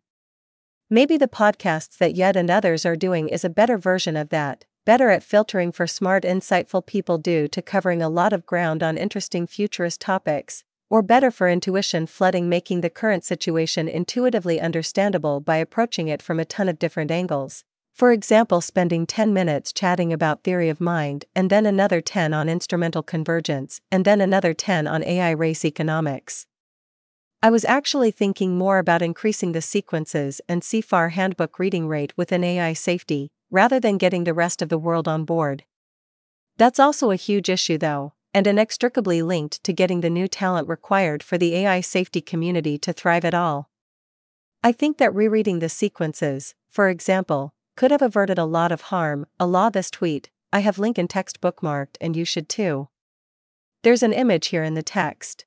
Maybe 0.90 1.16
the 1.16 1.28
podcasts 1.28 1.96
that 2.00 2.16
Yud 2.16 2.36
and 2.36 2.50
others 2.50 2.88
are 2.88 2.96
doing 2.96 3.30
is 3.30 3.46
a 3.46 3.50
better 3.50 3.78
version 3.78 4.18
of 4.18 4.30
that, 4.30 4.66
better 4.88 5.10
at 5.10 5.22
filtering 5.22 5.70
for 5.70 5.86
smart, 5.86 6.24
insightful 6.24 6.84
people 6.84 7.18
due 7.18 7.46
to 7.46 7.62
covering 7.62 8.02
a 8.02 8.08
lot 8.08 8.32
of 8.32 8.46
ground 8.46 8.82
on 8.82 8.98
interesting 8.98 9.46
futurist 9.46 10.00
topics, 10.00 10.64
or 10.90 11.02
better 11.02 11.30
for 11.30 11.50
intuition 11.50 12.08
flooding, 12.08 12.48
making 12.48 12.80
the 12.80 12.90
current 12.90 13.26
situation 13.26 13.90
intuitively 13.90 14.62
understandable 14.62 15.42
by 15.42 15.58
approaching 15.58 16.08
it 16.08 16.22
from 16.22 16.40
a 16.40 16.46
ton 16.46 16.70
of 16.70 16.80
different 16.80 17.12
angles. 17.12 17.66
For 17.94 18.14
example, 18.14 18.62
spending 18.62 19.06
10 19.06 19.34
minutes 19.34 19.74
chatting 19.74 20.14
about 20.14 20.46
theory 20.46 20.70
of 20.70 20.80
mind, 20.80 21.26
and 21.36 21.50
then 21.50 21.66
another 21.66 22.00
10 22.00 22.34
on 22.34 22.48
instrumental 22.48 23.04
convergence, 23.04 23.82
and 23.92 24.06
then 24.06 24.22
another 24.22 24.54
10 24.54 24.88
on 24.88 25.04
AI 25.04 25.32
race 25.32 25.66
economics. 25.66 26.48
I 27.44 27.50
was 27.50 27.66
actually 27.66 28.12
thinking 28.12 28.58
more 28.58 28.78
about 28.80 29.02
increasing 29.02 29.52
the 29.52 29.62
sequences 29.62 30.40
and 30.48 30.62
CFAR 30.62 31.12
handbook 31.12 31.60
reading 31.60 31.90
rate 31.90 32.14
within 32.16 32.46
AI 32.46 32.72
safety, 32.72 33.32
rather 33.50 33.80
than 33.80 33.98
getting 33.98 34.24
the 34.24 34.34
rest 34.34 34.62
of 34.62 34.70
the 34.70 34.78
world 34.78 35.08
on 35.08 35.26
board. 35.26 35.64
That's 36.58 36.80
also 36.80 37.12
a 37.12 37.16
huge 37.16 37.50
issue, 37.50 37.78
though, 37.78 38.14
and 38.34 38.48
inextricably 38.48 39.22
linked 39.22 39.64
to 39.64 39.74
getting 39.74 40.02
the 40.02 40.10
new 40.10 40.28
talent 40.28 40.68
required 40.68 41.24
for 41.24 41.38
the 41.38 41.56
AI 41.56 41.82
safety 41.82 42.22
community 42.22 42.78
to 42.80 42.94
thrive 42.94 43.26
at 43.26 43.34
all. 43.34 43.70
I 44.64 44.72
think 44.72 44.98
that 44.98 45.14
rereading 45.14 45.60
the 45.60 45.70
sequences, 45.70 46.56
for 46.70 46.90
example, 46.90 47.54
could 47.76 47.92
have 47.92 48.02
averted 48.02 48.38
a 48.38 48.46
lot 48.46 48.72
of 48.72 48.82
harm. 48.82 49.28
A 49.40 49.46
law 49.46 49.70
this 49.70 49.92
tweet, 49.92 50.30
I 50.52 50.60
have 50.60 50.80
link 50.80 50.98
in 50.98 51.08
text 51.08 51.42
bookmarked 51.42 51.96
and 52.02 52.16
you 52.16 52.26
should 52.26 52.50
too. 52.50 52.90
There's 53.84 54.04
an 54.04 54.14
image 54.14 54.48
here 54.48 54.64
in 54.64 54.74
the 54.74 54.84
text. 54.84 55.46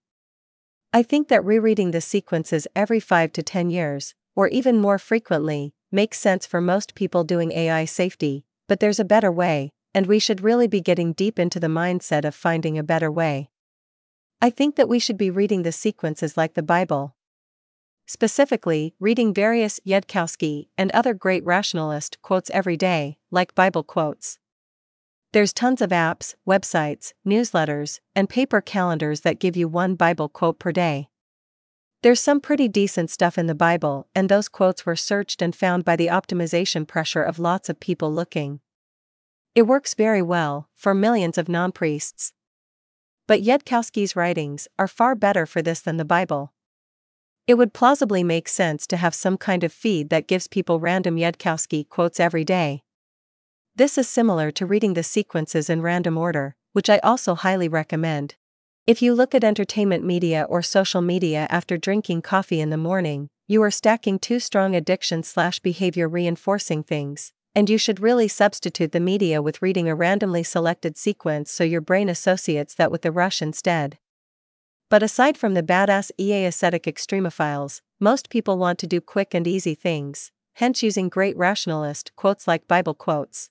I 0.92 1.02
think 1.02 1.28
that 1.28 1.44
rereading 1.44 1.90
the 1.90 2.00
sequences 2.00 2.66
every 2.74 3.00
5 3.00 3.32
to 3.32 3.42
10 3.42 3.70
years, 3.70 4.14
or 4.34 4.48
even 4.48 4.80
more 4.80 4.98
frequently, 4.98 5.74
makes 5.90 6.18
sense 6.18 6.46
for 6.46 6.60
most 6.60 6.94
people 6.94 7.24
doing 7.24 7.52
AI 7.52 7.84
safety, 7.84 8.44
but 8.68 8.80
there's 8.80 9.00
a 9.00 9.04
better 9.04 9.32
way, 9.32 9.70
and 9.92 10.06
we 10.06 10.18
should 10.18 10.40
really 10.40 10.68
be 10.68 10.80
getting 10.80 11.12
deep 11.12 11.38
into 11.38 11.60
the 11.60 11.66
mindset 11.66 12.24
of 12.24 12.34
finding 12.34 12.78
a 12.78 12.82
better 12.82 13.10
way. 13.10 13.50
I 14.40 14.48
think 14.48 14.76
that 14.76 14.88
we 14.88 14.98
should 14.98 15.18
be 15.18 15.30
reading 15.30 15.64
the 15.64 15.72
sequences 15.72 16.36
like 16.36 16.54
the 16.54 16.62
Bible. 16.62 17.14
Specifically, 18.06 18.94
reading 18.98 19.34
various 19.34 19.78
Yudkowsky 19.86 20.68
and 20.78 20.90
other 20.92 21.12
great 21.12 21.44
rationalist 21.44 22.22
quotes 22.22 22.50
every 22.50 22.76
day, 22.76 23.18
like 23.30 23.54
Bible 23.54 23.84
quotes. 23.84 24.38
There's 25.32 25.52
tons 25.52 25.82
of 25.82 25.90
apps, 25.90 26.34
websites, 26.48 27.12
newsletters, 27.24 28.00
and 28.16 28.28
paper 28.28 28.60
calendars 28.60 29.20
that 29.20 29.38
give 29.38 29.56
you 29.56 29.68
one 29.68 29.94
Bible 29.94 30.28
quote 30.28 30.58
per 30.58 30.72
day. 30.72 31.09
There's 32.02 32.20
some 32.20 32.40
pretty 32.40 32.66
decent 32.66 33.10
stuff 33.10 33.36
in 33.36 33.46
the 33.46 33.54
Bible, 33.54 34.08
and 34.14 34.28
those 34.28 34.48
quotes 34.48 34.86
were 34.86 34.96
searched 34.96 35.42
and 35.42 35.54
found 35.54 35.84
by 35.84 35.96
the 35.96 36.06
optimization 36.06 36.88
pressure 36.88 37.22
of 37.22 37.38
lots 37.38 37.68
of 37.68 37.78
people 37.78 38.10
looking. 38.10 38.60
It 39.54 39.62
works 39.66 39.92
very 39.92 40.22
well, 40.22 40.70
for 40.74 40.94
millions 40.94 41.36
of 41.36 41.48
non 41.48 41.72
priests. 41.72 42.32
But 43.26 43.42
Yudkowsky's 43.42 44.16
writings 44.16 44.66
are 44.78 44.88
far 44.88 45.14
better 45.14 45.44
for 45.44 45.60
this 45.60 45.80
than 45.80 45.98
the 45.98 46.04
Bible. 46.06 46.54
It 47.46 47.54
would 47.54 47.74
plausibly 47.74 48.24
make 48.24 48.48
sense 48.48 48.86
to 48.86 48.96
have 48.96 49.14
some 49.14 49.36
kind 49.36 49.62
of 49.62 49.72
feed 49.72 50.08
that 50.08 50.26
gives 50.26 50.46
people 50.46 50.80
random 50.80 51.16
Yudkowsky 51.16 51.86
quotes 51.86 52.18
every 52.18 52.44
day. 52.44 52.82
This 53.76 53.98
is 53.98 54.08
similar 54.08 54.50
to 54.52 54.64
reading 54.64 54.94
the 54.94 55.02
sequences 55.02 55.68
in 55.68 55.82
random 55.82 56.16
order, 56.16 56.56
which 56.72 56.88
I 56.88 56.98
also 56.98 57.34
highly 57.34 57.68
recommend. 57.68 58.36
If 58.90 59.00
you 59.00 59.14
look 59.14 59.36
at 59.36 59.44
entertainment 59.44 60.04
media 60.04 60.44
or 60.48 60.62
social 60.62 61.00
media 61.00 61.46
after 61.48 61.76
drinking 61.76 62.22
coffee 62.22 62.60
in 62.60 62.70
the 62.70 62.76
morning, 62.76 63.28
you 63.46 63.62
are 63.62 63.70
stacking 63.70 64.18
two 64.18 64.40
strong 64.40 64.74
addiction 64.74 65.22
slash 65.22 65.60
behavior 65.60 66.08
reinforcing 66.08 66.82
things, 66.82 67.32
and 67.54 67.70
you 67.70 67.78
should 67.78 68.00
really 68.00 68.26
substitute 68.26 68.90
the 68.90 68.98
media 68.98 69.40
with 69.40 69.62
reading 69.62 69.88
a 69.88 69.94
randomly 69.94 70.42
selected 70.42 70.96
sequence 70.96 71.52
so 71.52 71.62
your 71.62 71.80
brain 71.80 72.08
associates 72.08 72.74
that 72.74 72.90
with 72.90 73.02
the 73.02 73.12
rush 73.12 73.40
instead. 73.40 73.96
But 74.88 75.04
aside 75.04 75.38
from 75.38 75.54
the 75.54 75.62
badass 75.62 76.10
EA 76.18 76.46
aesthetic 76.46 76.82
extremophiles, 76.82 77.82
most 78.00 78.28
people 78.28 78.58
want 78.58 78.80
to 78.80 78.88
do 78.88 79.00
quick 79.00 79.34
and 79.34 79.46
easy 79.46 79.76
things, 79.76 80.32
hence 80.54 80.82
using 80.82 81.08
great 81.08 81.36
rationalist 81.36 82.10
quotes 82.16 82.48
like 82.48 82.66
Bible 82.66 82.94
quotes. 82.94 83.50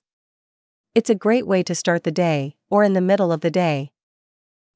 It's 0.94 1.08
a 1.08 1.14
great 1.14 1.46
way 1.46 1.62
to 1.62 1.74
start 1.74 2.04
the 2.04 2.12
day, 2.12 2.56
or 2.68 2.84
in 2.84 2.92
the 2.92 3.00
middle 3.00 3.32
of 3.32 3.40
the 3.40 3.50
day, 3.50 3.92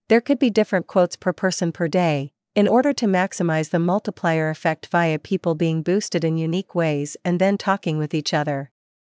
there 0.09 0.21
could 0.21 0.39
be 0.39 0.51
different 0.51 0.87
quotes 0.87 1.17
per 1.17 1.33
person 1.33 1.73
per 1.73 1.89
day, 1.89 2.33
in 2.55 2.69
order 2.69 2.93
to 2.93 3.07
maximize 3.07 3.71
the 3.71 3.79
multiplier 3.79 4.51
effect 4.51 4.87
via 4.87 5.19
people 5.19 5.55
being 5.55 5.83
boosted 5.83 6.25
in 6.25 6.37
unique 6.37 6.75
ways 6.75 7.17
and 7.25 7.41
then 7.41 7.57
talking 7.57 7.99
with 7.99 8.15
each 8.15 8.35
other. 8.35 8.71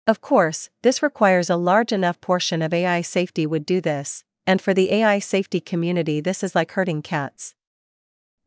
Of 0.07 0.19
course, 0.19 0.69
this 0.81 1.03
requires 1.03 1.49
a 1.49 1.55
large 1.55 1.93
enough 1.93 2.19
portion 2.19 2.61
of 2.63 2.73
AI 2.73 3.01
safety 3.01 3.45
would 3.45 3.65
do 3.65 3.79
this, 3.79 4.23
and 4.47 4.59
for 4.59 4.73
the 4.73 4.91
AI 4.91 5.19
safety 5.19 5.61
community, 5.61 6.19
this 6.19 6.43
is 6.43 6.55
like 6.55 6.71
herding 6.71 7.03
cats. 7.03 7.53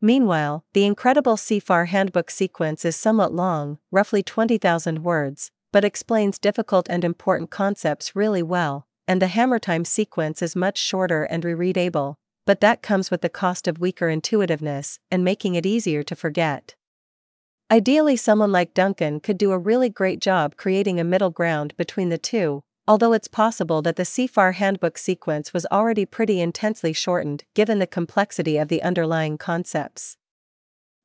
Meanwhile, 0.01 0.65
the 0.73 0.83
incredible 0.83 1.37
CFAR 1.37 1.87
handbook 1.87 2.29
sequence 2.29 2.83
is 2.83 2.97
somewhat 2.97 3.33
long, 3.33 3.77
roughly 3.89 4.21
20,000 4.21 5.01
words, 5.01 5.49
but 5.71 5.85
explains 5.85 6.37
difficult 6.37 6.87
and 6.89 7.05
important 7.05 7.49
concepts 7.49 8.13
really 8.13 8.43
well, 8.43 8.85
and 9.07 9.21
the 9.21 9.27
hammer 9.27 9.59
time 9.59 9.85
sequence 9.85 10.41
is 10.41 10.57
much 10.57 10.77
shorter 10.77 11.23
and 11.23 11.43
rereadable, 11.43 12.15
but 12.45 12.61
that 12.61 12.81
comes 12.81 13.09
with 13.09 13.21
the 13.21 13.29
cost 13.29 13.67
of 13.67 13.79
weaker 13.79 14.09
intuitiveness 14.09 14.99
and 15.09 15.23
making 15.23 15.55
it 15.55 15.65
easier 15.65 16.03
to 16.03 16.15
forget. 16.15 16.75
Ideally, 17.71 18.15
someone 18.17 18.51
like 18.51 18.73
Duncan 18.73 19.19
could 19.19 19.37
do 19.37 19.51
a 19.51 19.57
really 19.57 19.89
great 19.89 20.19
job 20.19 20.57
creating 20.57 20.99
a 20.99 21.03
middle 21.03 21.29
ground 21.29 21.75
between 21.77 22.09
the 22.09 22.17
two, 22.17 22.63
although 22.87 23.13
it's 23.13 23.27
possible 23.27 23.81
that 23.81 23.95
the 23.95 24.03
CFAR 24.03 24.55
handbook 24.55 24.97
sequence 24.97 25.53
was 25.53 25.65
already 25.71 26.05
pretty 26.05 26.41
intensely 26.41 26.93
shortened 26.93 27.45
given 27.53 27.79
the 27.79 27.87
complexity 27.87 28.57
of 28.57 28.67
the 28.67 28.83
underlying 28.83 29.37
concepts. 29.37 30.17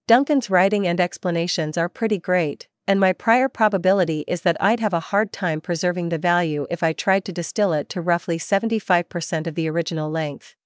Duncan's 0.06 0.50
writing 0.50 0.86
and 0.86 1.00
explanations 1.00 1.78
are 1.78 1.88
pretty 1.88 2.18
great, 2.18 2.66
and 2.86 2.98
my 2.98 3.12
prior 3.12 3.48
probability 3.48 4.24
is 4.26 4.40
that 4.40 4.56
I'd 4.60 4.80
have 4.80 4.94
a 4.94 5.00
hard 5.00 5.32
time 5.32 5.60
preserving 5.60 6.08
the 6.08 6.18
value 6.18 6.66
if 6.70 6.82
I 6.82 6.94
tried 6.94 7.24
to 7.26 7.32
distill 7.32 7.74
it 7.74 7.88
to 7.90 8.00
roughly 8.00 8.38
75% 8.38 9.46
of 9.46 9.54
the 9.54 9.68
original 9.68 10.10
length. 10.10 10.56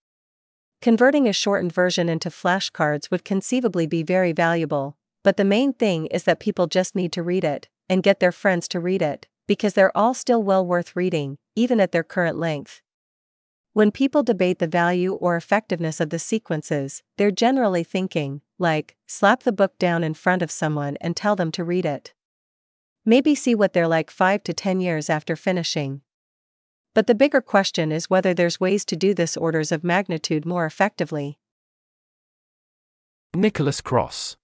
Converting 0.83 1.29
a 1.29 1.33
shortened 1.33 1.73
version 1.73 2.09
into 2.09 2.29
flashcards 2.29 3.09
would 3.09 3.25
conceivably 3.25 3.87
be 3.87 4.03
very 4.03 4.33
valuable, 4.33 4.97
but 5.23 5.37
the 5.37 5.45
main 5.45 5.73
thing 5.73 6.07
is 6.07 6.25
that 6.25 6.41
people 6.41 6.67
just 6.67 6.97
need 6.97 7.13
to 7.13 7.23
read 7.23 7.45
it, 7.45 7.69
and 7.89 8.03
get 8.03 8.19
their 8.19 8.33
friends 8.33 8.67
to 8.67 8.81
read 8.81 9.01
it, 9.01 9.29
because 9.47 9.75
they're 9.75 9.97
all 9.97 10.13
still 10.13 10.43
well 10.43 10.67
worth 10.67 10.97
reading, 10.97 11.39
even 11.55 11.79
at 11.79 11.93
their 11.93 12.03
current 12.03 12.37
length. 12.37 12.83
When 13.75 13.93
people 13.93 14.25
debate 14.25 14.59
the 14.59 14.67
value 14.67 15.13
or 15.13 15.37
effectiveness 15.37 16.01
of 16.01 16.11
the 16.11 16.19
sequences, 16.19 17.05
they're 17.17 17.31
generally 17.31 17.85
thinking, 17.85 18.41
like, 18.59 18.97
slap 19.07 19.45
the 19.45 19.53
book 19.53 19.79
down 19.79 20.03
in 20.03 20.15
front 20.15 20.43
of 20.43 20.51
someone 20.51 20.97
and 21.01 21.15
tell 21.15 21.37
them 21.37 21.53
to 21.53 21.63
read 21.63 21.87
it. 21.87 22.13
Maybe 23.07 23.37
see 23.37 23.55
what 23.55 23.73
they're 23.73 23.87
like 23.87 24.11
5 24.11 24.43
to 24.43 24.53
10 24.53 24.81
years 24.81 25.09
after 25.09 25.37
finishing. 25.37 26.01
But 26.95 27.07
the 27.07 27.15
bigger 27.15 27.41
question 27.41 27.91
is 27.91 28.11
whether 28.11 28.35
there's 28.35 28.61
ways 28.61 28.85
to 28.87 28.97
do 28.97 29.15
this 29.15 29.37
orders 29.37 29.73
of 29.73 29.83
magnitude 29.83 30.45
more 30.45 30.67
effectively. 30.67 31.39
Nicholas 33.35 33.81
Kross 33.81 34.37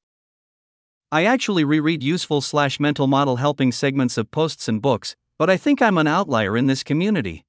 I 1.13 1.25
actually 1.25 1.65
reread 1.65 2.03
useful 2.03 2.41
slash 2.41 2.81
mental 2.81 3.07
model 3.07 3.37
helping 3.37 3.73
segments 3.73 4.17
of 4.17 4.31
posts 4.31 4.69
and 4.69 4.81
books, 4.81 5.15
but 5.39 5.51
I 5.51 5.57
think 5.57 5.83
I'm 5.83 5.99
an 5.99 6.07
outlier 6.07 6.57
in 6.57 6.67
this 6.67 6.83
community. 6.83 7.45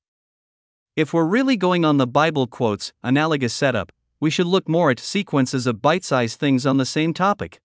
If 0.95 1.13
we're 1.13 1.25
really 1.25 1.55
going 1.55 1.85
on 1.85 1.97
the 1.97 2.07
Bible 2.07 2.45
quotes, 2.45 2.91
analogous 3.01 3.53
setup, 3.53 3.91
we 4.19 4.29
should 4.29 4.47
look 4.47 4.67
more 4.67 4.91
at 4.91 4.99
sequences 4.99 5.65
of 5.65 5.81
bite 5.81 6.03
sized 6.03 6.39
things 6.39 6.65
on 6.65 6.75
the 6.75 6.85
same 6.85 7.13
topic. 7.13 7.61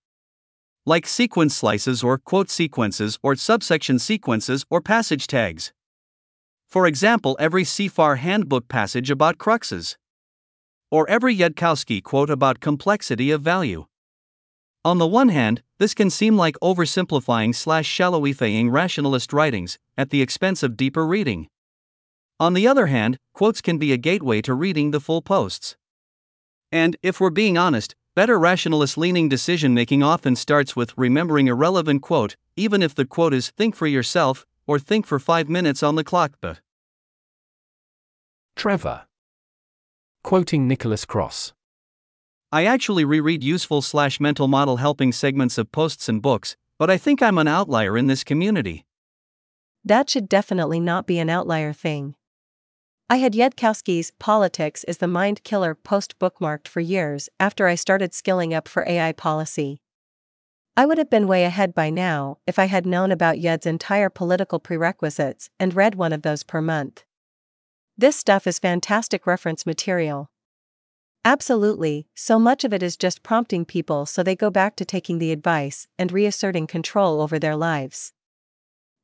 Like 0.86 1.06
sequence 1.06 1.56
slices 1.56 2.04
or 2.04 2.18
quote 2.18 2.48
sequences 2.48 3.18
or 3.22 3.34
subsection 3.34 3.98
sequences 3.98 4.64
or 4.70 4.80
passage 4.80 5.26
tags. 5.26 5.72
For 6.66 6.86
example, 6.86 7.36
every 7.38 7.64
CFAR 7.64 8.18
handbook 8.18 8.68
passage 8.68 9.10
about 9.10 9.38
cruxes. 9.38 9.96
Or 10.90 11.08
every 11.08 11.36
Yudkowsky 11.36 12.02
quote 12.02 12.30
about 12.30 12.60
complexity 12.60 13.30
of 13.30 13.42
value. 13.42 13.86
On 14.84 14.98
the 14.98 15.06
one 15.06 15.30
hand, 15.30 15.62
this 15.78 15.94
can 15.94 16.10
seem 16.10 16.36
like 16.36 16.56
oversimplifying 16.62 17.54
slash 17.54 17.88
shallowifying 17.88 18.70
rationalist 18.70 19.32
writings, 19.32 19.78
at 19.96 20.10
the 20.10 20.20
expense 20.20 20.62
of 20.62 20.76
deeper 20.76 21.06
reading. 21.06 21.48
On 22.38 22.52
the 22.52 22.68
other 22.68 22.88
hand, 22.88 23.18
quotes 23.32 23.60
can 23.60 23.78
be 23.78 23.92
a 23.92 23.96
gateway 23.96 24.42
to 24.42 24.52
reading 24.52 24.90
the 24.90 25.00
full 25.00 25.22
posts. 25.22 25.76
And, 26.70 26.96
if 27.02 27.20
we're 27.20 27.30
being 27.30 27.56
honest, 27.56 27.94
better 28.14 28.38
rationalist 28.38 28.98
leaning 28.98 29.28
decision 29.28 29.72
making 29.72 30.02
often 30.02 30.36
starts 30.36 30.76
with 30.76 30.98
remembering 30.98 31.48
a 31.48 31.54
relevant 31.54 32.02
quote, 32.02 32.36
even 32.56 32.82
if 32.82 32.94
the 32.94 33.06
quote 33.06 33.32
is 33.32 33.50
think 33.50 33.74
for 33.74 33.86
yourself, 33.86 34.44
or 34.66 34.78
think 34.78 35.06
for 35.06 35.18
five 35.18 35.48
minutes 35.48 35.82
on 35.82 35.96
the 35.96 36.04
clock. 36.04 36.34
But 36.40 36.60
Trevor. 38.56 39.06
Quoting 40.22 40.66
Nicholas 40.68 41.04
Kross. 41.04 41.52
I 42.52 42.64
actually 42.64 43.04
reread 43.04 43.42
useful 43.42 43.82
slash 43.82 44.20
mental 44.20 44.46
model 44.46 44.76
helping 44.76 45.12
segments 45.12 45.58
of 45.58 45.72
posts 45.72 46.08
and 46.08 46.22
books, 46.22 46.56
but 46.78 46.88
I 46.88 46.96
think 46.96 47.20
I'm 47.20 47.38
an 47.38 47.48
outlier 47.48 47.98
in 47.98 48.06
this 48.06 48.22
community. 48.22 48.86
That 49.84 50.08
should 50.08 50.28
definitely 50.28 50.80
not 50.80 51.06
be 51.06 51.18
an 51.18 51.28
outlier 51.28 51.72
thing. 51.72 52.14
I 53.10 53.16
had 53.16 53.34
Yudkowsky's 53.34 54.12
Politics 54.18 54.82
is 54.84 54.96
the 54.96 55.06
Mind 55.06 55.42
Killer 55.44 55.74
post 55.74 56.18
bookmarked 56.18 56.68
for 56.68 56.80
years 56.80 57.28
after 57.38 57.66
I 57.66 57.74
started 57.74 58.14
skilling 58.14 58.54
up 58.54 58.66
for 58.66 58.88
AI 58.88 59.12
policy. 59.12 59.82
I 60.76 60.86
would 60.86 60.98
have 60.98 61.08
been 61.08 61.28
way 61.28 61.44
ahead 61.44 61.72
by 61.72 61.88
now 61.88 62.38
if 62.48 62.58
I 62.58 62.64
had 62.64 62.84
known 62.84 63.12
about 63.12 63.38
Yud's 63.38 63.64
entire 63.64 64.10
political 64.10 64.58
prerequisites 64.58 65.48
and 65.60 65.72
read 65.72 65.94
one 65.94 66.12
of 66.12 66.22
those 66.22 66.42
per 66.42 66.60
month. 66.60 67.04
This 67.96 68.16
stuff 68.16 68.44
is 68.48 68.58
fantastic 68.58 69.24
reference 69.24 69.64
material. 69.64 70.30
Absolutely, 71.24 72.08
so 72.16 72.40
much 72.40 72.64
of 72.64 72.74
it 72.74 72.82
is 72.82 72.96
just 72.96 73.22
prompting 73.22 73.64
people 73.64 74.04
so 74.04 74.24
they 74.24 74.34
go 74.34 74.50
back 74.50 74.74
to 74.76 74.84
taking 74.84 75.20
the 75.20 75.30
advice 75.30 75.86
and 75.96 76.10
reasserting 76.10 76.66
control 76.66 77.20
over 77.20 77.38
their 77.38 77.54
lives. 77.54 78.12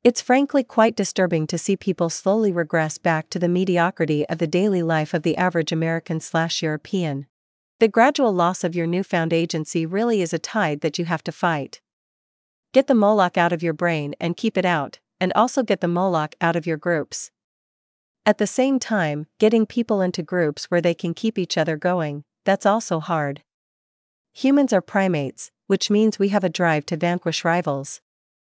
It's 0.03 0.21
frankly 0.21 0.65
quite 0.65 0.97
disturbing 0.97 1.47
to 1.47 1.57
see 1.57 1.77
people 1.77 2.09
slowly 2.09 2.51
regress 2.51 2.97
back 2.97 3.29
to 3.29 3.39
the 3.39 3.47
mediocrity 3.47 4.27
of 4.27 4.39
the 4.39 4.47
daily 4.47 4.83
life 4.83 5.13
of 5.13 5.23
the 5.23 5.37
average 5.37 5.71
American 5.71 6.19
slash 6.19 6.61
European. 6.61 7.27
The 7.81 7.87
gradual 7.87 8.31
loss 8.31 8.63
of 8.63 8.75
your 8.75 8.85
newfound 8.85 9.33
agency 9.33 9.87
really 9.87 10.21
is 10.21 10.33
a 10.33 10.37
tide 10.37 10.81
that 10.81 10.99
you 10.99 11.05
have 11.05 11.23
to 11.23 11.31
fight. 11.31 11.81
Get 12.73 12.85
the 12.85 12.93
Moloch 12.93 13.39
out 13.39 13.51
of 13.51 13.63
your 13.63 13.73
brain 13.73 14.13
and 14.19 14.37
keep 14.37 14.55
it 14.55 14.65
out, 14.65 14.99
and 15.19 15.33
also 15.33 15.63
get 15.63 15.81
the 15.81 15.87
Moloch 15.87 16.35
out 16.39 16.55
of 16.55 16.67
your 16.67 16.77
groups. 16.77 17.31
At 18.23 18.37
the 18.37 18.45
same 18.45 18.77
time, 18.77 19.25
getting 19.39 19.65
people 19.65 19.99
into 19.99 20.21
groups 20.21 20.65
where 20.65 20.79
they 20.79 20.93
can 20.93 21.15
keep 21.15 21.39
each 21.39 21.57
other 21.57 21.75
going, 21.75 22.23
that's 22.45 22.67
also 22.67 22.99
hard. 22.99 23.41
Humans 24.33 24.73
are 24.73 24.81
primates, 24.81 25.49
which 25.65 25.89
means 25.89 26.19
we 26.19 26.29
have 26.29 26.43
a 26.43 26.49
drive 26.49 26.85
to 26.85 26.97
vanquish 26.97 27.43
rivals. 27.43 27.99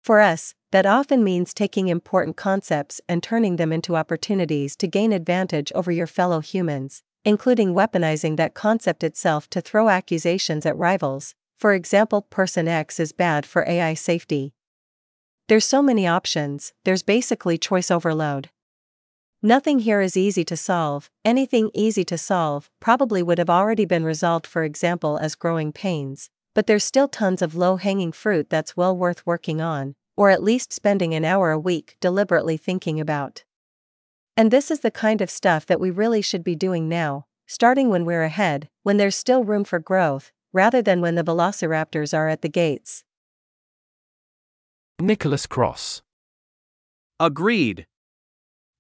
For 0.04 0.22
us, 0.22 0.54
that 0.72 0.86
often 0.86 1.24
means 1.24 1.56
taking 1.56 1.88
important 1.88 2.38
concepts 2.38 3.02
and 3.10 3.24
turning 3.24 3.56
them 3.56 3.74
into 3.74 3.96
opportunities 3.96 4.76
to 4.76 4.88
gain 4.88 5.12
advantage 5.12 5.72
over 5.74 5.92
your 5.92 6.06
fellow 6.06 6.40
humans, 6.40 7.02
including 7.26 7.74
weaponizing 7.74 8.38
that 8.38 8.54
concept 8.54 9.04
itself 9.04 9.50
to 9.50 9.62
throw 9.62 9.90
accusations 9.90 10.66
at 10.66 10.78
rivals. 10.78 11.36
For 11.58 11.74
example, 11.74 12.24
person 12.24 12.68
X 12.68 13.00
is 13.00 13.14
bad 13.14 13.46
for 13.46 13.68
AI 13.68 13.94
safety. 13.94 14.54
There's 15.48 15.66
so 15.66 15.82
many 15.82 16.08
options, 16.08 16.74
there's 16.84 17.04
basically 17.04 17.58
choice 17.58 17.92
overload. 17.92 18.50
Nothing 19.42 19.80
here 19.80 20.00
is 20.00 20.16
easy 20.16 20.46
to 20.46 20.56
solve, 20.56 21.10
anything 21.26 21.70
easy 21.74 22.06
to 22.06 22.18
solve 22.18 22.70
probably 22.80 23.22
would 23.22 23.38
have 23.38 23.50
already 23.50 23.84
been 23.84 24.06
resolved, 24.06 24.48
for 24.48 24.64
example, 24.64 25.18
as 25.18 25.36
growing 25.36 25.74
pains, 25.74 26.30
but 26.54 26.66
there's 26.66 26.86
still 26.86 27.10
tons 27.10 27.42
of 27.42 27.56
low 27.56 27.76
hanging 27.76 28.14
fruit 28.14 28.50
that's 28.50 28.78
well 28.78 28.96
worth 28.96 29.26
working 29.26 29.60
on, 29.60 29.96
or 30.16 30.30
at 30.30 30.44
least 30.44 30.72
spending 30.72 31.14
an 31.14 31.26
hour 31.26 31.52
a 31.52 31.60
week 31.60 31.98
deliberately 32.00 32.56
thinking 32.56 33.00
about. 33.02 33.44
And 34.36 34.50
this 34.50 34.72
is 34.72 34.80
the 34.80 34.90
kind 34.92 35.22
of 35.22 35.30
stuff 35.30 35.66
that 35.68 35.80
we 35.80 35.92
really 35.92 36.22
should 36.22 36.44
be 36.44 36.56
doing 36.56 36.90
now, 36.90 37.26
starting 37.46 37.90
when 37.90 38.04
we're 38.04 38.24
ahead, 38.24 38.68
when 38.82 38.98
there's 38.98 39.16
still 39.16 39.44
room 39.44 39.64
for 39.64 39.78
growth, 39.78 40.32
rather 40.52 40.82
than 40.82 41.02
when 41.02 41.14
the 41.14 41.24
velociraptors 41.24 42.18
are 42.18 42.28
at 42.28 42.42
the 42.42 42.50
gates. 42.50 43.04
Nicholas 45.00 45.46
Kross. 45.46 46.02
Agreed. 47.20 47.86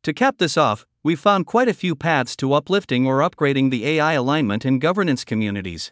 To 0.04 0.14
cap 0.14 0.38
this 0.39 0.58
off, 0.58 0.88
we've 1.04 1.20
found 1.20 1.45
quite 1.45 1.68
a 1.68 1.74
few 1.74 1.95
paths 1.95 2.36
to 2.38 2.54
uplifting 2.54 3.06
or 3.06 3.20
upgrading 3.20 3.70
the 3.70 3.86
AI 3.86 4.14
alignment 4.14 4.66
in 4.66 4.80
governance 4.80 5.24
communities. 5.24 5.91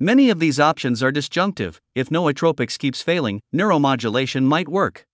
Many 0.00 0.28
of 0.28 0.40
these 0.40 0.58
options 0.58 1.02
are 1.04 1.12
disjunctive. 1.12 1.80
If 1.94 2.08
nootropics 2.08 2.78
keeps 2.78 3.00
failing, 3.00 3.40
neuromodulation 3.54 4.42
might 4.42 4.68
work. 4.68 5.06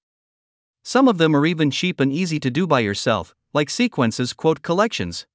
Some 0.82 1.06
of 1.06 1.18
them 1.18 1.36
are 1.36 1.46
even 1.46 1.70
cheap 1.70 2.00
and 2.00 2.12
easy 2.12 2.40
to 2.40 2.50
do 2.50 2.66
by 2.66 2.80
yourself, 2.80 3.34
like 3.52 3.70
sequences 3.70 4.32
quote 4.32 4.62
collections. 4.62 5.26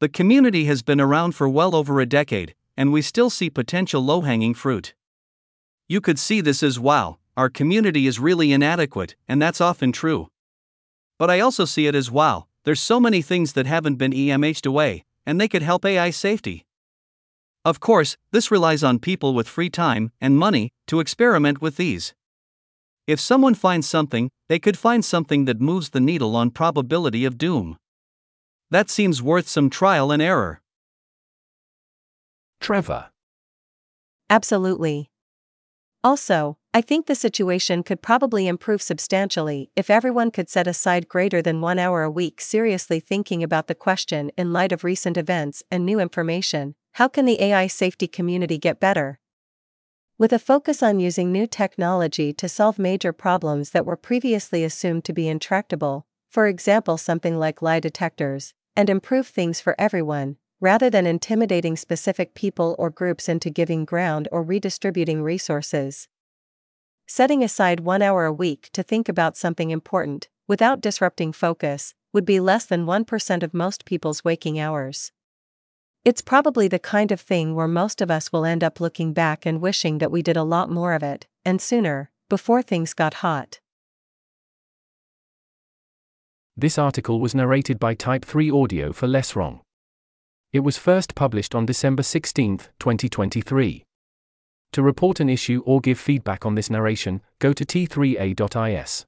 The 0.00 0.08
community 0.08 0.66
has 0.66 0.82
been 0.82 1.00
around 1.00 1.32
for 1.32 1.48
well 1.48 1.74
over 1.74 2.00
a 2.00 2.06
decade, 2.06 2.54
and 2.76 2.92
we 2.92 3.02
still 3.02 3.30
see 3.30 3.50
potential 3.50 4.02
low 4.02 4.20
hanging 4.20 4.54
fruit. 4.54 4.94
You 5.88 6.00
could 6.00 6.18
see 6.18 6.40
this 6.40 6.62
as 6.62 6.78
wow, 6.78 7.18
our 7.36 7.48
community 7.48 8.06
is 8.06 8.20
really 8.20 8.52
inadequate, 8.52 9.16
and 9.28 9.40
that's 9.40 9.60
often 9.60 9.92
true. 9.92 10.28
But 11.18 11.30
I 11.30 11.40
also 11.40 11.64
see 11.64 11.86
it 11.86 11.94
as 11.94 12.10
wow, 12.10 12.46
there's 12.64 12.80
so 12.80 13.00
many 13.00 13.22
things 13.22 13.54
that 13.54 13.66
haven't 13.66 13.96
been 13.96 14.12
EMH'd 14.12 14.66
away, 14.66 15.04
and 15.24 15.40
they 15.40 15.48
could 15.48 15.62
help 15.62 15.84
AI 15.84 16.10
safety. 16.10 16.66
Of 17.64 17.80
course, 17.80 18.16
this 18.30 18.50
relies 18.50 18.84
on 18.84 18.98
people 18.98 19.34
with 19.34 19.48
free 19.48 19.70
time 19.70 20.12
and 20.20 20.38
money 20.38 20.72
to 20.86 21.00
experiment 21.00 21.60
with 21.60 21.76
these. 21.76 22.14
If 23.06 23.20
someone 23.20 23.54
finds 23.54 23.86
something, 23.88 24.30
they 24.48 24.58
could 24.58 24.76
find 24.76 25.04
something 25.04 25.44
that 25.44 25.60
moves 25.60 25.90
the 25.90 26.00
needle 26.00 26.34
on 26.34 26.50
probability 26.50 27.24
of 27.24 27.38
doom. 27.38 27.76
That 28.70 28.90
seems 28.90 29.22
worth 29.22 29.48
some 29.48 29.70
trial 29.70 30.10
and 30.10 30.20
error. 30.20 30.60
Trevor. 32.60 33.10
Absolutely. 34.28 35.10
Also, 36.02 36.58
I 36.74 36.80
think 36.80 37.06
the 37.06 37.14
situation 37.14 37.82
could 37.82 38.02
probably 38.02 38.48
improve 38.48 38.82
substantially 38.82 39.70
if 39.76 39.88
everyone 39.88 40.30
could 40.30 40.50
set 40.50 40.66
aside 40.66 41.08
greater 41.08 41.40
than 41.40 41.60
one 41.60 41.78
hour 41.78 42.02
a 42.02 42.10
week 42.10 42.40
seriously 42.40 43.00
thinking 43.00 43.42
about 43.42 43.66
the 43.66 43.74
question 43.74 44.30
in 44.36 44.52
light 44.52 44.72
of 44.72 44.84
recent 44.84 45.16
events 45.16 45.62
and 45.70 45.86
new 45.86 46.00
information 46.00 46.74
how 46.96 47.08
can 47.08 47.26
the 47.26 47.42
AI 47.42 47.66
safety 47.66 48.08
community 48.08 48.56
get 48.56 48.80
better? 48.80 49.18
With 50.18 50.32
a 50.32 50.38
focus 50.38 50.82
on 50.82 50.98
using 50.98 51.30
new 51.30 51.46
technology 51.46 52.32
to 52.32 52.48
solve 52.48 52.78
major 52.78 53.12
problems 53.12 53.72
that 53.72 53.84
were 53.84 53.98
previously 53.98 54.64
assumed 54.64 55.04
to 55.04 55.12
be 55.12 55.28
intractable, 55.28 56.06
for 56.30 56.46
example, 56.46 56.96
something 56.96 57.38
like 57.38 57.60
lie 57.60 57.80
detectors, 57.80 58.54
and 58.74 58.88
improve 58.88 59.26
things 59.26 59.60
for 59.60 59.78
everyone, 59.78 60.36
rather 60.58 60.88
than 60.88 61.06
intimidating 61.06 61.76
specific 61.76 62.34
people 62.34 62.74
or 62.78 62.88
groups 62.88 63.28
into 63.28 63.50
giving 63.50 63.84
ground 63.84 64.26
or 64.32 64.42
redistributing 64.42 65.20
resources. 65.20 66.08
Setting 67.06 67.44
aside 67.44 67.80
one 67.80 68.00
hour 68.00 68.24
a 68.24 68.32
week 68.32 68.70
to 68.72 68.82
think 68.82 69.10
about 69.10 69.36
something 69.36 69.70
important, 69.70 70.28
without 70.48 70.80
disrupting 70.80 71.30
focus, 71.30 71.92
would 72.14 72.24
be 72.24 72.40
less 72.40 72.64
than 72.64 72.86
1% 72.86 73.42
of 73.42 73.52
most 73.52 73.84
people's 73.84 74.24
waking 74.24 74.58
hours. 74.58 75.12
It's 76.06 76.22
probably 76.22 76.68
the 76.68 76.78
kind 76.78 77.10
of 77.10 77.20
thing 77.20 77.56
where 77.56 77.66
most 77.66 78.00
of 78.00 78.12
us 78.12 78.32
will 78.32 78.44
end 78.44 78.62
up 78.62 78.78
looking 78.78 79.12
back 79.12 79.44
and 79.44 79.60
wishing 79.60 79.98
that 79.98 80.12
we 80.12 80.22
did 80.22 80.36
a 80.36 80.44
lot 80.44 80.70
more 80.70 80.92
of 80.92 81.02
it, 81.02 81.26
and 81.44 81.60
sooner, 81.60 82.12
before 82.28 82.62
things 82.62 82.94
got 82.94 83.14
hot. 83.24 83.58
This 86.56 86.78
article 86.78 87.18
was 87.18 87.34
narrated 87.34 87.80
by 87.80 87.94
Type 87.94 88.24
3 88.24 88.52
Audio 88.52 88.92
for 88.92 89.08
Less 89.08 89.34
Wrong. 89.34 89.62
It 90.52 90.60
was 90.60 90.78
first 90.78 91.16
published 91.16 91.56
on 91.56 91.66
December 91.66 92.04
16, 92.04 92.58
2023. 92.78 93.82
To 94.74 94.82
report 94.84 95.18
an 95.18 95.28
issue 95.28 95.60
or 95.66 95.80
give 95.80 95.98
feedback 95.98 96.46
on 96.46 96.54
this 96.54 96.70
narration, 96.70 97.20
go 97.40 97.52
to 97.52 97.64
t3a.is. 97.64 99.06